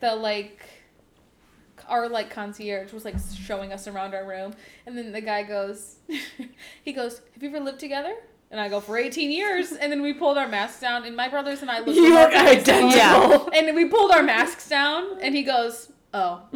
the 0.00 0.14
like 0.14 0.62
our 1.88 2.08
like 2.08 2.30
concierge 2.30 2.92
was 2.92 3.04
like 3.04 3.14
showing 3.38 3.72
us 3.72 3.86
around 3.86 4.14
our 4.14 4.24
room, 4.26 4.54
and 4.86 4.96
then 4.98 5.12
the 5.12 5.20
guy 5.20 5.42
goes, 5.42 5.96
he 6.84 6.92
goes, 6.92 7.20
"Have 7.34 7.42
you 7.42 7.48
ever 7.50 7.60
lived 7.60 7.78
together?" 7.80 8.14
And 8.50 8.60
I 8.60 8.68
go, 8.68 8.80
"For 8.80 8.96
18 8.96 9.30
years." 9.30 9.72
And 9.72 9.90
then 9.92 10.02
we 10.02 10.12
pulled 10.14 10.38
our 10.38 10.48
masks 10.48 10.80
down, 10.80 11.04
and 11.04 11.16
my 11.16 11.28
brothers 11.28 11.62
and 11.62 11.70
I 11.70 11.78
looked. 11.80 11.90
You 11.96 12.14
look 12.14 12.30
remarkably 12.32 12.58
identical. 12.60 13.50
And 13.54 13.74
we 13.76 13.86
pulled 13.86 14.10
our 14.12 14.22
masks 14.22 14.68
down, 14.68 15.18
and 15.20 15.34
he 15.34 15.42
goes, 15.42 15.90
"Oh." 16.14 16.42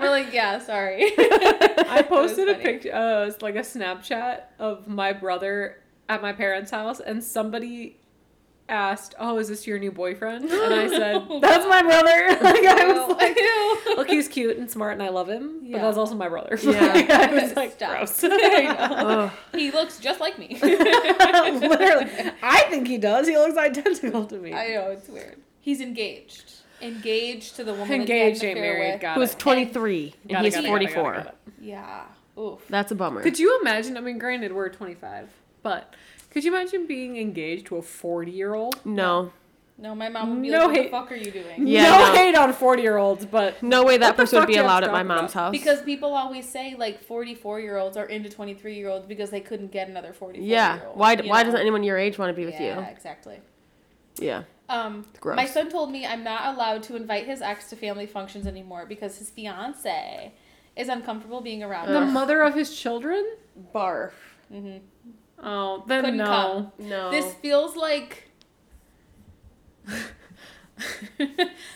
We're 0.00 0.10
like, 0.10 0.32
"Yeah, 0.32 0.58
sorry." 0.60 1.12
I 1.18 2.04
posted 2.08 2.48
a 2.48 2.54
picture, 2.54 2.94
uh, 2.94 3.26
it's 3.26 3.42
like 3.42 3.56
a 3.56 3.60
Snapchat 3.60 4.42
of 4.58 4.86
my 4.88 5.12
brother 5.12 5.79
at 6.10 6.20
my 6.20 6.32
parents' 6.32 6.72
house, 6.72 6.98
and 7.00 7.22
somebody 7.22 7.96
asked, 8.68 9.14
"Oh, 9.18 9.38
is 9.38 9.48
this 9.48 9.66
your 9.66 9.78
new 9.78 9.92
boyfriend?" 9.92 10.44
And 10.50 10.74
I 10.74 10.88
said, 10.88 11.22
"That's 11.40 11.66
my 11.66 11.82
brother." 11.82 12.28
like 12.42 12.64
I 12.64 12.92
was 12.92 13.16
like, 13.16 13.36
Ew. 13.86 13.96
"Look, 13.96 14.08
he's 14.08 14.26
cute 14.28 14.56
and 14.56 14.68
smart, 14.70 14.94
and 14.94 15.02
I 15.02 15.08
love 15.08 15.28
him, 15.28 15.60
Yeah. 15.62 15.78
but 15.78 15.82
that's 15.84 15.96
also 15.96 16.14
my 16.16 16.28
brother." 16.28 16.58
Yeah. 16.62 16.80
Like, 16.92 17.10
I 17.10 17.32
was 17.42 17.54
like, 17.56 17.78
"Gross." 17.78 18.20
I 18.24 19.30
he 19.54 19.70
looks 19.70 19.98
just 20.00 20.20
like 20.20 20.36
me. 20.38 20.58
Literally, 20.60 22.10
I 22.42 22.64
think 22.70 22.88
he 22.88 22.98
does. 22.98 23.28
He 23.28 23.36
looks 23.36 23.56
identical 23.56 24.26
to 24.26 24.36
me. 24.36 24.52
I 24.52 24.68
know 24.74 24.90
it's 24.90 25.08
weird. 25.08 25.36
He's 25.60 25.80
engaged. 25.80 26.54
Engaged 26.82 27.56
to 27.56 27.64
the 27.64 27.74
woman. 27.74 27.92
Engaged, 27.92 28.40
that 28.40 28.44
he 28.46 28.50
ain't 28.52 28.58
had 28.58 28.62
married. 28.64 28.92
with. 28.94 29.00
Got 29.02 29.14
Who's 29.18 29.34
23 29.34 30.14
and 30.22 30.30
Got 30.32 30.40
it, 30.40 30.44
he's 30.46 30.54
got 30.54 30.64
it, 30.64 30.68
got 30.68 30.82
it, 30.82 30.84
got 30.84 30.90
it, 30.90 30.94
44. 30.94 31.32
Yeah. 31.60 32.04
Oof. 32.38 32.66
That's 32.70 32.90
a 32.90 32.94
bummer. 32.94 33.20
Could 33.22 33.38
you 33.38 33.60
imagine? 33.60 33.98
I 33.98 34.00
mean, 34.00 34.16
granted, 34.18 34.52
we're 34.54 34.70
25, 34.70 35.28
but 35.62 35.94
could 36.30 36.44
you 36.44 36.54
imagine 36.54 36.86
being 36.86 37.16
engaged 37.16 37.66
to 37.66 37.76
a 37.76 37.82
40 37.82 38.30
year 38.30 38.54
old? 38.54 38.84
no, 38.84 39.32
No, 39.78 39.94
my 39.94 40.08
mom 40.10 40.30
would 40.30 40.42
be 40.42 40.50
No 40.50 40.58
like, 40.58 40.66
"What 40.66 40.76
hate. 40.76 40.84
the 40.84 40.90
fuck 40.90 41.12
are 41.12 41.14
you 41.16 41.30
doing?" 41.30 41.66
Yeah, 41.66 41.84
no, 41.84 41.98
no. 41.98 42.12
hate 42.14 42.34
on 42.34 42.52
40 42.52 42.82
year 42.82 42.98
olds, 42.98 43.24
but 43.26 43.62
no 43.62 43.82
way 43.84 43.96
that 43.98 44.16
person 44.16 44.38
would 44.40 44.46
be 44.46 44.52
do 44.52 44.58
you 44.58 44.62
have 44.62 44.70
allowed 44.70 44.84
at 44.84 44.92
my 44.92 45.02
mom's 45.02 45.32
about? 45.32 45.44
house. 45.44 45.52
Because 45.52 45.82
people 45.82 46.14
always 46.14 46.46
say 46.48 46.74
like 46.78 47.02
44 47.02 47.60
year 47.60 47.78
olds 47.78 47.96
are 47.96 48.04
into 48.06 48.28
23 48.28 48.74
year 48.74 48.88
olds 48.90 49.06
because 49.06 49.30
they 49.30 49.40
couldn't 49.40 49.72
get 49.72 49.88
another 49.88 50.12
44 50.12 50.46
yeah, 50.46 50.76
year 50.76 50.86
old. 50.86 50.98
why 50.98 51.16
why 51.16 51.22
know? 51.42 51.44
doesn't 51.44 51.60
anyone 51.60 51.82
your 51.82 51.96
age 51.98 52.18
want 52.18 52.28
to 52.30 52.34
be 52.34 52.44
with 52.44 52.60
you? 52.60 52.66
Yeah, 52.66 52.88
exactly. 52.88 53.40
Yeah, 54.18 54.42
Um, 54.68 55.06
Gross. 55.20 55.36
my 55.36 55.46
son 55.46 55.70
told 55.70 55.90
me 55.90 56.04
I'm 56.04 56.22
not 56.22 56.54
allowed 56.54 56.82
to 56.84 56.96
invite 56.96 57.24
his 57.24 57.40
ex 57.40 57.70
to 57.70 57.76
family 57.76 58.06
functions 58.06 58.46
anymore 58.46 58.84
because 58.86 59.16
his 59.18 59.30
fiance 59.30 60.32
is 60.76 60.88
uncomfortable 60.90 61.40
being 61.40 61.62
around 61.62 61.88
the 61.90 62.00
her. 62.00 62.06
mother 62.06 62.42
of 62.42 62.54
his 62.54 62.76
children? 62.76 63.24
barf. 63.74 64.12
hmm 64.52 64.76
Oh, 65.42 65.82
then 65.86 66.02
Couldn't 66.04 66.18
no. 66.18 66.24
come. 66.26 66.72
No, 66.78 67.10
This 67.10 67.32
feels 67.34 67.74
like 67.76 68.24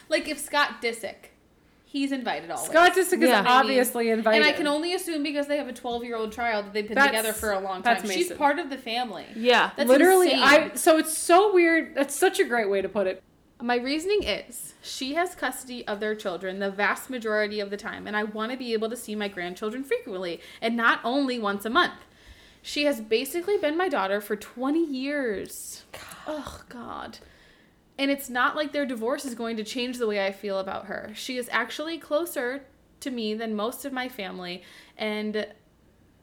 like 0.09 0.29
if 0.29 0.39
Scott 0.39 0.81
Disick, 0.83 1.31
he's 1.85 2.13
invited 2.13 2.51
always. 2.51 2.69
Scott 2.69 2.93
Disick 2.95 3.23
is 3.23 3.29
Yeah. 3.31 3.45
obviously 3.47 4.11
invited. 4.11 4.39
and 4.43 4.47
I 4.47 4.53
can 4.53 4.67
only 4.67 4.95
assume 4.95 5.23
because 5.23 5.47
they 5.47 5.57
have 5.57 5.69
a 5.69 5.73
12 5.73 6.05
year 6.05 6.17
old 6.17 6.33
child 6.33 6.67
that 6.67 6.73
they've 6.75 6.87
been 6.87 6.95
That's- 6.95 7.11
together 7.17 7.33
for 7.33 7.53
a 7.53 7.61
long 7.61 7.83
that's 7.83 8.03
time. 8.03 8.11
She's 8.11 8.33
part 8.33 8.59
of 8.59 8.71
the 8.71 8.79
family. 8.79 9.27
yeah, 9.37 9.71
That's 9.77 9.89
literally 9.89 10.33
insane. 10.33 10.43
I 10.43 10.75
so 10.75 10.99
it's 10.99 11.17
so 11.17 11.53
weird. 11.53 11.95
That's 11.95 12.15
such 12.15 12.39
a 12.41 12.45
great 12.45 12.69
way 12.71 12.83
to 12.83 12.89
put 12.89 13.07
it. 13.07 13.23
My 13.63 13.77
reasoning 13.77 14.25
is 14.25 14.75
she 14.83 15.15
has 15.15 15.35
custody 15.35 15.87
of 15.87 16.01
their 16.01 16.15
children 16.15 16.59
the 16.59 16.71
vast 16.71 17.09
majority 17.09 17.61
of 17.61 17.71
the 17.71 17.77
time, 17.77 18.07
and 18.07 18.17
I 18.17 18.25
want 18.25 18.53
to 18.53 18.59
be 18.59 18.73
able 18.75 18.91
to 18.91 18.97
see 18.97 19.15
my 19.15 19.29
grandchildren 19.29 19.85
frequently 19.85 20.41
and 20.61 20.77
not 20.77 21.01
only 21.05 21.39
once 21.39 21.65
a 21.65 21.71
month. 21.71 21.95
She 22.67 22.87
has 22.87 23.03
basically 23.03 23.59
been 23.59 23.77
my 23.77 23.91
daughter 23.91 24.23
for 24.23 24.37
20 24.37 24.83
years. 24.83 25.83
Oh, 26.27 26.63
God. 26.71 27.19
And 27.99 28.11
it's 28.11 28.31
not 28.31 28.57
like 28.57 28.73
their 28.73 28.87
divorce 28.87 29.27
is 29.27 29.35
going 29.35 29.59
to 29.59 29.65
change 29.65 29.99
the 29.99 30.07
way 30.07 30.25
I 30.25 30.33
feel 30.33 30.59
about 30.59 30.87
her. 30.87 31.11
She 31.15 31.37
is 31.37 31.51
actually 31.53 31.99
closer 31.99 32.65
to 33.01 33.11
me 33.11 33.35
than 33.35 33.55
most 33.55 33.85
of 33.85 33.93
my 33.93 34.09
family. 34.09 34.63
And 34.97 35.47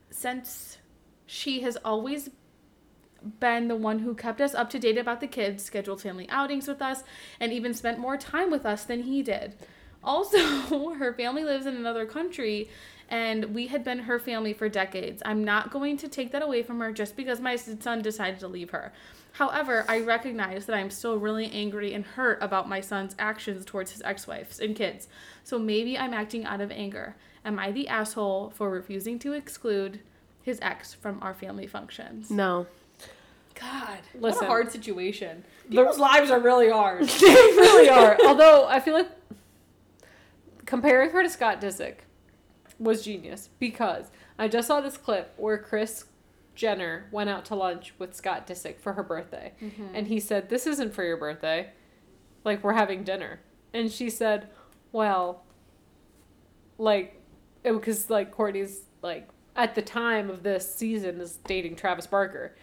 since 0.09 0.79
she 1.27 1.61
has 1.61 1.77
always 1.85 2.31
been 3.39 3.67
the 3.67 3.75
one 3.75 3.99
who 3.99 4.15
kept 4.15 4.41
us 4.41 4.55
up 4.55 4.71
to 4.71 4.79
date 4.79 4.97
about 4.97 5.19
the 5.21 5.27
kids, 5.27 5.63
scheduled 5.63 6.01
family 6.01 6.27
outings 6.29 6.67
with 6.67 6.81
us, 6.81 7.03
and 7.39 7.53
even 7.53 7.75
spent 7.75 7.99
more 7.99 8.17
time 8.17 8.49
with 8.49 8.65
us 8.65 8.83
than 8.83 9.03
he 9.03 9.21
did. 9.21 9.53
Also, 10.03 10.39
her 10.97 11.13
family 11.13 11.43
lives 11.43 11.67
in 11.67 11.75
another 11.75 12.07
country, 12.07 12.67
and 13.11 13.53
we 13.53 13.67
had 13.67 13.83
been 13.83 13.99
her 13.99 14.17
family 14.17 14.53
for 14.53 14.69
decades. 14.69 15.21
I'm 15.25 15.43
not 15.43 15.69
going 15.69 15.97
to 15.97 16.07
take 16.07 16.31
that 16.31 16.41
away 16.41 16.63
from 16.63 16.79
her 16.79 16.93
just 16.93 17.17
because 17.17 17.41
my 17.41 17.57
son 17.57 18.01
decided 18.01 18.39
to 18.39 18.47
leave 18.47 18.69
her. 18.69 18.93
However, 19.33 19.85
I 19.87 19.99
recognize 19.99 20.65
that 20.65 20.75
I'm 20.75 20.89
still 20.89 21.17
really 21.17 21.51
angry 21.51 21.93
and 21.93 22.05
hurt 22.05 22.41
about 22.41 22.69
my 22.69 22.79
son's 22.79 23.13
actions 23.19 23.65
towards 23.65 23.91
his 23.91 24.01
ex 24.03 24.27
wives 24.27 24.59
and 24.59 24.75
kids. 24.75 25.09
So 25.43 25.59
maybe 25.59 25.97
I'm 25.97 26.13
acting 26.13 26.45
out 26.45 26.61
of 26.61 26.71
anger. 26.71 27.17
Am 27.43 27.59
I 27.59 27.71
the 27.71 27.89
asshole 27.89 28.51
for 28.55 28.69
refusing 28.69 29.19
to 29.19 29.33
exclude 29.33 29.99
his 30.41 30.59
ex 30.61 30.93
from 30.93 31.19
our 31.21 31.33
family 31.33 31.67
functions? 31.67 32.31
No. 32.31 32.65
God, 33.55 33.99
what 34.13 34.41
a 34.41 34.45
hard 34.45 34.71
situation. 34.71 35.43
People's 35.69 35.99
lives 35.99 36.31
are 36.31 36.39
really 36.39 36.69
hard. 36.69 37.03
they 37.07 37.27
really 37.27 37.89
are. 37.89 38.17
Although 38.25 38.67
I 38.67 38.79
feel 38.79 38.93
like 38.93 39.09
comparing 40.65 41.09
her 41.09 41.21
to 41.21 41.29
Scott 41.29 41.59
Disick 41.59 41.97
was 42.81 43.03
genius 43.03 43.49
because 43.59 44.11
I 44.37 44.47
just 44.47 44.67
saw 44.67 44.81
this 44.81 44.97
clip 44.97 45.33
where 45.37 45.57
Kris 45.57 46.05
Jenner 46.55 47.07
went 47.11 47.29
out 47.29 47.45
to 47.45 47.55
lunch 47.55 47.93
with 47.97 48.15
Scott 48.15 48.47
Disick 48.47 48.79
for 48.79 48.93
her 48.93 49.03
birthday. 49.03 49.53
Mm-hmm. 49.61 49.87
And 49.93 50.07
he 50.07 50.19
said, 50.19 50.49
This 50.49 50.67
isn't 50.67 50.93
for 50.93 51.03
your 51.03 51.17
birthday. 51.17 51.69
Like, 52.43 52.63
we're 52.63 52.73
having 52.73 53.03
dinner. 53.03 53.39
And 53.73 53.91
she 53.91 54.09
said, 54.09 54.49
Well, 54.91 55.43
like, 56.77 57.21
because, 57.63 58.09
like, 58.09 58.35
Kourtney's, 58.35 58.81
like, 59.01 59.29
at 59.55 59.75
the 59.75 59.81
time 59.81 60.29
of 60.29 60.43
this 60.43 60.73
season 60.73 61.21
is 61.21 61.37
dating 61.45 61.75
Travis 61.75 62.07
Barker. 62.07 62.55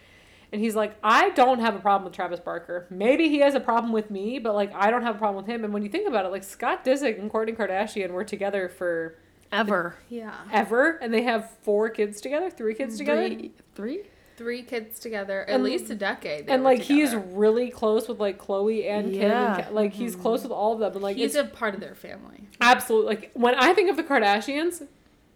And 0.51 0.61
he's 0.61 0.75
like, 0.75 0.95
I 1.03 1.29
don't 1.29 1.59
have 1.59 1.75
a 1.75 1.79
problem 1.79 2.05
with 2.05 2.13
Travis 2.13 2.39
Barker. 2.39 2.87
Maybe 2.89 3.29
he 3.29 3.39
has 3.39 3.53
a 3.53 3.59
problem 3.59 3.93
with 3.93 4.09
me, 4.09 4.39
but 4.39 4.55
like 4.55 4.73
I 4.73 4.89
don't 4.89 5.03
have 5.03 5.15
a 5.15 5.19
problem 5.19 5.45
with 5.45 5.53
him. 5.53 5.63
And 5.63 5.71
when 5.71 5.83
you 5.83 5.89
think 5.89 6.07
about 6.07 6.25
it, 6.25 6.29
like 6.29 6.43
Scott 6.43 6.83
Disick 6.83 7.19
and 7.19 7.31
Kourtney 7.31 7.55
Kardashian 7.55 8.09
were 8.09 8.23
together 8.23 8.67
for 8.67 9.19
Ever. 9.51 9.95
Yeah. 10.09 10.33
ever, 10.51 10.91
and 11.01 11.13
they 11.13 11.23
have 11.23 11.49
four 11.63 11.89
kids 11.89 12.21
together, 12.21 12.49
three 12.49 12.75
kids 12.75 12.97
together, 12.97 13.27
Three? 13.27 13.51
Three? 13.75 14.01
Three 14.37 14.61
kids 14.63 14.99
together, 14.99 15.41
at 15.41 15.49
And- 15.55 15.63
least 15.63 15.89
a 15.89 15.95
decade. 15.95 16.45
and 16.49 16.63
were 16.63 16.69
like 16.69 16.81
he's 16.81 17.13
really 17.15 17.69
close 17.71 18.07
with 18.07 18.19
like 18.19 18.37
Khloé 18.39 18.89
and 18.89 19.11
Kim. 19.11 19.31
And 19.31 19.63
Ka- 19.65 19.71
like 19.71 19.91
he's 19.93 20.13
mm-hmm. 20.13 20.21
close 20.21 20.43
with 20.43 20.51
all 20.51 20.73
of 20.73 20.79
them, 20.79 20.93
and 20.93 21.01
like 21.01 21.17
he's 21.17 21.35
a 21.35 21.43
part 21.43 21.73
of 21.73 21.81
their 21.81 21.95
family. 21.95 22.47
absolutely 22.61 23.15
like 23.15 23.31
when 23.33 23.55
I 23.55 23.73
think 23.73 23.89
of 23.89 23.97
the 23.97 24.03
Kardashians, 24.03 24.87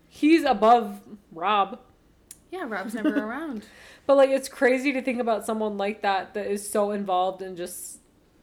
he's 0.07 0.43
above 0.45 1.01
Rob. 1.33 1.79
Yeah, 2.51 2.65
Rob's 2.67 2.93
never 2.93 3.09
around. 3.25 3.65
But 4.05 4.15
like 4.15 4.29
it's 4.29 4.47
crazy 4.47 4.93
to 4.93 5.01
think 5.01 5.19
about 5.19 5.45
someone 5.45 5.75
like 5.77 6.01
that 6.03 6.33
that 6.35 6.45
is 6.47 6.69
so 6.69 6.91
involved 6.91 7.41
and 7.41 7.57
just 7.57 7.97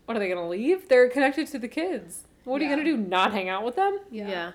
what 0.04 0.16
are 0.16 0.20
they 0.20 0.28
gonna 0.28 0.48
leave? 0.48 0.88
They're 0.88 1.08
connected 1.08 1.46
to 1.48 1.58
the 1.58 1.68
kids. 1.68 2.24
What 2.44 2.60
are 2.60 2.64
you 2.64 2.70
gonna 2.70 2.84
do? 2.84 2.96
Not 2.96 3.32
hang 3.32 3.48
out 3.48 3.64
with 3.64 3.76
them? 3.76 3.98
Yeah. 4.10 4.52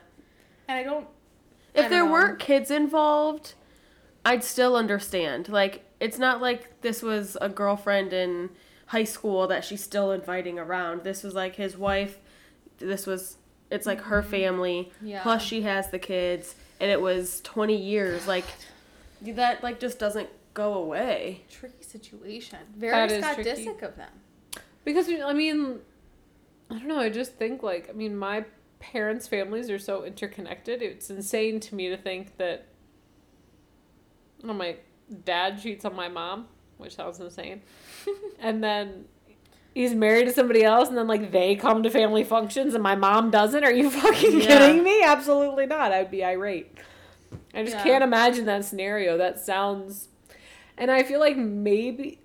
And 0.67 0.77
I 0.77 0.83
don't. 0.83 1.05
I 1.05 1.79
If 1.79 1.81
don't 1.83 1.91
there 1.91 2.05
know. 2.05 2.11
weren't 2.11 2.39
kids 2.39 2.71
involved, 2.71 3.53
I'd 4.23 4.43
still 4.43 4.75
understand. 4.75 5.49
Like, 5.49 5.83
it's 5.99 6.17
not 6.17 6.41
like 6.41 6.81
this 6.81 7.01
was 7.01 7.37
a 7.41 7.49
girlfriend 7.49 8.13
in 8.13 8.49
high 8.87 9.03
school 9.03 9.47
that 9.47 9.63
she's 9.63 9.83
still 9.83 10.11
inviting 10.11 10.59
around. 10.59 11.03
This 11.03 11.23
was 11.23 11.33
like 11.33 11.55
his 11.55 11.77
wife. 11.77 12.17
This 12.77 13.05
was, 13.05 13.37
it's 13.71 13.85
like 13.85 14.01
her 14.01 14.21
mm-hmm. 14.21 14.31
family. 14.31 14.91
Yeah. 15.01 15.21
Plus, 15.21 15.41
she 15.41 15.63
has 15.63 15.89
the 15.91 15.99
kids. 15.99 16.55
And 16.79 16.91
it 16.91 17.01
was 17.01 17.41
20 17.41 17.75
years. 17.75 18.27
Like, 18.27 18.45
that, 19.21 19.63
like, 19.63 19.79
just 19.79 19.99
doesn't 19.99 20.29
go 20.55 20.73
away. 20.73 21.43
Tricky 21.51 21.83
situation. 21.83 22.57
Very 22.75 22.91
That 22.91 23.11
is 23.11 23.23
Scott 23.23 23.35
tricky. 23.35 23.65
Disick 23.65 23.83
of 23.83 23.95
them. 23.95 24.09
Because 24.83 25.07
I 25.09 25.33
mean, 25.33 25.79
I 26.71 26.73
don't 26.73 26.87
know. 26.87 26.99
I 26.99 27.09
just 27.09 27.33
think 27.33 27.61
like 27.61 27.89
I 27.89 27.93
mean, 27.93 28.17
my 28.17 28.45
parents' 28.91 29.27
families 29.27 29.69
are 29.69 29.79
so 29.79 30.03
interconnected. 30.03 30.81
It's 30.81 31.09
insane 31.09 31.59
to 31.61 31.75
me 31.75 31.89
to 31.89 31.97
think 31.97 32.37
that. 32.37 32.65
Oh, 34.43 34.53
my 34.53 34.75
dad 35.23 35.61
cheats 35.61 35.85
on 35.85 35.95
my 35.95 36.07
mom, 36.07 36.47
which 36.77 36.95
sounds 36.95 37.19
insane, 37.19 37.61
and 38.39 38.63
then 38.63 39.05
he's 39.73 39.93
married 39.95 40.25
to 40.25 40.33
somebody 40.33 40.63
else, 40.63 40.89
and 40.89 40.97
then 40.97 41.07
like 41.07 41.31
they 41.31 41.55
come 41.55 41.81
to 41.83 41.89
family 41.89 42.23
functions, 42.23 42.73
and 42.73 42.83
my 42.83 42.95
mom 42.95 43.31
doesn't. 43.31 43.63
Are 43.63 43.71
you 43.71 43.89
fucking 44.01 44.41
Yeah. 44.41 44.47
kidding 44.47 44.83
me? 44.83 45.01
Absolutely 45.03 45.65
not. 45.65 45.91
I 45.91 46.01
would 46.03 46.11
be 46.11 46.23
irate. 46.23 46.77
I 47.53 47.63
just 47.63 47.75
Yeah. 47.77 47.83
can't 47.83 48.03
imagine 48.03 48.45
that 48.45 48.65
scenario. 48.65 49.17
That 49.17 49.39
sounds, 49.39 50.09
and 50.77 50.91
I 50.91 51.01
feel 51.03 51.19
like 51.19 51.37
maybe 51.37 52.19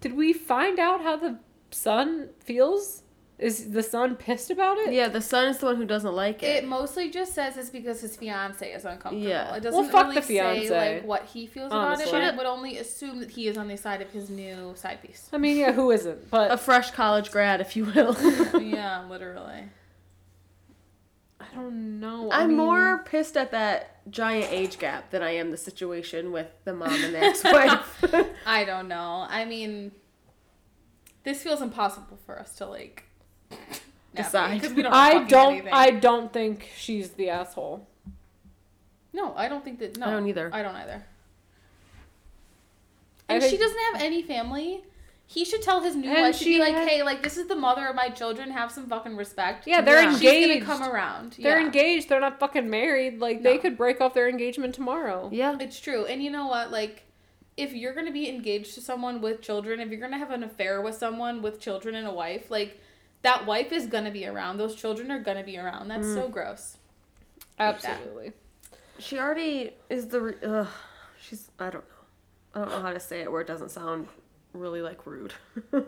did 0.00 0.14
we 0.14 0.32
find 0.32 0.78
out 0.78 1.02
how 1.02 1.16
the 1.16 1.38
son 1.72 2.28
feels? 2.44 3.02
Is 3.38 3.70
the 3.70 3.84
son 3.84 4.16
pissed 4.16 4.50
about 4.50 4.78
it? 4.78 4.92
Yeah, 4.92 5.08
the 5.08 5.20
son 5.20 5.46
is 5.46 5.58
the 5.58 5.66
one 5.66 5.76
who 5.76 5.84
doesn't 5.84 6.12
like 6.14 6.42
It 6.42 6.64
it. 6.64 6.66
mostly 6.66 7.08
just 7.08 7.34
says 7.34 7.56
it's 7.56 7.70
because 7.70 8.00
his 8.00 8.16
fiance 8.16 8.68
is 8.68 8.84
uncomfortable. 8.84 9.18
Yeah. 9.28 9.54
It 9.54 9.60
doesn't 9.62 9.80
Well, 9.80 9.88
fuck 9.90 10.02
really 10.08 10.16
the 10.16 10.22
fiance. 10.22 10.66
say 10.66 10.94
like 10.96 11.06
what 11.06 11.24
he 11.26 11.46
feels 11.46 11.68
about 11.68 11.82
it, 11.82 11.86
Honestly. 12.02 12.12
but 12.12 12.22
it 12.24 12.36
would 12.36 12.46
only 12.46 12.78
assume 12.78 13.20
that 13.20 13.30
he 13.30 13.46
is 13.46 13.56
on 13.56 13.68
the 13.68 13.76
side 13.76 14.02
of 14.02 14.10
his 14.10 14.28
new 14.28 14.72
side 14.74 15.00
piece. 15.02 15.28
I 15.32 15.38
mean, 15.38 15.56
yeah, 15.56 15.70
who 15.72 15.90
isn't? 15.92 16.30
But 16.30 16.50
a 16.50 16.56
fresh 16.56 16.90
college 16.90 17.30
grad, 17.30 17.60
if 17.60 17.76
you 17.76 17.84
will. 17.84 18.16
yeah, 18.60 19.04
literally. 19.08 19.68
I 21.40 21.46
don't 21.54 22.00
know. 22.00 22.30
I 22.30 22.42
I'm 22.42 22.48
mean, 22.48 22.56
more 22.56 23.04
pissed 23.04 23.36
at 23.36 23.52
that 23.52 24.10
giant 24.10 24.50
age 24.52 24.78
gap 24.78 25.10
than 25.10 25.22
I 25.22 25.30
am 25.36 25.52
the 25.52 25.56
situation 25.56 26.32
with 26.32 26.48
the 26.64 26.74
mom 26.74 26.92
and 26.92 27.14
the 27.14 27.20
ex-wife. 27.22 28.04
I 28.44 28.64
don't 28.64 28.88
know. 28.88 29.26
I 29.28 29.44
mean, 29.44 29.92
this 31.22 31.42
feels 31.42 31.62
impossible 31.62 32.18
for 32.26 32.38
us 32.38 32.56
to 32.56 32.66
like 32.66 33.04
Decide. 34.14 34.60
because 34.60 34.74
we 34.76 34.82
don't. 34.82 34.92
I 34.92 35.24
don't. 35.24 35.52
anything. 35.52 35.72
I 35.72 35.90
don't 35.90 36.32
think 36.32 36.68
she's 36.76 37.10
the 37.10 37.30
asshole. 37.30 37.86
No, 39.12 39.34
I 39.36 39.48
don't 39.48 39.62
think 39.64 39.78
that. 39.80 39.96
No, 39.96 40.06
I 40.06 40.10
don't 40.10 40.26
either. 40.26 40.50
I 40.52 40.62
don't 40.62 40.74
either. 40.76 41.04
And 43.28 43.42
think- 43.42 43.50
she 43.50 43.58
doesn't 43.58 43.78
have 43.92 44.02
any 44.02 44.22
family. 44.22 44.84
He 45.30 45.44
should 45.44 45.60
tell 45.60 45.82
his 45.82 45.94
new 45.94 46.08
And 46.08 46.22
wife 46.22 46.38
to 46.38 46.44
she 46.44 46.54
be 46.54 46.58
like, 46.58 46.72
had- 46.72 46.88
"Hey, 46.88 47.02
like 47.02 47.22
this 47.22 47.36
is 47.36 47.48
the 47.48 47.54
mother 47.56 47.86
of 47.86 47.94
my 47.94 48.08
children. 48.08 48.50
Have 48.50 48.72
some 48.72 48.88
fucking 48.88 49.14
respect." 49.14 49.66
Yeah, 49.66 49.82
they're 49.82 50.02
Yeah. 50.02 50.16
She's 50.18 50.46
gonna 50.46 50.64
come 50.64 50.82
around. 50.90 51.32
They're 51.38 51.60
yeah. 51.60 51.66
engaged. 51.66 52.08
They're 52.08 52.18
not 52.20 52.40
fucking 52.40 52.68
married. 52.70 53.18
Like 53.20 53.42
they 53.42 53.58
could 53.58 53.76
break 53.76 54.00
off 54.00 54.14
their 54.14 54.28
engagement 54.28 54.74
tomorrow. 54.74 55.28
yeah. 55.30 55.56
It's 55.60 55.78
true. 55.78 56.06
And 56.06 56.22
you 56.22 56.30
know 56.30 56.46
what? 56.46 56.70
Like, 56.70 57.02
if 57.58 57.74
you're 57.74 57.92
going 57.92 58.06
to 58.06 58.12
be 58.12 58.28
engaged 58.30 58.74
to 58.76 58.80
someone 58.80 59.20
with 59.20 59.42
children, 59.42 59.80
if 59.80 59.90
you're 59.90 60.00
going 60.00 60.12
to 60.12 60.18
have 60.18 60.30
an 60.30 60.44
affair 60.44 60.80
with 60.80 60.94
someone 60.96 61.42
with 61.42 61.60
children 61.60 61.94
and 61.94 62.06
a 62.06 62.12
wife, 62.12 62.50
like, 62.50 62.80
that 63.22 63.46
wife 63.46 63.72
is 63.72 63.86
going 63.86 64.04
to 64.04 64.10
be 64.10 64.26
around. 64.26 64.58
Those 64.58 64.74
children 64.74 65.10
are 65.10 65.18
going 65.18 65.36
to 65.36 65.44
be 65.44 65.58
around. 65.58 65.88
That's 65.88 66.06
so 66.06 66.28
mm. 66.28 66.30
gross. 66.30 66.76
Absolutely. 67.58 68.32
She 68.98 69.18
already 69.18 69.72
is 69.90 70.06
the. 70.08 70.20
Re- 70.20 70.34
ugh, 70.44 70.68
she's. 71.20 71.50
I 71.58 71.70
don't 71.70 71.84
know. 71.84 71.90
I 72.54 72.58
don't 72.60 72.70
know 72.70 72.82
how 72.82 72.92
to 72.92 73.00
say 73.00 73.20
it 73.20 73.30
where 73.30 73.40
it 73.40 73.46
doesn't 73.46 73.70
sound 73.70 74.08
really 74.52 74.82
like 74.82 75.06
rude. 75.06 75.34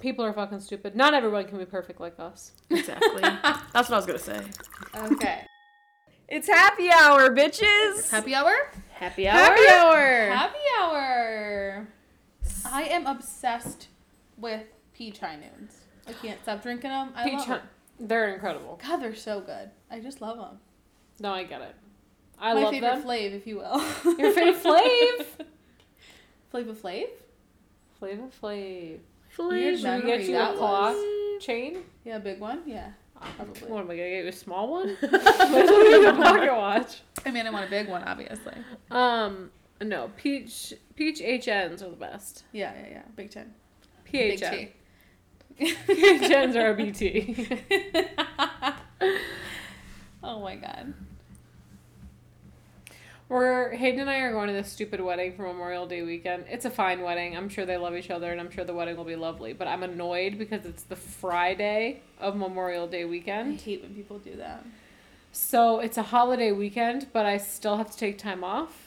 People 0.00 0.24
are 0.24 0.32
fucking 0.32 0.60
stupid. 0.60 0.94
Not 0.94 1.14
everyone 1.14 1.46
can 1.46 1.58
be 1.58 1.64
perfect 1.64 2.00
like 2.00 2.18
us. 2.18 2.52
exactly. 2.70 3.22
That's 3.22 3.88
what 3.88 3.92
I 3.92 3.96
was 3.96 4.06
gonna 4.06 4.18
say. 4.18 4.40
Okay. 4.96 5.46
It's 6.28 6.48
happy 6.48 6.90
hour, 6.90 7.30
bitches. 7.34 8.10
Happy 8.10 8.34
hour? 8.34 8.52
Happy 8.92 9.28
hour. 9.28 9.38
Happy 9.38 9.68
hour. 9.68 10.26
Happy 10.26 10.58
hour. 10.80 11.88
I 12.64 12.82
am 12.84 13.06
obsessed 13.06 13.88
with 14.36 14.64
peach 14.94 15.18
high 15.18 15.36
noons. 15.36 15.83
I 16.08 16.12
can't 16.12 16.40
stop 16.42 16.62
drinking 16.62 16.90
them. 16.90 17.10
I 17.14 17.24
Peach 17.24 17.34
love 17.38 17.46
Hunt. 17.46 17.62
them. 17.98 18.08
They're 18.08 18.34
incredible. 18.34 18.80
God, 18.82 18.96
they're 18.98 19.14
so 19.14 19.40
good. 19.40 19.70
I 19.90 20.00
just 20.00 20.20
love 20.20 20.36
them. 20.38 20.58
No, 21.20 21.32
I 21.32 21.44
get 21.44 21.60
it. 21.60 21.74
I 22.38 22.52
My 22.54 22.62
love 22.62 22.72
favorite 22.72 22.90
them. 22.96 23.02
flav, 23.04 23.32
if 23.32 23.46
you 23.46 23.56
will. 23.56 23.80
Your 24.18 24.32
favorite 24.32 24.62
flav? 24.62 25.26
Flava 26.50 26.72
Flav? 26.82 27.04
Flavor 27.98 28.28
Flav. 28.42 28.98
Weird 29.38 29.78
Should 29.80 30.04
we 30.04 30.10
get 30.10 30.24
you 30.24 30.36
a 30.36 30.54
was. 30.60 31.42
chain? 31.42 31.78
Yeah, 32.04 32.18
big 32.18 32.38
one. 32.40 32.62
Yeah, 32.66 32.90
probably. 33.36 33.68
What 33.68 33.80
am 33.80 33.90
I 33.90 33.96
gonna 33.96 34.08
get 34.10 34.22
you 34.24 34.28
a 34.28 34.32
small 34.32 34.70
one? 34.70 34.88
Which 34.88 35.10
one 35.10 35.16
are 35.22 35.84
you 35.84 36.08
a 36.08 36.12
pocket 36.12 36.54
watch? 36.54 37.00
I 37.26 37.30
mean, 37.32 37.46
I 37.46 37.50
want 37.50 37.66
a 37.66 37.70
big 37.70 37.88
one, 37.88 38.04
obviously. 38.04 38.54
Um, 38.92 39.50
no, 39.80 40.10
peach 40.16 40.72
peach 40.94 41.20
HNs 41.20 41.82
are 41.82 41.90
the 41.90 41.96
best. 41.96 42.44
Yeah, 42.52 42.72
yeah, 42.80 42.88
yeah. 42.90 43.02
Big 43.16 43.30
ten. 43.30 43.52
Big 44.12 44.38
T. 44.38 44.72
PHNs 45.60 46.56
are 46.56 46.70
a 46.70 46.74
BT. 46.74 47.48
oh 50.22 50.40
my 50.40 50.56
god. 50.56 50.94
We're 53.28 53.70
Hayden 53.74 54.00
and 54.00 54.10
I 54.10 54.18
are 54.18 54.32
going 54.32 54.48
to 54.48 54.52
this 54.52 54.70
stupid 54.70 55.00
wedding 55.00 55.34
for 55.34 55.44
Memorial 55.44 55.86
Day 55.86 56.02
weekend. 56.02 56.44
It's 56.48 56.66
a 56.66 56.70
fine 56.70 57.00
wedding. 57.00 57.36
I'm 57.36 57.48
sure 57.48 57.64
they 57.64 57.78
love 57.78 57.96
each 57.96 58.10
other, 58.10 58.30
and 58.30 58.38
I'm 58.40 58.50
sure 58.50 58.64
the 58.64 58.74
wedding 58.74 58.96
will 58.96 59.04
be 59.04 59.16
lovely. 59.16 59.54
But 59.54 59.66
I'm 59.66 59.82
annoyed 59.82 60.38
because 60.38 60.66
it's 60.66 60.82
the 60.82 60.96
Friday 60.96 62.02
of 62.20 62.36
Memorial 62.36 62.86
Day 62.86 63.06
weekend. 63.06 63.54
I 63.58 63.62
hate 63.62 63.82
when 63.82 63.94
people 63.94 64.18
do 64.18 64.36
that. 64.36 64.64
So 65.32 65.80
it's 65.80 65.96
a 65.96 66.02
holiday 66.02 66.52
weekend, 66.52 67.08
but 67.12 67.24
I 67.26 67.38
still 67.38 67.76
have 67.78 67.90
to 67.90 67.96
take 67.96 68.18
time 68.18 68.44
off, 68.44 68.80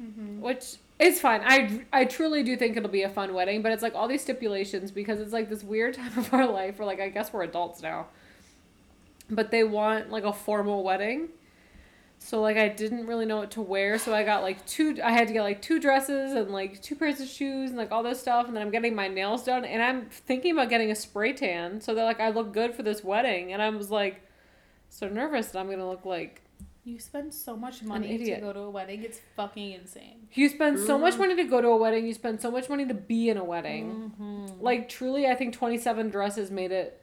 Mm-hmm. 0.00 0.42
which 0.42 0.76
It's 0.98 1.20
fine. 1.20 1.42
I 1.44 1.84
I 1.92 2.04
truly 2.06 2.42
do 2.42 2.56
think 2.56 2.76
it'll 2.76 2.88
be 2.88 3.02
a 3.02 3.08
fun 3.08 3.34
wedding, 3.34 3.62
but 3.62 3.72
it's 3.72 3.82
like 3.82 3.94
all 3.94 4.08
these 4.08 4.22
stipulations 4.22 4.90
because 4.90 5.20
it's 5.20 5.32
like 5.32 5.50
this 5.50 5.62
weird 5.62 5.94
time 6.00 6.16
of 6.18 6.32
our 6.32 6.46
life 6.46 6.78
where 6.78 6.86
like 6.86 7.00
I 7.00 7.08
guess 7.08 7.32
we're 7.32 7.42
adults 7.42 7.82
now. 7.82 8.06
But 9.28 9.50
they 9.50 9.64
want 9.64 10.10
like 10.10 10.24
a 10.24 10.32
formal 10.32 10.82
wedding. 10.82 11.28
So 12.18 12.40
like 12.40 12.56
I 12.56 12.68
didn't 12.68 13.06
really 13.06 13.26
know 13.26 13.36
what 13.36 13.50
to 13.52 13.60
wear, 13.60 13.98
so 13.98 14.14
I 14.14 14.24
got 14.24 14.42
like 14.42 14.64
two 14.66 14.98
I 15.04 15.12
had 15.12 15.28
to 15.28 15.34
get 15.34 15.42
like 15.42 15.60
two 15.60 15.78
dresses 15.78 16.32
and 16.32 16.50
like 16.50 16.80
two 16.80 16.94
pairs 16.94 17.20
of 17.20 17.28
shoes 17.28 17.70
and 17.70 17.78
like 17.78 17.92
all 17.92 18.02
this 18.02 18.20
stuff 18.20 18.46
and 18.46 18.56
then 18.56 18.62
I'm 18.62 18.70
getting 18.70 18.94
my 18.94 19.06
nails 19.06 19.44
done 19.44 19.66
and 19.66 19.82
I'm 19.82 20.06
thinking 20.06 20.52
about 20.52 20.70
getting 20.70 20.90
a 20.90 20.94
spray 20.94 21.34
tan 21.34 21.80
so 21.82 21.94
that 21.94 22.04
like 22.04 22.20
I 22.20 22.30
look 22.30 22.54
good 22.54 22.74
for 22.74 22.82
this 22.82 23.04
wedding 23.04 23.52
and 23.52 23.60
I 23.60 23.68
was 23.68 23.90
like 23.90 24.22
so 24.88 25.08
nervous 25.08 25.48
that 25.48 25.58
I'm 25.58 25.66
going 25.66 25.78
to 25.78 25.86
look 25.86 26.06
like 26.06 26.42
You 26.86 27.00
spend 27.00 27.34
so 27.34 27.56
much 27.56 27.82
money 27.82 28.16
to 28.16 28.36
go 28.40 28.52
to 28.52 28.60
a 28.60 28.70
wedding. 28.70 29.02
It's 29.02 29.18
fucking 29.34 29.72
insane. 29.72 30.28
You 30.34 30.48
spend 30.48 30.78
so 30.78 30.96
much 30.96 31.18
money 31.18 31.34
to 31.34 31.42
go 31.42 31.60
to 31.60 31.66
a 31.66 31.76
wedding. 31.76 32.06
You 32.06 32.14
spend 32.14 32.40
so 32.40 32.48
much 32.48 32.68
money 32.68 32.86
to 32.86 32.94
be 32.94 33.28
in 33.28 33.36
a 33.36 33.42
wedding. 33.42 34.12
Mm-hmm. 34.20 34.60
Like 34.62 34.88
truly, 34.88 35.26
I 35.26 35.34
think 35.34 35.52
twenty-seven 35.52 36.10
dresses 36.10 36.52
made 36.52 36.70
it 36.70 37.02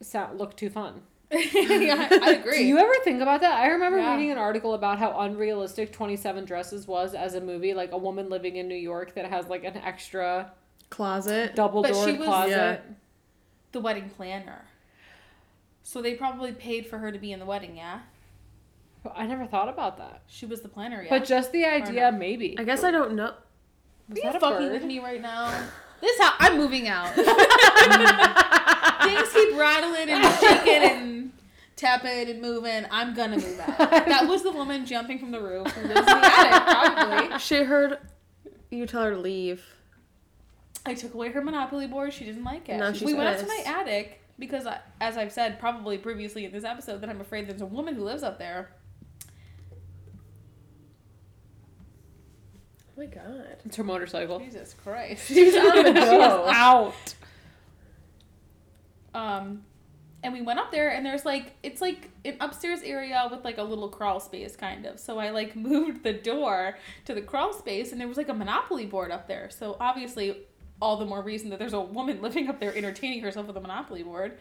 sound, 0.00 0.38
look 0.38 0.56
too 0.56 0.70
fun. 0.70 1.02
yeah, 1.30 2.08
I 2.10 2.36
agree. 2.40 2.56
Do 2.56 2.64
you 2.64 2.78
ever 2.78 2.94
think 3.04 3.20
about 3.20 3.42
that? 3.42 3.52
I 3.60 3.66
remember 3.66 3.98
Yeah. 3.98 4.14
reading 4.16 4.30
an 4.30 4.38
article 4.38 4.72
about 4.72 4.98
how 4.98 5.20
unrealistic 5.20 5.92
twenty-seven 5.92 6.46
dresses 6.46 6.86
was 6.86 7.12
as 7.12 7.34
a 7.34 7.40
movie. 7.42 7.74
Like 7.74 7.92
a 7.92 7.98
woman 7.98 8.30
living 8.30 8.56
in 8.56 8.66
New 8.66 8.76
York 8.76 9.14
that 9.14 9.26
has 9.26 9.46
like 9.48 9.62
an 9.62 9.76
extra 9.76 10.52
Closet. 10.88 11.54
double 11.54 11.82
door 11.82 11.92
closet. 12.16 12.50
Yeah. 12.50 12.78
the 13.72 13.80
wedding 13.80 14.08
planner. 14.08 14.64
So 15.82 16.00
they 16.00 16.14
probably 16.14 16.52
paid 16.52 16.86
for 16.86 16.96
her 16.96 17.12
to 17.12 17.18
be 17.18 17.30
in 17.32 17.40
the 17.40 17.46
wedding, 17.46 17.76
yeah? 17.76 18.00
I 19.14 19.26
never 19.26 19.46
thought 19.46 19.68
about 19.68 19.98
that. 19.98 20.22
She 20.26 20.46
was 20.46 20.60
the 20.60 20.68
planner, 20.68 21.02
yeah. 21.02 21.10
But 21.10 21.24
just 21.24 21.52
the 21.52 21.64
idea, 21.64 22.10
not? 22.10 22.18
maybe. 22.18 22.56
I 22.58 22.64
guess 22.64 22.84
I 22.84 22.90
don't 22.90 23.14
know. 23.14 23.32
Was 24.08 24.18
Are 24.18 24.22
that 24.22 24.22
you 24.24 24.28
a 24.28 24.40
fucking 24.40 24.68
bird? 24.68 24.72
with 24.72 24.84
me 24.84 24.98
right 25.00 25.20
now? 25.20 25.52
This 26.00 26.16
how 26.20 26.32
I'm 26.38 26.56
moving 26.56 26.86
out. 26.86 27.08
Things 27.16 27.26
keep 29.32 29.58
rattling 29.58 30.08
and 30.08 30.34
shaking 30.40 30.82
and 30.82 31.32
tapping 31.74 32.28
and 32.30 32.40
moving. 32.40 32.86
I'm 32.88 33.14
gonna 33.14 33.36
move 33.36 33.58
out. 33.58 33.78
That 33.78 34.28
was 34.28 34.44
the 34.44 34.52
woman 34.52 34.86
jumping 34.86 35.18
from 35.18 35.32
the 35.32 35.40
roof 35.40 35.66
who 35.72 35.88
lives 35.88 35.98
in 35.98 36.06
the 36.06 36.12
attic, 36.14 36.62
probably. 36.62 37.38
She 37.40 37.64
heard 37.64 37.98
you 38.70 38.86
tell 38.86 39.02
her 39.02 39.10
to 39.10 39.18
leave. 39.18 39.64
I 40.86 40.94
took 40.94 41.14
away 41.14 41.30
her 41.30 41.42
Monopoly 41.42 41.88
board. 41.88 42.12
She 42.12 42.24
didn't 42.24 42.44
like 42.44 42.68
it. 42.68 42.78
Now 42.78 42.92
she's 42.92 43.02
we 43.02 43.14
went 43.14 43.30
up 43.30 43.40
to 43.40 43.46
my 43.48 43.62
attic 43.66 44.20
because, 44.38 44.66
I, 44.66 44.78
as 45.00 45.16
I've 45.16 45.32
said 45.32 45.58
probably 45.58 45.98
previously 45.98 46.44
in 46.44 46.52
this 46.52 46.62
episode, 46.62 47.00
that 47.00 47.10
I'm 47.10 47.20
afraid 47.20 47.48
there's 47.48 47.60
a 47.60 47.66
woman 47.66 47.96
who 47.96 48.04
lives 48.04 48.22
up 48.22 48.38
there. 48.38 48.70
Oh 52.96 52.97
my 52.97 52.97
god. 53.14 53.56
It's 53.64 53.76
her 53.76 53.84
motorcycle. 53.84 54.38
Jesus 54.38 54.74
Christ. 54.74 55.26
She's 55.28 55.54
on 55.56 55.64
the 55.84 55.92
She 55.94 55.98
is 56.00 56.04
go. 56.10 56.48
out. 56.48 57.14
Um, 59.14 59.64
and 60.22 60.32
we 60.32 60.42
went 60.42 60.58
up 60.58 60.70
there, 60.70 60.90
and 60.90 61.04
there's 61.06 61.24
like 61.24 61.54
it's 61.62 61.80
like 61.80 62.10
an 62.24 62.36
upstairs 62.40 62.80
area 62.82 63.26
with 63.30 63.44
like 63.44 63.58
a 63.58 63.62
little 63.62 63.88
crawl 63.88 64.20
space, 64.20 64.56
kind 64.56 64.86
of. 64.86 64.98
So 64.98 65.18
I 65.18 65.30
like 65.30 65.54
moved 65.70 66.02
the 66.02 66.12
door 66.12 66.76
to 67.06 67.14
the 67.14 67.22
crawl 67.22 67.52
space, 67.52 67.92
and 67.92 68.00
there 68.00 68.08
was 68.08 68.16
like 68.16 68.28
a 68.28 68.34
Monopoly 68.34 68.86
board 68.86 69.10
up 69.10 69.28
there. 69.28 69.50
So 69.50 69.76
obviously, 69.80 70.36
all 70.80 70.96
the 70.96 71.06
more 71.06 71.22
reason 71.22 71.50
that 71.50 71.58
there's 71.58 71.72
a 71.72 71.80
woman 71.80 72.20
living 72.22 72.48
up 72.48 72.60
there 72.60 72.74
entertaining 72.76 73.20
herself 73.22 73.46
with 73.46 73.56
a 73.56 73.60
Monopoly 73.60 74.02
board. 74.02 74.38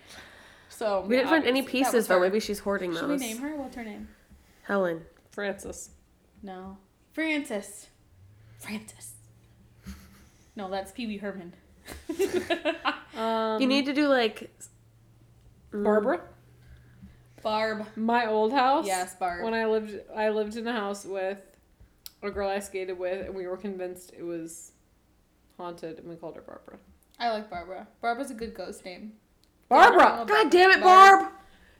So 0.69 1.01
We 1.07 1.15
didn't 1.15 1.29
find 1.29 1.45
any 1.45 1.61
obviously, 1.61 1.79
that 1.81 1.85
was 1.87 1.91
pieces 1.93 2.07
though. 2.07 2.19
Maybe 2.19 2.39
she's 2.39 2.59
hoarding 2.59 2.93
Should 2.93 3.01
those. 3.03 3.19
we 3.21 3.27
name 3.27 3.37
her? 3.37 3.55
What's 3.55 3.75
her 3.75 3.83
name? 3.83 4.09
Helen. 4.63 5.01
Francis. 5.31 5.91
No, 6.43 6.77
Frances. 7.13 7.87
Frances. 8.57 9.13
No, 10.55 10.69
that's 10.69 10.91
Pee 10.91 11.07
Wee 11.07 11.17
Herman. 11.17 11.53
Um, 13.15 13.61
You 13.61 13.67
need 13.67 13.85
to 13.85 13.93
do 13.93 14.07
like 14.07 14.49
mm, 15.73 15.83
Barbara. 15.83 16.21
Barb. 17.41 17.85
My 17.95 18.25
old 18.27 18.51
house. 18.53 18.85
Yes, 18.85 19.15
Barb. 19.15 19.43
When 19.43 19.53
I 19.53 19.65
lived, 19.65 19.95
I 20.15 20.29
lived 20.29 20.57
in 20.57 20.67
a 20.67 20.73
house 20.73 21.05
with 21.05 21.39
a 22.21 22.29
girl 22.31 22.49
I 22.49 22.59
skated 22.59 22.97
with, 22.97 23.25
and 23.25 23.33
we 23.35 23.47
were 23.47 23.57
convinced 23.57 24.11
it 24.17 24.23
was 24.23 24.71
haunted, 25.57 25.99
and 25.99 26.07
we 26.09 26.15
called 26.15 26.35
her 26.35 26.41
Barbara. 26.41 26.77
I 27.19 27.29
like 27.31 27.49
Barbara. 27.49 27.87
Barbara's 28.01 28.31
a 28.31 28.35
good 28.35 28.53
ghost 28.53 28.83
name. 28.85 29.13
Barbara. 29.69 30.25
God 30.27 30.51
damn 30.51 30.71
it, 30.71 30.81
Barb. 30.81 31.21
Barb! 31.21 31.33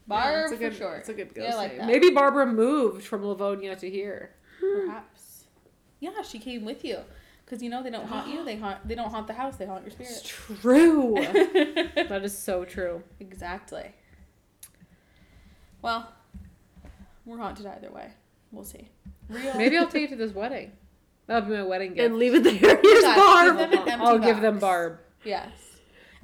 Barb 0.08 0.44
it's 0.46 0.54
a 0.54 0.58
good, 0.58 0.72
for 0.74 0.78
sure. 0.78 0.96
It's 0.98 1.10
a 1.10 1.14
good 1.14 1.32
Yeah, 1.36 1.54
I 1.54 1.56
like 1.56 1.70
name. 1.72 1.78
that. 1.80 1.88
Maybe 1.88 2.10
Barbara 2.12 2.46
moved 2.46 3.04
from 3.06 3.26
Livonia 3.26 3.76
to 3.76 3.90
here. 3.90 4.32
Perhaps. 4.60 5.17
Yeah, 6.00 6.22
she 6.22 6.40
came 6.40 6.66
with 6.66 6.84
you. 6.84 7.00
Cause 7.46 7.64
you 7.64 7.70
know 7.70 7.82
they 7.82 7.90
don't 7.90 8.08
haunt 8.08 8.28
you. 8.28 8.44
They 8.44 8.58
haunt. 8.58 8.86
They 8.86 8.94
don't 8.94 9.10
haunt 9.10 9.28
the 9.28 9.34
house. 9.34 9.56
They 9.56 9.66
haunt 9.66 9.84
your 9.84 9.92
spirit. 9.92 10.12
It's 10.12 10.22
true. 10.22 11.16
that 11.96 12.22
is 12.24 12.38
so 12.38 12.66
true. 12.66 13.04
exactly. 13.22 13.94
Well, 15.82 16.12
we're 17.26 17.38
haunted 17.38 17.66
either 17.66 17.90
way. 17.90 18.10
We'll 18.52 18.66
see. 18.66 18.90
Real. 19.30 19.56
Maybe 19.56 19.78
I'll 19.78 19.88
take 19.88 20.02
you 20.02 20.08
to 20.10 20.16
this 20.18 20.34
wedding. 20.34 20.74
That'll 21.28 21.50
be 21.50 21.56
my 21.56 21.64
wedding 21.64 21.94
gift. 21.94 22.06
And 22.06 22.18
leave 22.18 22.36
it 22.36 22.44
there. 22.44 22.54
Here's 22.82 23.04
Guys, 23.04 23.18
Barb. 23.18 23.58
give 23.58 23.70
them 23.72 23.82
an 23.82 23.90
empty 23.90 24.06
I'll 24.06 24.20
give 24.20 24.42
them. 24.42 24.60
Barb. 24.60 25.00
Yes. 25.24 25.52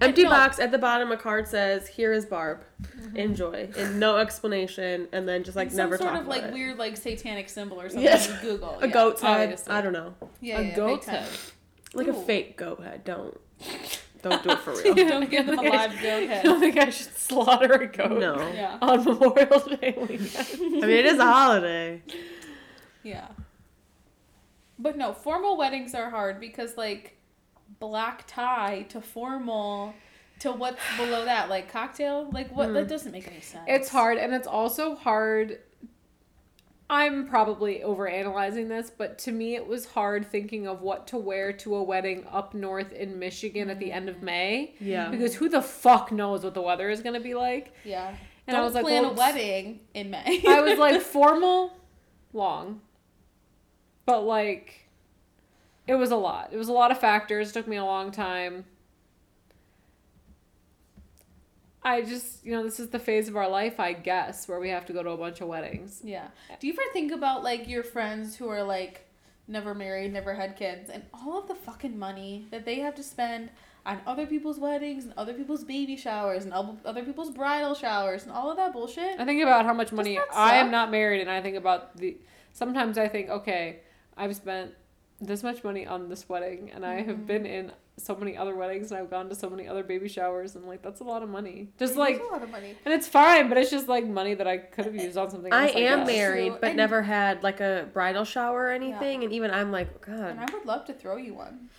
Empty 0.02 0.24
box 0.26 0.60
at 0.60 0.72
the 0.72 0.78
bottom. 0.78 1.12
A 1.12 1.18
card 1.18 1.48
says, 1.48 1.88
"Here 1.88 2.12
is 2.14 2.26
Barb. 2.26 2.64
Mm-hmm. 2.82 3.16
Enjoy." 3.18 3.70
And 3.78 4.00
no 4.00 4.18
explanation. 4.18 5.08
And 5.14 5.28
then 5.28 5.44
just 5.44 5.56
like 5.56 5.70
Some 5.70 5.78
never 5.78 5.98
sort 5.98 6.12
talk 6.12 6.22
of 6.22 6.28
like 6.28 6.44
it. 6.44 6.54
weird 6.54 6.78
like 6.78 6.98
satanic 6.98 7.50
symbol 7.50 7.80
or 7.80 7.90
something. 7.90 8.04
Yes. 8.04 8.28
Google. 8.42 8.78
A 8.82 8.88
yeah, 8.88 8.94
goat's 8.94 9.22
head. 9.22 9.62
I 9.68 9.82
don't 9.82 9.94
know. 9.94 10.16
Yeah, 10.42 10.60
a 10.60 10.64
yeah, 10.64 10.76
goat's 10.76 11.08
head. 11.08 11.28
Like 11.94 12.08
a 12.08 12.14
fake 12.14 12.58
goat 12.58 12.82
head. 12.84 13.04
Don't. 13.04 13.40
Don't 14.24 14.42
do 14.42 14.52
it 14.52 14.60
for 14.60 14.72
real. 14.84 14.96
Don't 14.96 15.30
give 15.30 15.46
them 15.46 15.60
a 15.60 15.62
live 15.70 15.92
goat 16.02 16.24
I 16.24 16.26
head. 16.26 16.44
don't 16.44 16.60
think 16.60 16.78
I 16.78 16.90
should 16.90 17.16
slaughter 17.16 17.74
a 17.74 17.88
goat 17.88 18.20
No. 18.20 18.36
Yeah. 18.54 18.78
on 18.82 19.04
Memorial 19.04 19.60
Day 19.60 19.96
weekend. 20.00 20.38
I 20.58 20.88
mean, 20.88 20.90
it 20.90 21.06
is 21.06 21.20
a 21.20 21.26
holiday. 21.26 22.02
Yeah. 23.04 23.28
But 24.80 24.98
no, 24.98 25.14
formal 25.14 25.58
weddings 25.58 25.94
are 25.94 26.10
hard 26.10 26.40
because 26.40 26.78
like 26.78 27.18
black 27.80 28.26
tie 28.28 28.86
to 28.90 29.02
formal 29.02 29.94
to 30.40 30.52
what's 30.52 30.82
below 30.98 31.26
that, 31.26 31.50
like 31.50 31.72
cocktail, 31.72 32.30
like 32.32 32.56
what 32.56 32.74
that 32.74 32.84
hmm. 32.84 32.90
doesn't 32.90 33.12
make 33.12 33.28
any 33.28 33.42
sense. 33.42 33.64
It's 33.68 33.90
hard, 33.90 34.18
and 34.18 34.34
it's 34.34 34.48
also 34.48 34.96
hard. 34.96 35.60
I'm 36.90 37.28
probably 37.28 37.82
overanalyzing 37.84 38.68
this, 38.68 38.92
but 38.96 39.18
to 39.20 39.32
me, 39.32 39.56
it 39.56 39.66
was 39.66 39.86
hard 39.86 40.28
thinking 40.28 40.68
of 40.68 40.82
what 40.82 41.08
to 41.08 41.18
wear 41.18 41.54
to 41.54 41.76
a 41.76 41.82
wedding 41.84 42.26
up 42.30 42.54
north 42.54 42.92
in 42.92 43.18
Michigan 43.18 43.70
at 43.70 43.80
the 43.80 43.92
end 43.92 44.10
of 44.10 44.18
mm. 44.18 44.24
May. 44.24 44.76
Yeah. 44.80 45.10
Because 45.10 45.34
who 45.34 45.50
the 45.50 45.62
fuck 45.62 46.12
knows 46.12 46.44
what 46.44 46.54
the 46.54 46.62
weather 46.62 46.90
is 46.90 47.02
going 47.02 47.16
to 47.16 47.22
be 47.22 47.34
like? 47.34 47.74
Yeah. 47.84 48.14
And 48.46 48.58
I 48.58 48.60
Don't 48.60 48.66
was 48.66 48.76
like, 48.76 48.84
plan 48.84 49.04
well, 49.04 49.12
a 49.12 49.16
wedding 49.16 49.80
in 49.94 50.10
May. 50.10 50.44
I 50.48 50.60
was 50.60 50.78
like, 50.78 51.02
formal, 51.14 51.72
long. 52.34 52.82
But 54.06 54.26
like, 54.26 54.83
it 55.88 55.96
was 55.96 56.12
a 56.12 56.16
lot. 56.16 56.50
It 56.52 56.58
was 56.58 56.70
a 56.70 56.74
lot 56.74 56.92
of 56.92 57.00
factors. 57.00 57.50
It 57.50 57.54
took 57.54 57.68
me 57.68 57.78
a 57.78 57.86
long 57.86 58.12
time. 58.12 58.66
I 61.84 62.02
just, 62.02 62.46
you 62.46 62.54
know, 62.54 62.64
this 62.64 62.80
is 62.80 62.90
the 62.90 63.00
phase 63.00 63.28
of 63.28 63.36
our 63.36 63.50
life, 63.50 63.80
I 63.80 63.92
guess, 63.92 64.48
where 64.48 64.60
we 64.60 64.70
have 64.70 64.86
to 64.86 64.94
go 64.94 65.04
to 65.04 65.10
a 65.10 65.18
bunch 65.18 65.42
of 65.42 65.50
weddings. 65.50 66.02
Yeah. 66.04 66.28
Do 66.60 66.68
you 66.68 66.74
ever 66.74 66.82
think 66.94 67.12
about 67.12 67.44
like 67.44 67.68
your 67.68 67.84
friends 67.84 68.38
who 68.38 68.48
are 68.48 68.64
like 68.64 69.06
never 69.48 69.76
married, 69.76 70.14
never 70.14 70.34
had 70.34 70.56
kids, 70.56 70.90
and 70.90 71.04
all 71.14 71.38
of 71.38 71.48
the 71.48 71.56
fucking 71.56 72.00
money 72.00 72.48
that 72.52 72.64
they 72.64 72.80
have 72.80 72.96
to 72.96 73.04
spend 73.04 73.50
on 73.86 74.00
other 74.08 74.26
people's 74.26 74.60
weddings 74.60 75.04
and 75.04 75.14
other 75.18 75.34
people's 75.34 75.66
baby 75.66 75.98
showers 75.98 76.46
and 76.46 76.54
other 76.54 76.78
other 76.86 77.04
people's 77.04 77.32
bridal 77.32 77.76
showers 77.76 78.24
and 78.24 78.32
all 78.32 78.50
of 78.50 78.56
that 78.56 78.72
bullshit? 78.72 79.20
I 79.20 79.26
think 79.26 79.44
about 79.44 79.66
how 79.66 79.74
much 79.74 79.92
money 79.92 80.18
I 80.34 80.56
am 80.56 80.72
not 80.72 80.90
married, 80.90 81.20
and 81.20 81.30
I 81.30 81.42
think 81.42 81.58
about 81.58 81.98
the. 81.98 82.18
Sometimes 82.54 82.98
I 82.98 83.10
think, 83.10 83.30
okay, 83.30 83.80
I've 84.16 84.36
spent 84.36 84.72
this 85.26 85.44
much 85.44 85.64
money 85.64 85.86
on 85.86 86.10
this 86.10 86.28
wedding, 86.30 86.72
and 86.74 86.86
I 86.86 86.98
Mm-hmm. 87.00 87.10
have 87.10 87.28
been 87.28 87.46
in 87.46 87.72
so 87.98 88.16
many 88.16 88.36
other 88.36 88.56
weddings, 88.56 88.92
and 88.92 89.00
I've 89.00 89.10
gone 89.10 89.30
to 89.30 89.36
so 89.36 89.50
many 89.50 89.68
other 89.68 89.84
baby 89.84 90.08
showers, 90.10 90.56
and 90.56 90.66
like 90.66 90.82
that's 90.82 91.00
a 91.02 91.04
lot 91.04 91.22
of 91.24 91.30
money. 91.30 91.70
Just 91.78 91.94
It 91.94 92.00
like, 92.00 92.20
a 92.20 92.24
lot 92.34 92.42
of 92.44 92.50
money. 92.50 92.76
and 92.86 92.94
it's 92.94 93.08
fine, 93.08 93.50
but 93.50 93.58
it's 93.58 93.70
just 93.70 93.88
like 93.88 94.06
money 94.08 94.34
that 94.34 94.48
I 94.48 94.58
could 94.58 94.86
have 94.86 94.96
used 94.96 95.18
on 95.18 95.30
something. 95.30 95.54
I 95.54 95.68
Else, 95.68 95.76
I 95.76 95.80
am 95.82 96.00
guess. 96.00 96.08
married, 96.08 96.54
but 96.60 96.70
and- 96.70 96.78
never 96.78 97.02
had 97.04 97.44
like 97.44 97.60
a 97.60 97.88
bridal 97.94 98.26
shower 98.26 98.64
or 98.66 98.72
anything. 98.72 99.24
And 99.24 99.32
even 99.34 99.52
I'm 99.52 99.72
like, 99.72 100.02
god. 100.02 100.32
And 100.32 100.40
I 100.40 100.46
would 100.54 100.66
love 100.66 100.86
to 100.86 100.94
throw 100.94 101.18
you 101.18 101.34
one. 101.36 101.70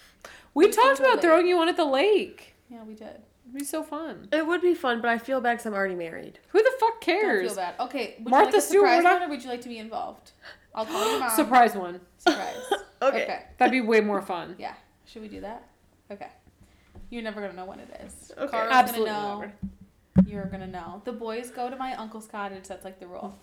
We 0.55 0.67
We 0.67 0.73
talked 0.73 1.01
about 1.01 1.21
throwing 1.21 1.47
you 1.49 1.57
one 1.57 1.69
at 1.69 1.77
the 1.77 1.85
lake. 1.85 2.55
Yeah, 2.71 2.85
we 2.85 2.95
did. 2.95 3.21
It'd 3.47 3.59
be 3.59 3.65
so 3.65 3.83
fun. 3.83 4.29
It 4.33 4.47
would 4.47 4.63
be 4.63 4.75
fun, 4.75 5.01
but 5.03 5.11
I 5.11 5.19
feel 5.19 5.41
bad 5.41 5.55
because 5.55 5.67
I'm 5.67 5.75
already 5.75 5.95
married. 5.97 6.39
Who 6.49 6.63
the 6.63 6.73
fuck 6.81 6.93
Don't 6.93 7.03
cares? 7.03 7.47
feel 7.49 7.57
bad. 7.57 7.75
Okay, 7.81 8.15
would 8.21 8.31
Martha 8.31 8.47
you 8.47 8.53
like 8.53 8.59
a 8.59 8.61
Stewart, 8.67 8.87
surprise 8.89 9.05
we're 9.05 9.11
one, 9.19 9.23
or 9.23 9.29
would 9.31 9.43
you 9.45 9.51
like 9.51 9.61
to 9.63 9.69
be 9.69 9.79
involved? 9.79 10.31
I'll 10.75 10.87
call 10.87 11.11
your 11.11 11.19
mom. 11.21 11.31
Surprise 11.31 11.75
one. 11.75 12.01
Surprise. 12.19 12.57
Okay. 13.09 13.43
That'd 13.59 13.73
be 13.73 13.81
way 13.81 14.01
more 14.01 14.23
fun. 14.23 14.57
Yeah. 14.59 14.75
Should 15.07 15.23
we 15.23 15.29
do 15.29 15.41
that? 15.43 15.69
Okay. 16.11 16.29
You're 17.11 17.23
never 17.23 17.41
gonna 17.41 17.53
know 17.53 17.65
when 17.67 17.79
it 17.81 18.01
is. 18.07 18.33
Okay. 18.39 18.51
Cara's 18.51 18.73
Absolutely 18.73 19.11
gonna 19.11 19.29
know. 19.35 19.41
never. 19.41 19.53
You're 20.31 20.45
gonna 20.47 20.67
know. 20.67 21.03
The 21.05 21.13
boys 21.13 21.51
go 21.51 21.69
to 21.69 21.77
my 21.77 21.95
uncle's 21.95 22.27
cottage. 22.27 22.69
That's 22.69 22.85
like 22.85 22.99
the 23.01 23.07
rule. 23.07 23.35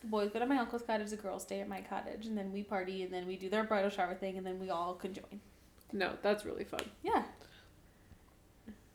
The 0.00 0.06
boys 0.08 0.30
go 0.32 0.38
to 0.38 0.46
my 0.46 0.58
uncle's 0.58 0.82
cottage, 0.82 1.10
the 1.10 1.16
girls 1.16 1.42
stay 1.42 1.60
at 1.60 1.68
my 1.68 1.80
cottage, 1.80 2.26
and 2.26 2.36
then 2.38 2.52
we 2.52 2.62
party, 2.62 3.02
and 3.02 3.12
then 3.12 3.26
we 3.26 3.36
do 3.36 3.48
their 3.48 3.64
bridal 3.64 3.90
shower 3.90 4.14
thing, 4.14 4.36
and 4.38 4.46
then 4.46 4.58
we 4.60 4.70
all 4.70 4.94
conjoin. 4.94 5.40
No, 5.92 6.12
that's 6.22 6.44
really 6.44 6.64
fun. 6.64 6.80
Yeah. 7.02 7.22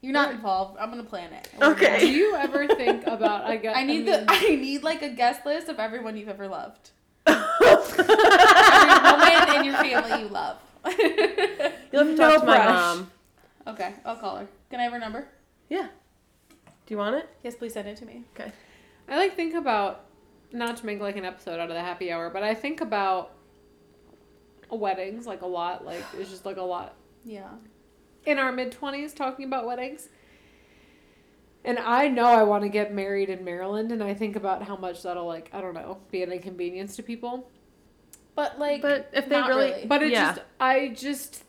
You're 0.02 0.14
not 0.14 0.32
involved. 0.32 0.78
I'm 0.80 0.90
gonna 0.90 1.04
plan 1.04 1.32
it. 1.34 1.48
Okay. 1.62 2.00
Do 2.00 2.10
you 2.10 2.36
ever 2.36 2.68
think 2.68 3.06
about? 3.08 3.46
I 3.46 3.56
guess 3.64 3.76
I 3.78 3.84
need 3.84 4.06
mean, 4.06 4.26
the 4.26 4.26
I 4.30 4.56
need 4.56 4.84
like 4.84 5.02
a 5.02 5.10
guest 5.10 5.46
list 5.46 5.70
of 5.70 5.80
everyone 5.80 6.18
you've 6.18 6.28
ever 6.30 6.48
loved. 6.48 6.90
Every 9.24 9.46
woman 9.46 9.56
in 9.60 9.66
your 9.66 9.76
family 9.76 10.22
you 10.24 10.28
love. 10.30 10.58
You'll 10.86 12.06
have 12.06 12.08
to 12.08 12.16
No 12.16 12.16
talk 12.16 12.42
to 12.42 12.46
my 12.48 12.58
rush. 12.58 12.70
mom. 12.70 13.12
okay, 13.68 13.94
I'll 14.06 14.16
call 14.18 14.38
her. 14.38 14.48
Can 14.70 14.80
I 14.80 14.84
have 14.84 14.94
her 14.94 15.00
number? 15.00 15.28
Yeah. 15.70 15.88
Do 16.86 16.94
you 16.94 16.98
want 16.98 17.16
it? 17.16 17.30
Yes, 17.44 17.56
please 17.56 17.74
send 17.74 17.88
it 17.88 17.98
to 17.98 18.06
me. 18.06 18.24
Okay. 18.36 18.52
I 19.08 19.18
like 19.18 19.36
think 19.36 19.54
about 19.56 20.06
not 20.52 20.78
to 20.78 20.86
make 20.86 21.00
like 21.00 21.16
an 21.18 21.26
episode 21.26 21.60
out 21.60 21.70
of 21.70 21.76
the 21.76 21.82
happy 21.82 22.12
hour, 22.12 22.30
but 22.30 22.44
I 22.44 22.54
think 22.54 22.82
about 22.82 23.32
weddings 24.70 25.26
like 25.28 25.42
a 25.42 25.48
lot. 25.48 25.86
Like 25.86 26.04
it's 26.20 26.30
just 26.30 26.46
like 26.46 26.58
a 26.58 26.62
lot 26.64 26.96
Yeah. 27.24 27.50
in 28.26 28.40
our 28.40 28.52
mid 28.52 28.72
twenties 28.72 29.14
talking 29.14 29.46
about 29.46 29.66
weddings. 29.66 30.10
And 31.66 31.80
I 31.80 32.10
know 32.10 32.26
I 32.26 32.44
want 32.44 32.64
to 32.64 32.70
get 32.70 32.94
married 32.94 33.30
in 33.30 33.46
Maryland, 33.46 33.94
and 33.94 34.04
I 34.04 34.14
think 34.14 34.36
about 34.36 34.64
how 34.64 34.76
much 34.76 35.02
that'll 35.04 35.26
like 35.26 35.50
I 35.54 35.62
don't 35.62 35.74
know 35.74 36.00
be 36.12 36.22
an 36.24 36.32
inconvenience 36.32 36.96
to 36.98 37.04
people. 37.04 37.50
But 38.36 38.58
like 38.60 38.82
But 38.82 39.10
if 39.14 39.30
they 39.30 39.40
not 39.40 39.50
really- 39.50 39.86
But 39.86 40.02
it 40.04 40.12
Yeah. 40.12 40.34
just 40.34 40.42
I 40.60 40.88
just 40.90 41.44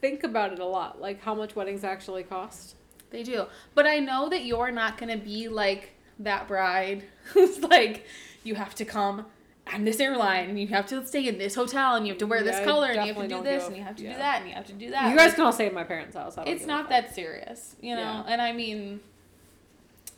think 0.00 0.24
about 0.24 0.52
it 0.52 0.58
a 0.58 0.64
lot, 0.64 1.00
like 1.00 1.20
how 1.22 1.34
much 1.34 1.54
weddings 1.54 1.84
actually 1.84 2.22
cost. 2.24 2.74
They 3.10 3.22
do. 3.22 3.46
But 3.74 3.86
I 3.86 3.98
know 3.98 4.28
that 4.28 4.44
you're 4.44 4.70
not 4.70 4.96
going 4.98 5.10
to 5.16 5.22
be 5.24 5.48
like 5.48 5.90
that 6.18 6.46
bride 6.48 7.04
who's 7.32 7.58
like, 7.60 8.06
you 8.44 8.54
have 8.54 8.74
to 8.76 8.84
come 8.84 9.26
on 9.72 9.84
this 9.84 10.00
airline 10.00 10.48
and 10.48 10.58
you 10.60 10.66
have 10.68 10.86
to 10.86 11.06
stay 11.06 11.26
in 11.28 11.38
this 11.38 11.54
hotel 11.54 11.94
and 11.94 12.06
you 12.06 12.12
have 12.12 12.18
to 12.18 12.26
wear 12.26 12.44
Yeah, 12.44 12.50
this 12.52 12.64
color 12.66 12.86
and 12.88 12.94
you 12.94 13.00
have 13.00 13.08
to 13.08 13.12
definitely 13.22 13.28
do 13.28 13.34
don't 13.34 13.44
this 13.44 13.62
give 13.62 13.62
a- 13.62 13.66
and 13.68 13.76
you 13.76 13.82
have 13.84 13.96
to 13.96 14.02
yeah. 14.04 14.12
do 14.12 14.18
that 14.18 14.40
and 14.40 14.48
you 14.48 14.54
have 14.54 14.66
to 14.66 14.72
do 14.72 14.90
that. 14.90 15.10
you 15.10 15.16
guys 15.16 15.26
Like, 15.28 15.34
can 15.36 15.44
all 15.44 15.52
stay 15.52 15.66
at 15.66 15.74
my 15.74 15.84
parents' 15.84 16.16
house. 16.16 16.38
I 16.38 16.44
it's 16.44 16.66
not 16.66 16.82
fuck. 16.82 16.90
that 16.90 17.14
serious, 17.14 17.76
you 17.80 17.94
know? 17.94 18.00
Yeah. 18.00 18.24
And 18.26 18.40
I 18.42 18.52
mean, 18.52 19.00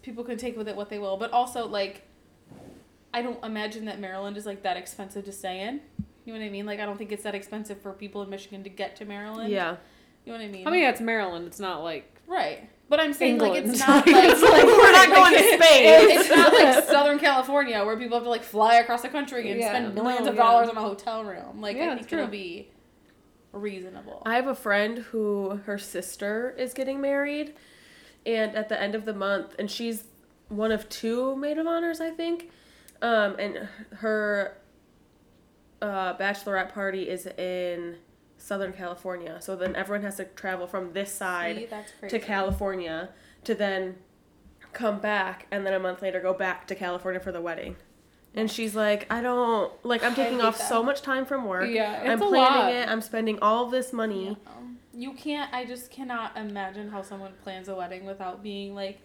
people 0.02 0.22
can 0.24 0.36
take 0.38 0.56
with 0.56 0.68
it 0.68 0.76
what 0.76 0.88
they 0.90 0.98
will. 0.98 1.16
But 1.16 1.32
also, 1.32 1.66
like, 1.66 2.02
I 3.14 3.22
don't 3.22 3.42
imagine 3.44 3.84
that 3.86 4.00
Maryland 4.00 4.36
is 4.36 4.46
like 4.46 4.62
that 4.62 4.76
expensive 4.76 5.24
to 5.26 5.32
stay 5.32 5.60
in. 5.60 5.80
You 6.24 6.32
know 6.32 6.38
what 6.38 6.46
I 6.46 6.50
mean? 6.50 6.66
Like, 6.66 6.78
I 6.80 6.86
don't 6.86 6.96
think 6.96 7.10
it's 7.12 7.24
that 7.24 7.34
expensive 7.34 7.80
for 7.80 7.92
people 7.92 8.22
in 8.22 8.30
Michigan 8.30 8.62
to 8.64 8.70
get 8.70 8.96
to 8.96 9.04
Maryland. 9.04 9.50
Yeah. 9.50 9.76
You 10.24 10.32
know 10.32 10.38
what 10.38 10.44
I 10.44 10.48
mean? 10.48 10.66
I 10.68 10.70
mean, 10.70 10.84
it's 10.84 11.00
Maryland. 11.00 11.46
It's 11.48 11.58
not 11.60 11.82
like 11.82 12.20
right. 12.26 12.68
But 12.88 13.00
I'm 13.00 13.12
saying, 13.14 13.38
like, 13.38 13.54
it's 13.64 13.78
not 13.78 14.06
like. 14.06 14.24
It's 14.30 14.42
like, 14.42 14.64
We're 14.64 14.92
not 14.92 15.08
going 15.08 15.32
to 15.32 15.38
It- 15.40 15.60
Spain. 15.62 16.18
it's 16.20 16.28
not 16.30 16.52
like 16.52 16.84
Southern 16.88 17.18
California 17.18 17.82
where 17.84 17.96
people 17.96 18.16
have 18.18 18.24
to 18.24 18.30
like 18.30 18.42
fly 18.44 18.74
across 18.76 19.02
the 19.02 19.08
country 19.08 19.50
and 19.50 19.58
Yeah, 19.58 19.70
spend 19.70 19.94
millions 19.94 20.26
no, 20.26 20.30
of 20.30 20.36
yeah. 20.36 20.42
dollars 20.42 20.68
on 20.68 20.76
a 20.76 20.80
hotel 20.80 21.24
room. 21.24 21.60
Like 21.60 21.76
Yeah, 21.76 21.84
I 21.84 21.92
it's 21.94 22.00
think 22.02 22.12
it'll 22.12 22.26
be 22.28 22.68
reasonable. 23.52 24.22
I 24.24 24.36
have 24.36 24.46
a 24.46 24.54
friend 24.54 24.98
who 24.98 25.60
her 25.66 25.78
sister 25.78 26.54
is 26.58 26.72
getting 26.74 27.00
married, 27.00 27.54
and 28.24 28.54
at 28.54 28.68
the 28.68 28.80
end 28.80 28.94
of 28.94 29.04
the 29.04 29.14
month, 29.14 29.54
and 29.58 29.70
she's 29.70 30.04
one 30.48 30.70
of 30.72 30.88
two 30.88 31.34
maid 31.36 31.58
of 31.58 31.66
honors, 31.66 32.00
I 32.00 32.10
think. 32.10 32.50
Um, 33.02 33.36
and 33.38 33.68
her 33.96 34.56
uh, 35.82 36.16
bachelorette 36.16 36.72
party 36.72 37.08
is 37.08 37.26
in 37.26 37.96
Southern 38.38 38.72
California, 38.72 39.38
so 39.40 39.56
then 39.56 39.74
everyone 39.76 40.04
has 40.04 40.16
to 40.16 40.24
travel 40.24 40.66
from 40.66 40.92
this 40.92 41.12
side 41.12 41.68
See, 42.00 42.08
to 42.08 42.18
California 42.18 43.10
to 43.44 43.54
then 43.54 43.96
come 44.72 45.00
back, 45.00 45.46
and 45.50 45.66
then 45.66 45.74
a 45.74 45.80
month 45.80 46.00
later 46.00 46.20
go 46.20 46.32
back 46.32 46.66
to 46.68 46.74
California 46.74 47.20
for 47.20 47.32
the 47.32 47.40
wedding. 47.40 47.76
And 48.34 48.50
she's 48.50 48.74
like, 48.74 49.06
I 49.12 49.20
don't 49.20 49.72
like. 49.84 50.02
I'm 50.02 50.14
taking 50.14 50.40
off 50.40 50.56
that. 50.56 50.68
so 50.68 50.82
much 50.82 51.02
time 51.02 51.26
from 51.26 51.44
work. 51.44 51.68
Yeah, 51.68 52.00
I'm 52.02 52.12
it's 52.12 52.22
a 52.22 52.26
planning 52.28 52.62
lot. 52.62 52.72
it. 52.72 52.88
I'm 52.88 53.02
spending 53.02 53.38
all 53.42 53.68
this 53.68 53.92
money. 53.92 54.36
Um, 54.46 54.78
you 54.94 55.12
can't. 55.12 55.52
I 55.52 55.64
just 55.66 55.90
cannot 55.90 56.36
imagine 56.36 56.88
how 56.88 57.02
someone 57.02 57.32
plans 57.42 57.68
a 57.68 57.74
wedding 57.74 58.06
without 58.06 58.42
being 58.42 58.74
like 58.74 59.00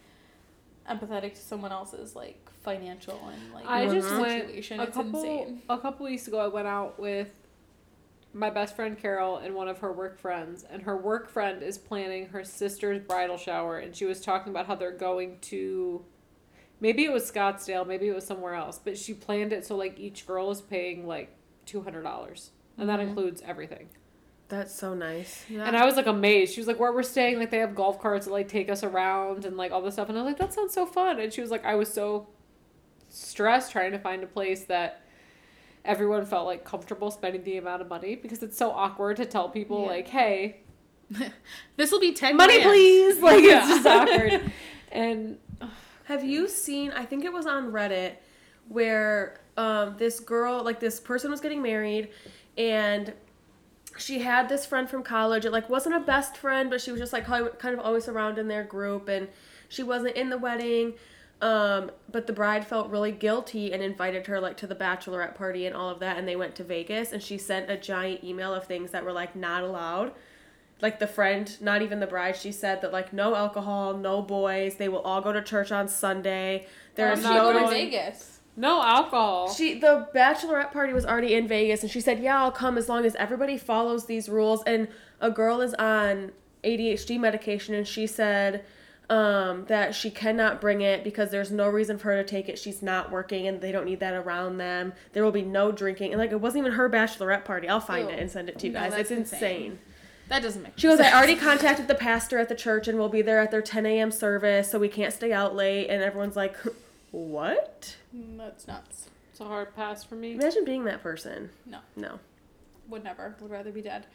empathetic 0.90 1.34
to 1.36 1.42
someone 1.42 1.72
else's 1.72 2.16
like 2.16 2.50
financial 2.64 3.20
and 3.34 3.54
like 3.54 3.66
I 3.68 3.86
just 3.88 4.08
situation. 4.10 4.78
went 4.78 4.88
a 4.88 4.88
it's 4.90 4.98
couple 4.98 5.22
insane. 5.22 5.62
a 5.70 5.78
couple 5.78 6.06
weeks 6.06 6.28
ago. 6.28 6.40
I 6.40 6.48
went 6.48 6.68
out 6.68 7.00
with 7.00 7.30
my 8.34 8.50
best 8.50 8.76
friend 8.76 8.98
Carol 8.98 9.38
and 9.38 9.56
one 9.56 9.68
of 9.68 9.80
her 9.80 9.92
work 9.92 10.20
friends, 10.20 10.64
and 10.70 10.82
her 10.84 10.96
work 10.98 11.30
friend 11.30 11.64
is 11.64 11.78
planning 11.78 12.28
her 12.30 12.44
sister's 12.44 13.00
bridal 13.02 13.38
shower, 13.38 13.80
and 13.80 13.96
she 13.96 14.06
was 14.06 14.22
talking 14.22 14.52
about 14.52 14.68
how 14.68 14.76
they're 14.76 14.92
going 14.92 15.40
to. 15.42 16.04
Maybe 16.80 17.06
it 17.06 17.12
was 17.12 17.30
Scottsdale, 17.32 17.88
maybe 17.88 18.08
it 18.08 18.14
was 18.14 18.26
somewhere 18.26 18.54
else, 18.54 18.78
but 18.84 18.98
she 18.98 19.14
planned 19.16 19.52
it 19.52 19.66
so 19.66 19.76
like 19.76 20.00
each 20.00 20.28
girl 20.28 20.52
is 20.52 20.62
paying 20.62 21.08
like 21.08 21.36
two 21.66 21.82
hundred 21.82 22.04
dollars, 22.04 22.52
and 22.78 22.88
that 22.90 23.00
Mhm. 23.00 23.10
includes 23.10 23.42
everything. 23.46 23.90
That's 24.50 24.74
so 24.74 24.94
nice. 24.94 25.44
Yeah. 25.50 25.66
And 25.66 25.76
I 25.76 25.86
was 25.86 25.96
like 25.98 26.08
amazed. 26.08 26.54
She 26.54 26.60
was 26.62 26.68
like, 26.68 26.80
"Where 26.80 26.94
we're 26.94 27.04
staying, 27.04 27.38
like 27.38 27.52
they 27.52 27.58
have 27.60 27.76
golf 27.76 28.00
carts 28.00 28.26
that 28.28 28.32
like 28.32 28.48
take 28.48 28.70
us 28.70 28.82
around 28.84 29.44
and 29.46 29.58
like 29.58 29.72
all 29.72 29.82
this 29.82 29.96
stuff." 29.96 30.08
And 30.10 30.18
I 30.18 30.22
was 30.22 30.30
like, 30.30 30.38
"That 30.40 30.54
sounds 30.54 30.74
so 30.74 30.86
fun." 30.86 31.20
And 31.20 31.34
she 31.34 31.42
was 31.42 31.52
like, 31.52 31.66
"I 31.66 31.76
was 31.76 31.92
so 31.92 32.28
stressed 33.10 33.72
trying 33.72 33.92
to 33.92 34.00
find 34.00 34.24
a 34.24 34.28
place 34.28 34.64
that 34.66 35.02
everyone 35.86 36.26
felt 36.26 36.46
like 36.46 36.64
comfortable 36.66 37.12
spending 37.12 37.44
the 37.44 37.58
amount 37.58 37.82
of 37.82 37.88
money 37.90 38.16
because 38.16 38.44
it's 38.44 38.58
so 38.58 38.72
awkward 38.72 39.18
to 39.18 39.26
tell 39.26 39.50
people 39.50 39.82
Yeah. 39.84 39.88
like, 39.90 40.08
"Hey, 40.08 40.62
this 41.76 41.92
will 41.92 42.00
be 42.00 42.14
ten 42.14 42.38
Money, 42.38 42.56
grand. 42.58 42.70
please. 42.70 43.22
like 43.22 43.44
Yeah. 43.44 43.60
it's 43.60 43.68
just 43.84 43.86
awkward." 43.88 44.52
And 44.92 45.38
Have 46.06 46.24
you 46.24 46.48
seen? 46.48 46.92
I 46.92 47.04
think 47.04 47.26
it 47.26 47.34
was 47.34 47.46
on 47.46 47.74
Reddit 47.74 48.14
where 48.70 49.42
um, 49.58 49.96
this 49.98 50.22
girl, 50.22 50.64
like 50.64 50.80
this 50.80 51.02
person, 51.02 51.30
was 51.32 51.42
getting 51.42 51.62
married, 51.62 52.10
and 52.58 53.12
she 53.98 54.20
had 54.20 54.50
this 54.50 54.66
friend 54.66 54.90
from 54.90 55.04
college. 55.04 55.46
It 55.46 55.52
like 55.52 55.70
wasn't 55.70 55.96
a 55.96 56.00
best 56.00 56.38
friend, 56.38 56.70
but 56.70 56.82
she 56.82 56.92
was 56.92 57.00
just 57.00 57.14
like 57.14 57.26
kind 57.26 57.74
of 57.74 57.80
always 57.80 58.08
around 58.08 58.38
in 58.38 58.48
their 58.48 58.64
group, 58.64 59.08
and 59.08 59.28
she 59.70 59.84
wasn't 59.84 60.16
in 60.16 60.30
the 60.30 60.38
wedding. 60.38 60.94
Um, 61.40 61.92
but 62.12 62.26
the 62.26 62.34
bride 62.34 62.66
felt 62.66 62.90
really 62.90 63.12
guilty 63.12 63.72
and 63.72 63.84
invited 63.84 64.26
her 64.26 64.40
like 64.40 64.58
to 64.58 64.68
the 64.68 64.76
bachelorette 64.76 65.36
party 65.36 65.66
and 65.68 65.76
all 65.76 65.90
of 65.90 66.00
that, 66.00 66.18
and 66.18 66.28
they 66.28 66.36
went 66.36 66.56
to 66.56 66.64
Vegas, 66.64 67.12
and 67.12 67.22
she 67.22 67.38
sent 67.38 67.70
a 67.70 67.78
giant 67.78 68.24
email 68.24 68.54
of 68.54 68.66
things 68.66 68.92
that 68.92 69.04
were 69.06 69.12
like 69.12 69.36
not 69.36 69.64
allowed. 69.64 70.14
Like 70.82 71.00
the 71.00 71.08
friend, 71.08 71.56
not 71.60 71.82
even 71.82 72.00
the 72.00 72.08
bride, 72.08 72.36
she 72.36 72.52
said 72.52 72.82
that 72.82 72.92
like 72.94 73.12
no 73.14 73.36
alcohol, 73.36 73.98
no 73.98 74.22
boys. 74.22 74.76
They 74.76 74.90
will 74.90 75.02
all 75.02 75.22
go 75.22 75.32
to 75.32 75.42
church 75.42 75.72
on 75.72 75.88
Sunday. 75.88 76.68
Not 76.98 77.24
not 77.24 77.36
no 77.36 77.52
going 77.52 77.64
to 77.64 77.70
Vegas. 77.70 78.37
No 78.58 78.84
alcohol. 78.84 79.54
she 79.54 79.80
the 79.80 80.10
bachelorette 80.14 80.74
party 80.74 80.92
was 80.92 81.06
already 81.06 81.34
in 81.36 81.48
Vegas 81.48 81.82
and 81.84 81.92
she 81.92 82.02
said, 82.02 82.20
"Yeah, 82.20 82.42
I'll 82.42 82.52
come 82.52 82.78
as 82.78 82.90
long 82.90 83.06
as 83.06 83.16
everybody 83.16 83.58
follows 83.58 84.08
these 84.08 84.28
rules." 84.28 84.64
And 84.64 84.90
a 85.22 85.32
girl 85.32 85.62
is 85.62 85.74
on 85.76 86.32
ADHD 86.64 87.20
medication 87.20 87.74
and 87.74 87.88
she 87.88 88.06
said 88.08 88.66
um, 89.10 89.66
that 89.68 89.96
she 89.96 90.10
cannot 90.10 90.60
bring 90.60 90.82
it 90.82 91.04
because 91.04 91.32
there's 91.32 91.52
no 91.52 91.70
reason 91.70 91.98
for 91.98 92.12
her 92.12 92.22
to 92.22 92.28
take 92.28 92.50
it. 92.50 92.60
She's 92.60 92.82
not 92.82 93.12
working 93.12 93.48
and 93.48 93.62
they 93.62 93.72
don't 93.72 93.86
need 93.86 94.02
that 94.02 94.14
around 94.14 94.58
them. 94.58 94.94
There 95.14 95.24
will 95.24 95.32
be 95.32 95.44
no 95.44 95.72
drinking. 95.72 96.12
And 96.12 96.20
like 96.20 96.32
it 96.32 96.42
wasn't 96.42 96.64
even 96.64 96.74
her 96.74 96.90
bachelorette 96.90 97.46
party. 97.46 97.70
I'll 97.70 97.80
find 97.80 98.10
Ew. 98.10 98.16
it 98.16 98.20
and 98.20 98.30
send 98.30 98.50
it 98.50 98.60
to 98.60 98.68
you 98.68 98.74
guys. 98.74 98.92
that's 98.92 99.12
it's 99.12 99.32
insane. 99.32 99.42
insane. 99.42 99.80
That 100.28 100.42
doesn't 100.42 100.62
make. 100.62 100.74
Sense. 100.74 100.82
She 100.82 100.88
goes, 100.88 101.00
I 101.00 101.14
already 101.14 101.38
contacted 101.38 101.88
the 101.88 101.96
pastor 101.96 102.38
at 102.38 102.50
the 102.50 102.56
church 102.56 102.90
and 102.90 102.98
we'll 102.98 103.08
be 103.08 103.22
there 103.22 103.40
at 103.40 103.50
their 103.50 103.62
10 103.62 103.86
a.m. 103.86 104.12
service, 104.12 104.70
so 104.70 104.78
we 104.78 104.90
can't 104.90 105.14
stay 105.14 105.32
out 105.32 105.56
late. 105.56 105.88
And 105.88 106.04
everyone's 106.04 106.36
like, 106.36 106.58
what? 107.18 107.96
That's 108.14 108.68
nuts. 108.68 109.10
It's 109.32 109.40
a 109.40 109.46
hard 109.46 109.76
pass 109.76 110.04
for 110.04 110.16
me. 110.16 110.34
Imagine 110.34 110.66
being 110.66 110.84
that 110.86 111.02
person. 111.04 111.50
No, 111.66 111.80
No. 111.96 112.20
would 112.88 113.04
never. 113.04 113.36
Would 113.42 113.52
rather 113.52 113.72
be 113.72 113.82
dead. 113.82 114.06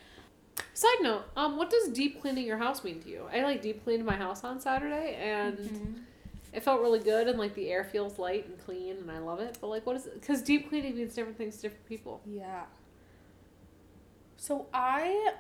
Side 0.75 0.97
note, 1.01 1.25
um, 1.37 1.57
what 1.57 1.71
does 1.71 1.89
deep 1.89 2.21
cleaning 2.21 2.47
your 2.47 2.59
house 2.59 2.85
mean 2.85 3.01
to 3.03 3.09
you? 3.09 3.27
I 3.33 3.43
like 3.43 3.63
deep 3.63 3.85
cleaned 3.85 4.05
my 4.05 4.17
house 4.17 4.45
on 4.45 4.61
Saturday 4.61 5.17
and 5.21 5.57
Mm-hmm. 5.59 5.93
it 6.53 6.63
felt 6.63 6.81
really 6.83 6.99
good 6.99 7.29
and 7.29 7.39
like 7.39 7.55
the 7.55 7.71
air 7.71 7.85
feels 7.85 8.19
light 8.19 8.47
and 8.47 8.59
clean 8.65 8.97
and 8.99 9.11
I 9.11 9.19
love 9.19 9.41
it. 9.41 9.59
But 9.61 9.69
like, 9.69 9.87
what 9.87 9.97
is 9.97 10.07
it? 10.07 10.21
Because 10.21 10.43
deep 10.43 10.69
cleaning 10.69 10.95
means 10.97 11.15
different 11.15 11.39
things 11.39 11.57
to 11.57 11.63
different 11.63 11.89
people. 11.89 12.21
Yeah. 12.27 12.65
So 14.37 14.67
I 14.75 15.33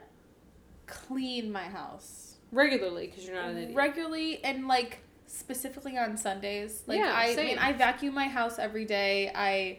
clean 0.87 1.51
my 1.53 1.65
house 1.65 2.37
Regularly, 2.53 3.07
because 3.07 3.27
you're 3.27 3.35
not 3.37 3.49
an 3.51 3.57
idiot. 3.57 3.75
regularly 3.77 4.45
and 4.45 4.69
like 4.69 4.99
specifically 5.33 5.97
on 5.97 6.17
Sundays. 6.17 6.83
Like 6.87 6.99
Yeah, 6.99 7.13
I, 7.15 7.33
I 7.33 7.37
mean, 7.37 7.59
I 7.59 7.73
vacuum 7.73 8.15
my 8.15 8.29
house 8.29 8.59
every 8.59 8.85
day. 8.85 9.31
I 9.35 9.79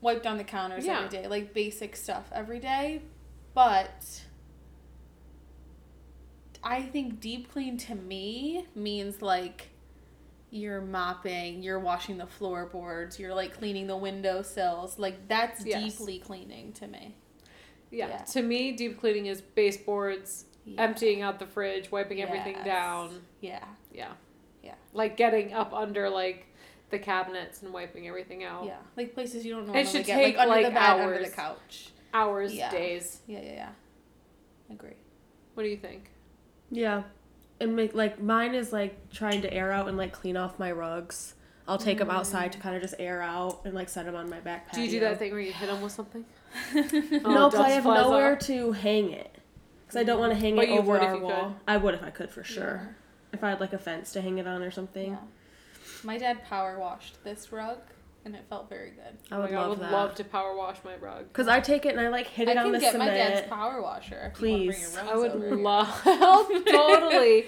wipe 0.00 0.22
down 0.22 0.38
the 0.38 0.44
counters 0.44 0.86
Yeah. 0.86 0.98
every 0.98 1.08
day, 1.10 1.26
like 1.28 1.52
basic 1.52 1.94
stuff 1.96 2.28
every 2.32 2.58
day. 2.58 3.02
But 3.54 4.22
I 6.62 6.82
think 6.82 7.20
deep 7.20 7.50
clean 7.52 7.76
to 7.78 7.94
me 7.94 8.66
means 8.74 9.22
like 9.22 9.68
you're 10.50 10.80
mopping, 10.80 11.62
you're 11.62 11.78
washing 11.78 12.18
the 12.18 12.26
floorboards, 12.26 13.18
you're 13.18 13.34
like 13.34 13.56
cleaning 13.56 13.86
the 13.86 13.96
windowsills. 13.96 14.98
Like 14.98 15.28
that's 15.28 15.64
Yes. 15.64 15.82
deeply 15.98 16.18
cleaning 16.18 16.72
to 16.74 16.86
me. 16.86 17.14
yeah. 17.90 18.08
yeah. 18.08 18.18
To 18.18 18.42
me, 18.42 18.72
deep 18.72 18.98
cleaning 19.00 19.26
is 19.26 19.40
baseboards, 19.40 20.44
Yeah. 20.64 20.82
emptying 20.82 21.22
out 21.22 21.38
the 21.38 21.46
fridge, 21.46 21.90
wiping 21.90 22.22
everything 22.22 22.56
down. 22.64 23.22
Yeah. 23.40 23.64
Yeah. 23.92 24.12
Yeah. 24.92 24.98
Like 24.98 25.16
getting 25.16 25.52
up 25.52 25.72
under 25.72 26.08
like 26.08 26.46
the 26.90 26.98
cabinets 26.98 27.62
and 27.62 27.72
wiping 27.72 28.08
everything 28.08 28.44
out. 28.44 28.64
Yeah, 28.66 28.76
like 28.96 29.14
places 29.14 29.44
you 29.44 29.52
don't 29.52 29.62
It 29.62 29.66
normally 29.66 29.86
should 29.86 30.04
get, 30.04 30.16
take, 30.16 30.36
like 30.36 30.48
under 30.48 30.54
like, 30.54 30.66
the 30.66 30.72
bed, 30.72 31.00
under 31.00 31.18
the 31.24 31.30
couch. 31.30 31.90
Hours, 32.12 32.52
Yeah. 32.52 32.70
days. 32.70 33.20
Yeah, 33.26 33.40
yeah, 33.40 33.52
yeah. 33.52 33.68
Agree. 34.70 34.96
What 35.54 35.62
do 35.62 35.68
you 35.68 35.76
think? 35.76 36.10
Yeah. 36.70 37.04
And 37.60 37.76
make 37.76 37.94
like 37.94 38.20
mine 38.22 38.54
is 38.54 38.72
like 38.72 39.10
trying 39.10 39.42
to 39.42 39.52
air 39.52 39.70
out 39.70 39.88
and 39.88 39.96
like 39.96 40.12
clean 40.12 40.36
off 40.36 40.58
my 40.58 40.72
rugs. 40.72 41.34
I'll 41.68 41.78
take 41.78 41.98
them 41.98 42.10
outside 42.10 42.52
to 42.52 42.58
mm. 42.58 42.62
kind 42.62 42.74
of 42.74 42.82
just 42.82 42.94
air 42.98 43.22
out 43.22 43.60
and 43.64 43.74
like 43.74 43.88
set 43.88 44.06
them 44.06 44.16
on 44.16 44.28
my 44.28 44.40
back 44.40 44.72
Do 44.72 44.80
you 44.80 44.90
do 44.90 45.00
that 45.00 45.20
thing 45.20 45.30
where 45.30 45.40
you 45.40 45.52
hit 45.52 45.68
them 45.68 45.80
with 45.82 45.92
something? 45.92 46.24
Oh, 46.74 46.80
no, 47.30 47.46
Oh, 47.46 47.50
because 47.50 47.54
I 47.54 47.70
have 47.70 47.84
nowhere 47.84 48.32
off? 48.32 48.40
to 48.40 48.72
hang 48.72 49.12
it. 49.12 49.32
Because 49.86 50.00
I 50.00 50.04
don't 50.04 50.18
want 50.18 50.32
to 50.32 50.38
hang 50.38 50.56
But 50.56 50.64
it 50.64 50.70
you 50.70 50.78
over 50.78 50.92
would 50.92 51.02
if 51.02 51.08
our 51.08 51.14
you 51.16 51.22
wall. 51.22 51.44
could. 51.44 51.54
I 51.68 51.76
would 51.76 51.94
if 51.94 52.02
I 52.02 52.10
could 52.10 52.30
for 52.30 52.42
sure. 52.42 52.96
If 53.32 53.44
I 53.44 53.50
had 53.50 53.60
like 53.60 53.72
a 53.72 53.78
fence 53.78 54.12
to 54.12 54.20
hang 54.20 54.38
it 54.38 54.46
on 54.46 54.62
or 54.62 54.70
something. 54.70 55.12
Yeah. 55.12 55.18
My 56.02 56.18
dad 56.18 56.44
power 56.44 56.78
washed 56.78 57.22
this 57.24 57.52
rug, 57.52 57.78
and 58.24 58.34
it 58.34 58.44
felt 58.48 58.68
very 58.68 58.90
good. 58.90 59.16
I 59.30 59.36
Oh 59.36 59.40
would 59.42 59.50
my 59.50 59.56
God, 59.56 59.60
love 59.60 59.70
would 59.70 59.80
that. 59.80 59.92
love 59.92 60.14
to 60.16 60.24
power 60.24 60.56
wash 60.56 60.78
my 60.84 60.96
rug. 60.96 61.24
Because 61.28 61.46
I 61.48 61.60
take 61.60 61.84
it 61.86 61.90
and 61.90 62.00
I 62.00 62.08
like 62.08 62.26
hit 62.26 62.48
it 62.48 62.56
I 62.56 62.62
on 62.64 62.72
can 62.72 62.80
get 62.80 62.98
my 62.98 63.06
dad's 63.06 63.48
power 63.48 63.80
washer. 63.82 64.32
If 64.34 64.40
you 64.40 64.46
bring 64.48 64.66
Please. 64.70 64.94
your 64.94 65.02
I 65.04 65.14
would 65.16 65.30
over 65.32 65.46
here. 65.46 65.56
love 65.56 66.02
totally. 66.66 67.46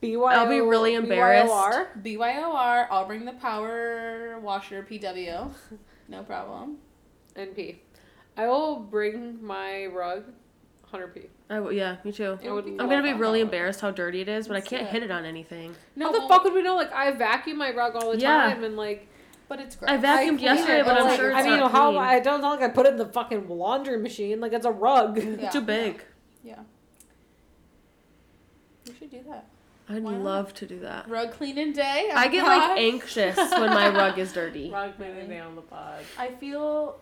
BYO, 0.00 0.24
I'll 0.26 0.48
be 0.48 0.60
really 0.60 0.94
embarrassed. 0.94 1.50
BYOR. 1.52 1.88
BYOR. 2.04 2.86
I'll 2.90 3.06
bring 3.06 3.24
the 3.24 3.32
power 3.32 4.38
washer. 4.40 4.86
PW. 4.88 5.50
No 6.08 6.22
problem. 6.22 6.76
NP. 7.34 7.76
I 8.36 8.46
will 8.46 8.76
bring 8.76 9.44
my 9.44 9.86
rug. 9.86 10.24
100p. 10.92 11.26
I 11.50 11.54
w- 11.56 11.78
yeah, 11.78 11.96
me 12.04 12.12
too. 12.12 12.38
It 12.42 12.50
would 12.50 12.66
I'm 12.66 12.76
gonna 12.76 13.02
be 13.02 13.14
really 13.14 13.40
embarrassed 13.40 13.80
how 13.80 13.90
dirty 13.90 14.20
it 14.20 14.28
is, 14.28 14.46
but 14.48 14.54
I 14.54 14.58
Let's 14.58 14.68
can't 14.68 14.84
do 14.86 14.90
hit 14.92 15.02
it. 15.02 15.06
it 15.06 15.10
on 15.10 15.24
anything. 15.24 15.74
No, 15.96 16.06
How 16.06 16.12
the 16.12 16.18
well, 16.20 16.28
fuck 16.28 16.44
would 16.44 16.52
we 16.52 16.62
know? 16.62 16.76
Like 16.76 16.92
I 16.92 17.10
vacuum 17.12 17.56
my 17.58 17.70
rug 17.72 17.96
all 17.96 18.12
the 18.12 18.18
Yeah. 18.18 18.52
time, 18.52 18.64
and 18.64 18.76
like 18.76 19.08
But 19.48 19.60
it's 19.60 19.74
gross. 19.76 19.90
I 19.90 19.96
vacuumed 19.96 20.40
I 20.40 20.42
yesterday, 20.42 20.80
it, 20.80 20.84
but 20.84 20.98
I'm 20.98 21.04
like, 21.06 21.18
sure 21.18 21.30
it's 21.30 21.38
I 21.38 21.42
mean, 21.48 21.58
not 21.60 21.70
how 21.72 21.90
clean. 21.92 22.02
I 22.02 22.20
don't 22.20 22.42
know, 22.42 22.50
like 22.50 22.60
I 22.60 22.68
put 22.68 22.84
it 22.84 22.90
in 22.90 22.96
the 22.98 23.06
fucking 23.06 23.48
laundry 23.48 23.96
machine. 23.98 24.40
Like 24.40 24.52
it's 24.52 24.66
a 24.66 24.70
rug. 24.70 25.18
Yeah. 25.18 25.48
Too 25.48 25.62
big. 25.62 26.04
Yeah. 26.44 26.58
We 28.86 28.94
should 28.94 29.10
do 29.10 29.20
that. 29.28 29.46
I'd 29.88 30.02
Why 30.02 30.12
not? 30.12 30.20
love 30.22 30.54
to 30.54 30.66
do 30.66 30.80
that. 30.80 31.08
Rug 31.08 31.32
cleaning 31.32 31.72
day. 31.72 32.10
on 32.12 32.18
I 32.18 32.28
get 32.28 32.44
pod. 32.44 32.70
like 32.70 32.78
anxious 32.78 33.36
when 33.36 33.70
my 33.70 33.88
rug 33.88 34.18
is 34.18 34.32
dirty. 34.34 34.70
Rug 34.72 34.96
cleaning 34.96 35.28
day 35.28 35.40
on 35.40 35.56
the 35.56 35.62
pod. 35.62 36.04
I 36.18 36.28
feel 36.28 37.00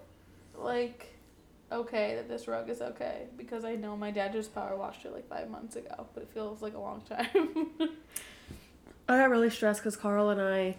like 0.55 1.16
okay 1.71 2.14
that 2.14 2.29
this 2.29 2.47
rug 2.47 2.71
is 2.71 2.81
okay 2.81 3.27
because 3.37 3.64
I 3.64 3.75
know 3.75 3.97
my 3.97 4.11
dad 4.11 4.33
just 4.33 4.55
power 4.55 4.77
washed 4.77 5.05
it 5.05 5.12
like 5.12 5.29
five 5.29 5.51
months 5.51 5.77
ago, 5.77 6.07
but 6.14 6.23
it 6.23 6.31
feels 6.33 6.62
like 6.62 6.75
a 6.75 6.79
long 6.79 7.03
time. 7.03 7.71
I 9.09 9.19
got 9.19 9.31
really 9.31 9.51
stressed 9.51 9.81
because 9.81 9.97
Carl 9.97 10.31
and 10.31 10.41
I, 10.41 10.77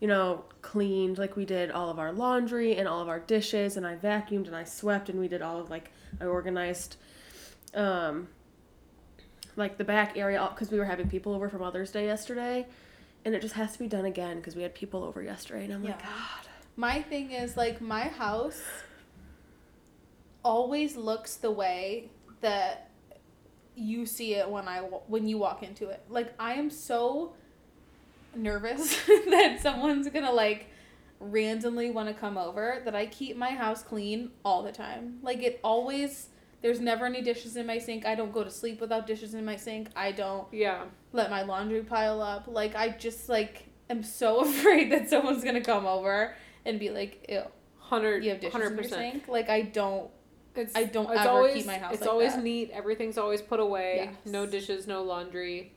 you 0.00 0.08
know, 0.08 0.44
cleaned 0.62 1.18
like 1.18 1.36
we 1.36 1.44
did 1.44 1.70
all 1.70 1.90
of 1.90 1.98
our 1.98 2.12
laundry 2.12 2.76
and 2.76 2.88
all 2.88 3.00
of 3.00 3.08
our 3.08 3.20
dishes, 3.20 3.76
and 3.76 3.86
I 3.86 3.96
vacuumed 3.96 4.46
and 4.46 4.56
I 4.56 4.64
swept 4.64 5.08
and 5.08 5.18
we 5.18 5.28
did 5.28 5.42
all 5.42 5.60
of 5.60 5.70
like 5.70 5.90
I 6.20 6.24
organized, 6.24 6.96
um, 7.74 8.28
like 9.56 9.78
the 9.78 9.84
back 9.84 10.16
area 10.16 10.46
because 10.54 10.70
we 10.70 10.78
were 10.78 10.84
having 10.84 11.08
people 11.08 11.34
over 11.34 11.48
for 11.48 11.58
Mother's 11.58 11.90
Day 11.90 12.06
yesterday, 12.06 12.66
and 13.24 13.34
it 13.34 13.42
just 13.42 13.54
has 13.54 13.72
to 13.72 13.78
be 13.78 13.88
done 13.88 14.04
again 14.04 14.36
because 14.36 14.56
we 14.56 14.62
had 14.62 14.74
people 14.74 15.02
over 15.04 15.22
yesterday, 15.22 15.64
and 15.64 15.74
I'm 15.74 15.84
like, 15.84 16.02
God, 16.02 16.48
my 16.76 17.02
thing 17.02 17.32
is 17.32 17.56
like 17.56 17.80
my 17.80 18.08
house 18.08 18.60
always 20.46 20.96
looks 20.96 21.34
the 21.36 21.50
way 21.50 22.08
that 22.40 22.90
you 23.74 24.06
see 24.06 24.34
it 24.34 24.48
when 24.48 24.68
I 24.68 24.78
when 24.78 25.26
you 25.28 25.38
walk 25.38 25.62
into 25.62 25.88
it. 25.88 26.02
Like 26.08 26.32
I 26.38 26.54
am 26.54 26.70
so 26.70 27.34
nervous 28.34 28.96
that 29.06 29.58
someone's 29.60 30.08
gonna 30.08 30.32
like 30.32 30.68
randomly 31.18 31.90
want 31.90 32.08
to 32.08 32.14
come 32.14 32.36
over 32.38 32.82
that 32.84 32.94
I 32.94 33.06
keep 33.06 33.36
my 33.36 33.50
house 33.50 33.82
clean 33.82 34.30
all 34.44 34.62
the 34.62 34.72
time. 34.72 35.18
Like 35.22 35.42
it 35.42 35.58
always 35.64 36.28
there's 36.62 36.80
never 36.80 37.06
any 37.06 37.22
dishes 37.22 37.56
in 37.56 37.66
my 37.66 37.78
sink. 37.78 38.06
I 38.06 38.14
don't 38.14 38.32
go 38.32 38.42
to 38.44 38.50
sleep 38.50 38.80
without 38.80 39.06
dishes 39.06 39.34
in 39.34 39.44
my 39.44 39.56
sink. 39.56 39.88
I 39.96 40.12
don't 40.12 40.46
Yeah. 40.52 40.84
let 41.12 41.30
my 41.30 41.42
laundry 41.42 41.82
pile 41.82 42.22
up. 42.22 42.44
Like 42.46 42.76
I 42.76 42.90
just 42.90 43.28
like 43.28 43.66
am 43.90 44.02
so 44.02 44.40
afraid 44.48 44.92
that 44.92 45.10
someone's 45.10 45.44
gonna 45.44 45.60
come 45.60 45.86
over 45.86 46.34
and 46.64 46.78
be 46.80 46.90
like, 46.90 47.26
"Ew, 47.28 47.42
Hundred. 47.78 48.24
you 48.24 48.30
have 48.30 48.40
dishes 48.40 48.52
Hundred 48.52 48.72
in 48.72 48.76
your 48.78 48.88
sink." 48.88 49.28
Like 49.28 49.48
I 49.48 49.62
don't. 49.62 50.10
It's, 50.58 50.74
I 50.76 50.84
don't 50.84 51.10
it's 51.10 51.20
ever 51.20 51.28
always, 51.30 51.54
keep 51.54 51.66
my 51.66 51.78
house 51.78 51.92
It's 51.94 52.00
like 52.02 52.10
always 52.10 52.34
that. 52.34 52.42
neat. 52.44 52.70
Everything's 52.72 53.18
always 53.18 53.42
put 53.42 53.60
away. 53.60 54.10
Yes. 54.10 54.14
No 54.32 54.46
dishes, 54.46 54.86
no 54.86 55.02
laundry. 55.02 55.72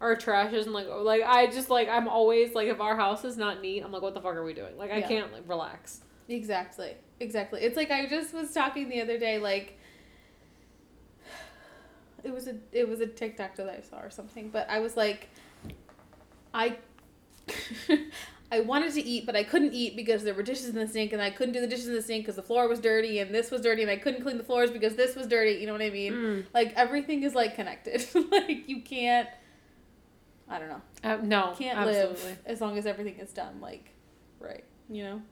Our 0.00 0.16
trash 0.16 0.52
isn't 0.54 0.72
like 0.72 0.86
oh, 0.90 1.02
like 1.02 1.22
I 1.22 1.46
just 1.46 1.68
like 1.70 1.88
I'm 1.88 2.08
always 2.08 2.54
like 2.54 2.68
if 2.68 2.80
our 2.80 2.96
house 2.96 3.24
is 3.24 3.36
not 3.36 3.60
neat, 3.60 3.82
I'm 3.82 3.92
like, 3.92 4.02
what 4.02 4.14
the 4.14 4.20
fuck 4.20 4.34
are 4.34 4.44
we 4.44 4.54
doing? 4.54 4.76
Like 4.78 4.90
I 4.90 4.98
Yeah. 4.98 5.08
can't 5.08 5.32
like 5.32 5.48
relax. 5.48 6.00
Exactly. 6.28 6.94
Exactly. 7.18 7.60
It's 7.60 7.76
like 7.76 7.90
I 7.90 8.06
just 8.06 8.32
was 8.32 8.52
talking 8.52 8.88
the 8.88 9.00
other 9.02 9.18
day. 9.18 9.38
Like 9.38 9.78
it 12.24 12.32
was 12.32 12.46
a 12.48 12.54
it 12.72 12.88
was 12.88 13.00
a 13.00 13.06
TikTok 13.06 13.56
that 13.56 13.68
I 13.68 13.80
saw 13.82 14.00
or 14.00 14.10
something, 14.10 14.48
but 14.50 14.68
I 14.70 14.78
was 14.80 14.96
like, 14.96 15.28
I. 16.54 16.76
I 18.52 18.60
wanted 18.60 18.92
to 18.94 19.02
eat, 19.02 19.26
but 19.26 19.36
I 19.36 19.44
couldn't 19.44 19.72
eat 19.74 19.94
because 19.94 20.24
there 20.24 20.34
were 20.34 20.42
dishes 20.42 20.68
in 20.68 20.74
the 20.74 20.88
sink, 20.88 21.12
and 21.12 21.22
I 21.22 21.30
couldn't 21.30 21.54
do 21.54 21.60
the 21.60 21.66
dishes 21.68 21.86
in 21.86 21.94
the 21.94 22.02
sink 22.02 22.24
because 22.24 22.36
the 22.36 22.42
floor 22.42 22.66
was 22.68 22.80
dirty, 22.80 23.20
and 23.20 23.32
this 23.34 23.50
was 23.50 23.60
dirty, 23.60 23.82
and 23.82 23.90
I 23.90 23.96
couldn't 23.96 24.22
clean 24.22 24.38
the 24.38 24.44
floors 24.44 24.70
because 24.70 24.96
this 24.96 25.14
was 25.14 25.26
dirty. 25.28 25.52
You 25.60 25.66
know 25.66 25.72
what 25.72 25.82
I 25.82 25.90
mean? 25.90 26.12
Mm. 26.12 26.44
Like 26.52 26.72
everything 26.74 27.22
is 27.22 27.34
like 27.34 27.54
connected. 27.54 28.04
like 28.30 28.68
you 28.68 28.82
can't. 28.82 29.28
I 30.48 30.58
don't 30.58 30.68
know. 30.68 30.82
Uh, 31.04 31.18
no, 31.22 31.54
Can't 31.56 31.78
absolutely. 31.78 32.24
live 32.24 32.38
as 32.44 32.60
long 32.60 32.76
as 32.76 32.84
everything 32.86 33.18
is 33.20 33.32
done 33.32 33.60
like 33.60 33.92
right. 34.40 34.64
You 34.88 35.04
know. 35.04 35.22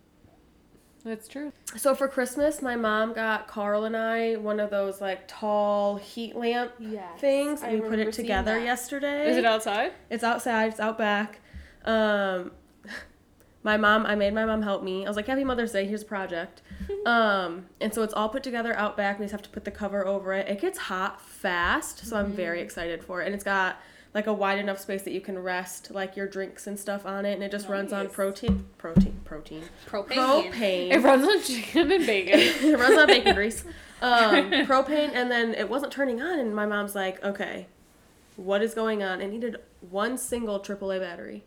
That's 1.05 1.27
true. 1.27 1.53
So 1.77 1.95
for 1.95 2.07
Christmas, 2.07 2.61
my 2.61 2.77
mom 2.77 3.15
got 3.15 3.49
Carl 3.49 3.85
and 3.85 3.97
I 3.97 4.37
one 4.37 4.61
of 4.61 4.71
those 4.71 5.01
like 5.01 5.27
tall 5.27 5.97
heat 5.97 6.37
lamp 6.37 6.73
Yes. 6.79 7.19
things, 7.21 7.63
I 7.63 7.71
and 7.71 7.83
we 7.83 7.89
put 7.89 7.99
it 7.99 8.13
together 8.13 8.59
yesterday. 8.61 9.29
Is 9.31 9.37
it 9.37 9.45
outside? 9.45 9.93
It's 10.11 10.23
outside. 10.25 10.71
It's 10.71 10.81
out 10.81 10.99
back. 10.99 11.41
Um, 11.85 12.51
my 13.69 13.77
mom. 13.77 14.07
I 14.07 14.15
made 14.15 14.33
my 14.33 14.47
mom 14.47 14.63
help 14.63 14.83
me. 14.83 15.05
I 15.05 15.11
was 15.11 15.17
like, 15.17 15.27
"Happy 15.27 15.45
Mother's 15.45 15.73
Day. 15.73 15.87
Here's 15.87 16.01
a 16.01 16.07
project." 16.07 16.63
um, 17.07 17.67
and 17.83 17.93
so 17.93 18.03
it's 18.03 18.15
all 18.15 18.31
put 18.31 18.43
together 18.43 18.75
out 18.75 18.97
back. 18.97 19.19
We 19.19 19.27
just 19.27 19.33
have 19.33 19.43
to 19.43 19.51
put 19.51 19.67
the 19.67 19.71
cover 19.71 20.07
over 20.07 20.33
it. 20.33 20.49
It 20.49 20.59
gets 20.59 20.79
hot 20.79 21.21
fast, 21.21 22.07
so 22.07 22.17
I'm 22.17 22.33
very 22.33 22.63
excited 22.63 23.05
for 23.05 23.21
it. 23.21 23.27
And 23.27 23.35
it's 23.35 23.45
got 23.45 23.77
like 24.15 24.27
a 24.27 24.33
wide 24.33 24.59
enough 24.59 24.81
space 24.81 25.03
that 25.03 25.13
you 25.13 25.21
can 25.21 25.39
rest 25.39 25.91
like 25.91 26.17
your 26.17 26.27
drinks 26.27 26.67
and 26.67 26.81
stuff 26.81 27.05
on 27.05 27.27
it, 27.27 27.35
and 27.35 27.43
it 27.43 27.51
just 27.51 27.69
runs 27.69 27.93
on 27.93 28.09
protein, 28.09 28.65
protein, 28.79 29.21
protein, 29.27 29.65
Propane. 29.87 30.51
propane. 30.51 30.91
It 30.91 31.01
runs 31.01 31.29
on 31.29 31.43
chicken 31.43 31.93
and 31.93 32.07
bacon. 32.07 32.41
it 32.73 32.79
runs 32.79 32.99
on 32.99 33.07
bacon 33.07 33.35
grease. 33.41 33.65
Um, 34.01 34.51
propane, 34.65 35.11
and 35.13 35.31
then 35.31 35.53
it 35.53 35.69
wasn't 35.69 35.93
turning 35.93 36.23
on, 36.23 36.39
and 36.39 36.57
my 36.57 36.65
mom's 36.65 36.95
like, 36.95 37.23
"Okay, 37.23 37.67
what 38.37 38.63
is 38.63 38.73
going 38.73 39.03
on?" 39.03 39.21
It 39.21 39.29
needed 39.29 39.57
one 39.91 40.17
single 40.17 40.59
AAA 40.59 41.01
battery 41.01 41.45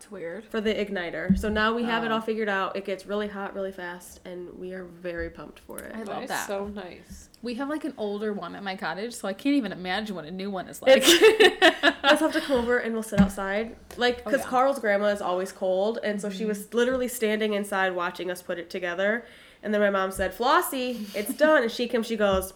That's 0.00 0.10
weird. 0.10 0.44
for 0.46 0.62
the 0.62 0.72
igniter. 0.74 1.38
So 1.38 1.50
now 1.50 1.74
we 1.74 1.82
have 1.84 2.04
it 2.04 2.10
Oh. 2.10 2.14
all 2.14 2.20
figured 2.22 2.48
out. 2.48 2.74
It 2.74 2.86
gets 2.86 3.04
really 3.04 3.28
hot 3.28 3.54
really 3.54 3.70
fast, 3.72 4.20
and 4.24 4.48
we 4.58 4.72
are 4.72 4.84
very 4.84 5.28
pumped 5.28 5.58
for 5.58 5.78
it. 5.78 5.94
I 5.94 5.98
love 5.98 6.20
Nice, 6.20 6.28
that. 6.28 6.46
So 6.46 6.68
nice. 6.68 7.28
We 7.42 7.54
have 7.54 7.68
like 7.68 7.84
an 7.84 7.92
older 7.98 8.32
one 8.32 8.54
at 8.54 8.62
my 8.62 8.76
cottage, 8.76 9.12
so 9.12 9.28
I 9.28 9.34
can't 9.34 9.56
even 9.56 9.72
imagine 9.72 10.16
what 10.16 10.24
a 10.24 10.30
new 10.30 10.50
one 10.50 10.68
is 10.68 10.80
like. 10.80 11.06
Let's 11.06 12.02
have 12.20 12.32
to 12.32 12.40
come 12.40 12.56
over 12.56 12.78
and 12.78 12.94
we'll 12.94 13.02
sit 13.02 13.20
outside, 13.20 13.76
like 13.98 14.20
Oh, 14.20 14.30
because 14.30 14.40
yeah. 14.40 14.46
Carl's 14.46 14.78
grandma 14.78 15.06
is 15.08 15.20
always 15.20 15.52
cold, 15.52 15.98
and 16.02 16.18
so 16.18 16.30
she 16.30 16.40
mm-hmm. 16.40 16.48
was 16.48 16.72
literally 16.72 17.08
standing 17.08 17.52
inside 17.52 17.94
watching 17.94 18.30
us 18.30 18.40
put 18.40 18.58
it 18.58 18.70
together. 18.70 19.26
And 19.62 19.74
then 19.74 19.82
my 19.82 19.90
mom 19.90 20.12
said, 20.12 20.32
"Flossie, 20.34 21.14
it's 21.14 21.34
done," 21.34 21.62
and 21.64 21.70
she 21.70 21.88
comes, 21.88 22.06
she 22.06 22.16
goes. 22.16 22.54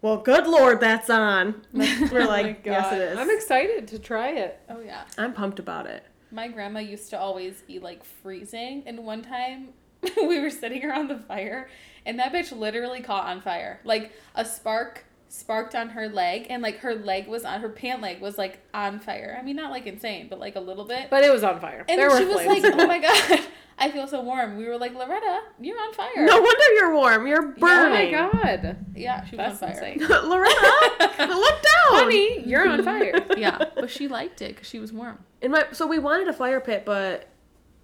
Well, 0.00 0.18
good 0.18 0.46
lord, 0.46 0.80
that's 0.80 1.10
on. 1.10 1.60
We're 1.72 2.24
like, 2.24 2.60
oh 2.66 2.70
yes, 2.70 2.92
it 2.92 3.00
is. 3.00 3.18
I'm 3.18 3.30
excited 3.30 3.88
to 3.88 3.98
try 3.98 4.28
it. 4.30 4.60
oh 4.68 4.78
yeah. 4.80 5.02
I'm 5.16 5.32
pumped 5.32 5.58
about 5.58 5.86
it. 5.86 6.04
My 6.30 6.48
grandma 6.48 6.80
used 6.80 7.10
to 7.10 7.18
always 7.18 7.62
be 7.62 7.78
like 7.78 8.04
freezing, 8.04 8.82
and 8.86 9.04
one 9.04 9.22
time 9.22 9.68
we 10.16 10.38
were 10.40 10.50
sitting 10.50 10.84
around 10.84 11.08
the 11.08 11.18
fire, 11.18 11.68
and 12.06 12.18
that 12.18 12.32
bitch 12.32 12.56
literally 12.56 13.00
caught 13.00 13.26
on 13.26 13.40
fire. 13.40 13.80
Like 13.84 14.12
a 14.34 14.44
spark 14.44 15.04
sparked 15.30 15.74
on 15.74 15.90
her 15.90 16.08
leg, 16.08 16.46
and 16.50 16.62
like 16.62 16.78
her 16.78 16.94
leg 16.94 17.28
was 17.28 17.44
on 17.44 17.60
her 17.60 17.68
pant 17.68 18.00
leg 18.02 18.20
was 18.20 18.38
like 18.38 18.60
on 18.72 18.98
fire. 19.00 19.36
I 19.38 19.42
mean, 19.44 19.56
not 19.56 19.70
like 19.70 19.86
insane, 19.86 20.26
but 20.30 20.38
like 20.38 20.56
a 20.56 20.60
little 20.60 20.84
bit. 20.84 21.08
But 21.10 21.24
it 21.24 21.32
was 21.32 21.44
on 21.44 21.60
fire. 21.60 21.84
and 21.88 21.98
there 21.98 22.08
then 22.10 22.22
she 22.22 22.24
was 22.26 22.42
flames. 22.44 22.62
like, 22.64 22.74
"Oh 22.74 22.86
my 22.86 22.98
god, 23.38 23.40
I 23.78 23.90
feel 23.90 24.06
so 24.06 24.20
warm." 24.22 24.56
We 24.56 24.66
were 24.66 24.78
like, 24.78 24.94
"Loretta, 24.94 25.40
you're 25.60 25.78
on 25.78 25.92
fire." 25.92 26.24
No 26.26 26.40
wonder 26.40 26.74
you're 26.74 26.94
warm. 26.94 27.26
You're 27.26 27.42
burning. 27.52 28.14
oh 28.14 28.30
my 28.32 28.56
god. 28.56 28.76
Yeah, 28.94 29.24
she 29.26 29.36
was 29.36 29.58
That's 29.58 29.62
on 29.62 29.72
fire. 29.82 29.92
insane. 29.92 30.08
Loretta, 30.28 31.26
look 31.28 31.62
down. 31.62 31.64
Honey, 31.90 32.42
you're 32.46 32.66
on 32.68 32.82
fire. 32.82 33.12
yeah, 33.36 33.58
but 33.80 33.90
she 33.90 34.08
liked 34.08 34.42
it 34.42 34.54
because 34.54 34.68
she 34.68 34.78
was 34.78 34.92
warm. 34.92 35.18
In 35.40 35.50
my 35.52 35.66
so 35.72 35.86
we 35.86 35.98
wanted 35.98 36.28
a 36.28 36.32
fire 36.32 36.60
pit, 36.60 36.84
but 36.84 37.28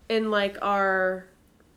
in 0.09 0.30
like 0.30 0.57
our 0.62 1.26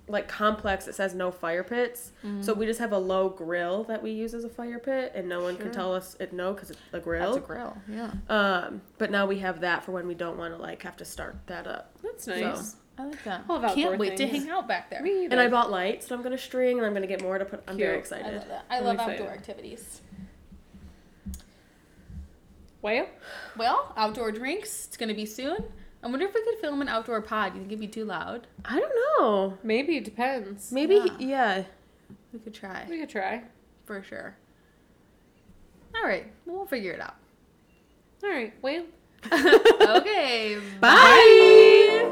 like 0.09 0.27
complex 0.29 0.87
it 0.87 0.95
says 0.95 1.13
no 1.13 1.31
fire 1.31 1.63
pits. 1.63 2.13
So 2.41 2.53
we 2.53 2.65
just 2.65 2.79
have 2.79 2.93
a 2.93 2.97
low 2.97 3.27
grill 3.29 3.83
that 3.85 4.01
we 4.01 4.11
use 4.11 4.33
as 4.33 4.43
a 4.45 4.49
fire 4.49 4.79
pit, 4.79 5.11
and 5.15 5.27
no 5.27 5.41
one 5.41 5.57
can 5.57 5.71
tell 5.71 5.93
us 5.93 6.15
it 6.19 6.31
no 6.33 6.53
because 6.53 6.71
it's 6.71 6.79
a 6.93 6.99
grill. 6.99 7.33
That's 7.33 7.43
a 7.43 7.47
grill. 7.47 7.77
Yeah. 7.89 8.11
um, 8.29 8.81
but 8.97 9.11
now 9.11 9.25
we 9.25 9.39
have 9.39 9.61
that 9.61 9.83
for 9.83 9.91
when 9.91 10.07
we 10.07 10.13
don't 10.13 10.37
want 10.37 10.55
to 10.55 10.61
like 10.61 10.81
have 10.83 10.97
to 10.97 11.05
start 11.05 11.35
that 11.47 11.67
up. 11.67 11.93
That's 12.03 12.23
So 12.25 12.39
nice. 12.39 12.75
I 12.99 13.03
like 13.05 13.23
that. 13.25 13.43
I 13.47 13.53
love 13.53 13.63
outdoor 13.63 13.75
Can't 13.75 13.99
wait 13.99 14.17
to 14.17 14.27
hang 14.27 14.49
out 14.49 14.67
back 14.67 14.89
there. 14.89 15.01
Me 15.01 15.25
And 15.25 15.39
I 15.39 15.47
bought 15.49 15.69
lights 15.69 16.07
that 16.07 16.15
I'm 16.15 16.23
gonna 16.23 16.37
string, 16.37 16.77
and 16.77 16.85
I'm 16.85 16.93
gonna 16.93 17.05
get 17.05 17.21
more 17.21 17.37
to 17.37 17.45
put. 17.45 17.61
I'm 17.67 17.77
very 17.77 17.97
excited. 17.99 18.25
I 18.25 18.37
love 18.37 18.47
that. 18.47 18.65
I 18.69 18.77
I'm 18.77 18.83
love 18.85 18.95
excited. 18.95 19.21
outdoor 19.21 19.33
activities. 19.33 20.01
Well, 22.95 23.07
Well, 23.57 23.93
outdoor 23.97 24.31
drinks. 24.31 24.85
It's 24.87 24.95
gonna 24.97 25.13
be 25.13 25.25
soon. 25.25 25.57
I 26.01 26.07
wonder 26.07 26.25
if 26.25 26.33
we 26.33 26.41
could 26.43 26.59
film 26.61 26.81
an 26.81 26.87
outdoor 26.87 27.21
pod. 27.21 27.53
You 27.53 27.59
think 27.59 27.71
it'd 27.73 27.79
be 27.81 27.87
too 27.87 28.05
loud? 28.05 28.47
I 28.63 28.79
don't 28.79 28.93
know. 29.19 29.57
maybe 29.63 29.97
it 29.97 30.05
depends. 30.05 30.71
Maybe 30.71 30.95
Yeah. 30.95 31.17
yeah. 31.19 31.63
We 32.31 32.39
could 32.39 32.53
try 32.53 32.85
We 32.89 32.99
could 32.99 33.09
try. 33.09 33.43
for 33.85 34.01
sure. 34.03 34.35
All 35.95 36.03
right, 36.07 36.31
we'll 36.45 36.65
figure 36.65 36.91
it 36.93 37.01
out. 37.01 37.15
All 38.23 38.29
right. 38.29 38.53
Well, 38.61 38.85
okay. 39.33 40.57
Bye. 40.79 42.11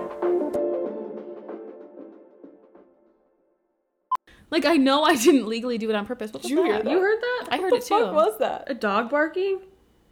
Like 4.51 4.65
I 4.65 4.75
know 4.77 5.03
I 5.03 5.15
didn't 5.15 5.47
legally 5.47 5.77
do 5.77 5.89
it 5.89 5.95
on 5.95 6.05
purpose. 6.05 6.31
What 6.33 6.43
was 6.43 6.49
Did 6.49 6.57
you 6.57 6.63
hear 6.63 6.73
that? 6.73 6.83
that? 6.85 6.91
You 6.91 6.99
heard 6.99 7.21
that? 7.21 7.47
I 7.51 7.57
heard 7.57 7.71
what 7.71 7.77
it 7.77 7.89
the 7.89 7.95
too. 7.95 8.05
fuck 8.05 8.13
was 8.13 8.37
that? 8.39 8.63
A 8.67 8.73
dog 8.73 9.09
barking? 9.09 9.59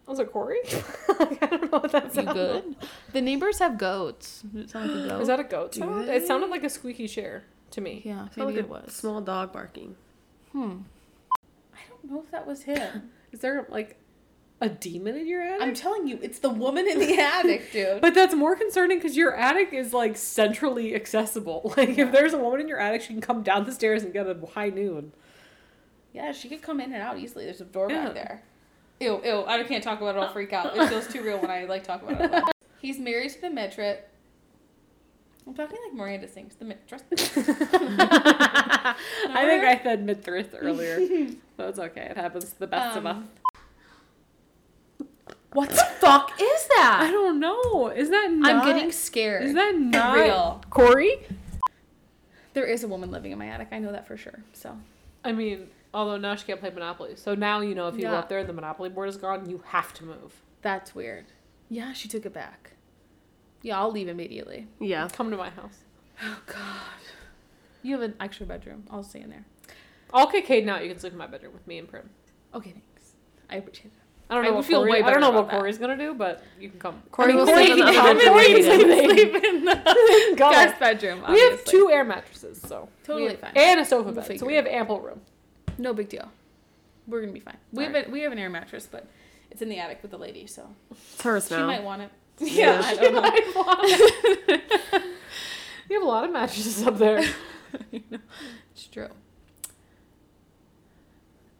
Was 0.05 0.19
it 0.19 0.31
Corey? 0.31 0.57
I 1.09 1.47
don't 1.49 1.71
know 1.71 1.79
what 1.79 1.91
that 1.93 2.05
You 2.05 2.11
sounded 2.11 2.33
good? 2.33 2.75
The 3.13 3.21
neighbors 3.21 3.59
have 3.59 3.77
goats. 3.77 4.41
Does 4.41 4.65
it 4.65 4.69
sound 4.69 4.91
like 4.91 5.05
a 5.05 5.09
goat? 5.09 5.21
Is 5.21 5.27
that 5.27 5.39
a 5.39 5.43
goat 5.45 5.75
sound? 5.75 6.09
It 6.09 6.27
sounded 6.27 6.49
like 6.49 6.63
a 6.63 6.69
squeaky 6.69 7.07
chair 7.07 7.45
to 7.71 7.81
me. 7.81 8.01
yeah, 8.03 8.27
Sounded 8.29 8.37
maybe 8.37 8.51
like 8.51 8.57
it 8.65 8.69
was. 8.69 8.93
Small 8.93 9.21
dog 9.21 9.53
barking. 9.53 9.95
Hmm. 10.51 10.79
I 11.73 11.79
don't 11.89 12.11
know 12.11 12.21
if 12.23 12.31
that 12.31 12.45
was 12.45 12.63
him. 12.63 13.11
Is 13.31 13.39
there 13.39 13.65
like 13.69 13.97
a 14.61 14.67
demon 14.69 15.15
in 15.17 15.25
your 15.27 15.41
attic? 15.41 15.61
I'm 15.61 15.73
telling 15.73 16.07
you, 16.07 16.19
it's 16.21 16.39
the 16.39 16.49
woman 16.49 16.87
in 16.87 16.99
the 16.99 17.17
attic, 17.19 17.71
dude. 17.71 18.01
but 18.01 18.13
that's 18.13 18.35
more 18.35 18.55
concerning 18.55 18.97
because 18.97 19.15
your 19.17 19.33
attic 19.35 19.73
is 19.73 19.93
like 19.93 20.15
centrally 20.17 20.93
accessible. 20.95 21.73
Like 21.77 21.97
if 21.97 22.11
there's 22.11 22.33
a 22.33 22.37
woman 22.37 22.59
in 22.61 22.67
your 22.67 22.79
attic, 22.79 23.01
she 23.01 23.07
can 23.13 23.21
come 23.21 23.41
down 23.41 23.63
the 23.65 23.71
stairs 23.71 24.03
and 24.03 24.11
get 24.13 24.27
a 24.27 24.37
high 24.53 24.69
noon. 24.69 25.13
yeah, 26.13 26.31
she 26.33 26.49
could 26.49 26.61
come 26.61 26.79
in 26.79 26.93
and 26.93 27.01
out 27.01 27.17
easily. 27.17 27.45
There's 27.45 27.61
a 27.61 27.65
door 27.65 27.89
Yeah. 27.89 28.05
back 28.05 28.13
there. 28.13 28.43
Ew, 29.03 29.21
ew. 29.23 29.43
I 29.45 29.61
can't 29.63 29.83
talk 29.83 29.99
about 29.99 30.15
it. 30.15 30.19
I'll 30.19 30.31
freak 30.31 30.53
out. 30.53 30.77
It 30.77 30.87
feels 30.87 31.07
too 31.07 31.21
real 31.21 31.37
when 31.39 31.51
I 31.51 31.65
like 31.65 31.83
talk 31.83 32.01
about 32.03 32.21
it. 32.21 32.43
He's 32.79 32.99
married 32.99 33.31
to 33.31 33.41
the 33.41 33.47
Mitrit. 33.47 33.97
I'm 35.45 35.53
talking 35.53 35.77
like 35.85 35.93
Miranda 35.93 36.29
sings. 36.29 36.55
The 36.55 36.63
Mitrit. 36.63 37.01
I 39.29 39.45
think 39.45 39.63
I 39.65 39.79
said 39.83 40.05
Mithrith 40.05 40.55
earlier. 40.57 41.27
but 41.57 41.67
it's 41.69 41.79
okay. 41.79 42.07
It 42.11 42.17
happens 42.17 42.53
to 42.53 42.59
the 42.59 42.67
best 42.67 42.97
of 42.97 43.05
us. 43.05 43.17
Um, 43.17 43.27
What 45.51 45.69
the 45.69 45.85
fuck 45.99 46.31
is 46.41 46.67
that? 46.77 46.99
I 47.03 47.11
don't 47.11 47.41
know. 47.41 47.89
Is 47.89 48.09
that 48.09 48.31
not? 48.31 48.55
I'm 48.55 48.65
getting 48.65 48.93
scared. 48.93 49.43
Is 49.43 49.53
that 49.53 49.75
not 49.77 50.15
real? 50.15 50.61
Corey? 50.69 51.27
There 52.53 52.65
is 52.65 52.83
a 52.83 52.87
woman 52.87 53.11
living 53.11 53.33
in 53.33 53.37
my 53.37 53.47
attic. 53.47 53.67
I 53.73 53.79
know 53.79 53.91
that 53.91 54.07
for 54.07 54.15
sure. 54.15 54.39
So 54.53 54.77
I 55.25 55.33
mean, 55.33 55.67
although 55.93 56.17
now 56.17 56.35
she 56.35 56.45
can't 56.45 56.59
play 56.59 56.69
Monopoly. 56.69 57.15
So 57.15 57.35
now 57.35 57.61
you 57.61 57.75
know 57.75 57.87
if 57.87 57.95
you 57.95 58.01
go 58.03 58.11
Yeah. 58.11 58.19
up 58.19 58.29
there 58.29 58.39
and 58.39 58.49
the 58.49 58.53
Monopoly 58.53 58.89
board 58.89 59.09
is 59.09 59.17
gone, 59.17 59.49
you 59.49 59.63
have 59.67 59.93
to 59.95 60.03
move. 60.03 60.41
that's 60.61 60.95
weird. 60.95 61.25
Yeah, 61.69 61.93
she 61.93 62.07
took 62.07 62.25
it 62.25 62.33
back. 62.33 62.71
Yeah, 63.61 63.79
I'll 63.79 63.91
leave 63.91 64.07
immediately. 64.07 64.67
Yeah. 64.79 65.07
Come 65.11 65.31
to 65.31 65.37
my 65.37 65.49
house. 65.49 65.79
Oh 66.21 66.39
God. 66.45 67.01
You 67.81 67.93
have 67.93 68.01
an 68.01 68.15
extra 68.19 68.45
bedroom. 68.45 68.83
I'll 68.89 69.03
stay 69.03 69.21
in 69.21 69.29
there. 69.29 69.45
I'll 70.13 70.27
kick 70.27 70.47
Caden 70.47 70.67
out. 70.69 70.83
You 70.83 70.89
can 70.89 70.99
sleep 70.99 71.13
in 71.13 71.17
my 71.17 71.27
bedroom 71.27 71.53
with 71.53 71.65
me 71.67 71.79
and 71.79 71.87
Prim. 71.87 72.09
Okay, 72.53 72.71
thanks. 72.71 73.13
I 73.49 73.55
appreciate 73.57 73.91
that. 73.93 73.99
I 74.29 74.35
don't 74.35 74.43
know 74.45 74.49
would 74.51 74.55
what 74.57 74.65
feel 74.65 74.79
Corey, 74.79 74.91
way 74.91 75.01
I 75.03 75.11
don't 75.11 75.19
know 75.21 75.29
about 75.29 75.45
what 75.45 75.51
that. 75.51 75.59
Corey's 75.59 75.77
gonna 75.77 75.97
do, 75.97 76.13
but 76.13 76.43
you 76.59 76.69
can 76.69 76.79
come. 76.79 77.03
Corey 77.11 77.35
will 77.35 77.45
Corey 77.45 77.65
sleep 77.67 77.79
in 77.79 77.85
the 77.85 77.91
can 77.91 77.99
other 78.09 78.19
come 78.21 78.35
bedroom 78.35 78.45
and 78.45 78.53
with 78.53 79.17
sleep 79.31 79.43
in 79.43 79.65
the 79.65 80.33
guest 80.37 80.79
bedroom. 80.79 81.23
We 81.29 81.41
have 81.41 81.63
two 81.65 81.89
air 81.91 82.03
mattresses, 82.05 82.61
so 82.61 82.87
Totally 83.03 83.29
we 83.31 83.35
fine. 83.35 83.51
and 83.55 83.79
a 83.81 83.85
sofa 83.85 84.11
We'll 84.11 84.25
bed, 84.25 84.39
so 84.39 84.45
we 84.45 84.55
have 84.55 84.65
ample 84.67 85.01
room. 85.01 85.21
No 85.77 85.93
big 85.93 86.09
deal. 86.09 86.29
We're 87.07 87.21
gonna 87.21 87.33
be 87.33 87.39
fine. 87.39 87.57
We 87.71 87.83
have 87.83 87.93
Alright. 87.93 88.07
a, 88.07 88.11
we 88.11 88.21
have 88.21 88.31
an 88.31 88.39
air 88.39 88.49
mattress, 88.49 88.87
but 88.89 89.07
it's 89.51 89.61
in 89.61 89.69
the 89.69 89.79
attic 89.79 89.99
with 90.01 90.11
the 90.11 90.17
lady, 90.17 90.47
so 90.47 90.67
It's 90.91 91.21
hers 91.21 91.47
she 91.47 91.55
might 91.55 91.83
want 91.83 92.01
it. 92.03 92.09
Yeah. 92.39 92.81
I 92.83 92.95
don't 92.95 93.13
know. 93.13 95.01
We 95.89 95.95
have 95.95 96.03
a 96.03 96.07
lot 96.07 96.23
of 96.23 96.31
mattresses 96.31 96.81
up 96.87 96.97
there. 96.97 97.21
you 97.91 98.01
know, 98.09 98.19
it's 98.71 98.87
true. 98.87 99.09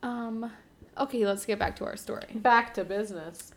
Um. 0.01 0.51
Okay, 0.97 1.25
let's 1.25 1.45
get 1.45 1.59
back 1.59 1.75
to 1.77 1.85
our 1.85 1.97
story. 1.97 2.25
Back 2.33 2.73
to 2.75 2.83
business. 2.83 3.51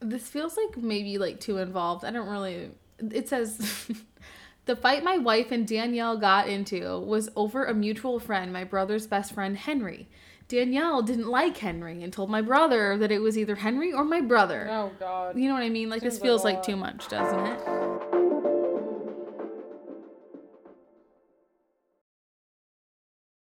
This 0.00 0.28
feels 0.28 0.56
like 0.56 0.76
maybe 0.76 1.18
like 1.18 1.40
too 1.40 1.58
involved. 1.58 2.04
I 2.04 2.10
don't 2.10 2.28
really. 2.28 2.70
It 2.98 3.28
says. 3.28 3.90
The 4.66 4.74
fight 4.74 5.04
my 5.04 5.16
wife 5.16 5.52
and 5.52 5.66
Danielle 5.66 6.16
got 6.16 6.48
into 6.48 6.98
was 6.98 7.28
over 7.36 7.64
a 7.64 7.72
mutual 7.72 8.18
friend, 8.18 8.52
my 8.52 8.64
brother's 8.64 9.06
best 9.06 9.32
friend, 9.32 9.56
Henry. 9.56 10.08
Danielle 10.48 11.02
didn't 11.02 11.28
like 11.28 11.56
Henry 11.56 12.02
and 12.02 12.12
told 12.12 12.30
my 12.30 12.42
brother 12.42 12.98
that 12.98 13.12
it 13.12 13.20
was 13.20 13.38
either 13.38 13.56
Henry 13.56 13.92
or 13.92 14.04
my 14.04 14.20
brother. 14.20 14.68
Oh 14.68 14.90
God. 14.98 15.38
You 15.38 15.48
know 15.48 15.54
what 15.54 15.62
I 15.62 15.68
mean? 15.68 15.88
Like 15.88 16.02
this 16.02 16.14
Seems 16.14 16.22
like 16.22 16.28
feels 16.28 16.42
a 16.42 16.44
like 16.44 16.62
too 16.64 16.76
much, 16.76 17.06
doesn't 17.08 17.46
it? 17.46 17.85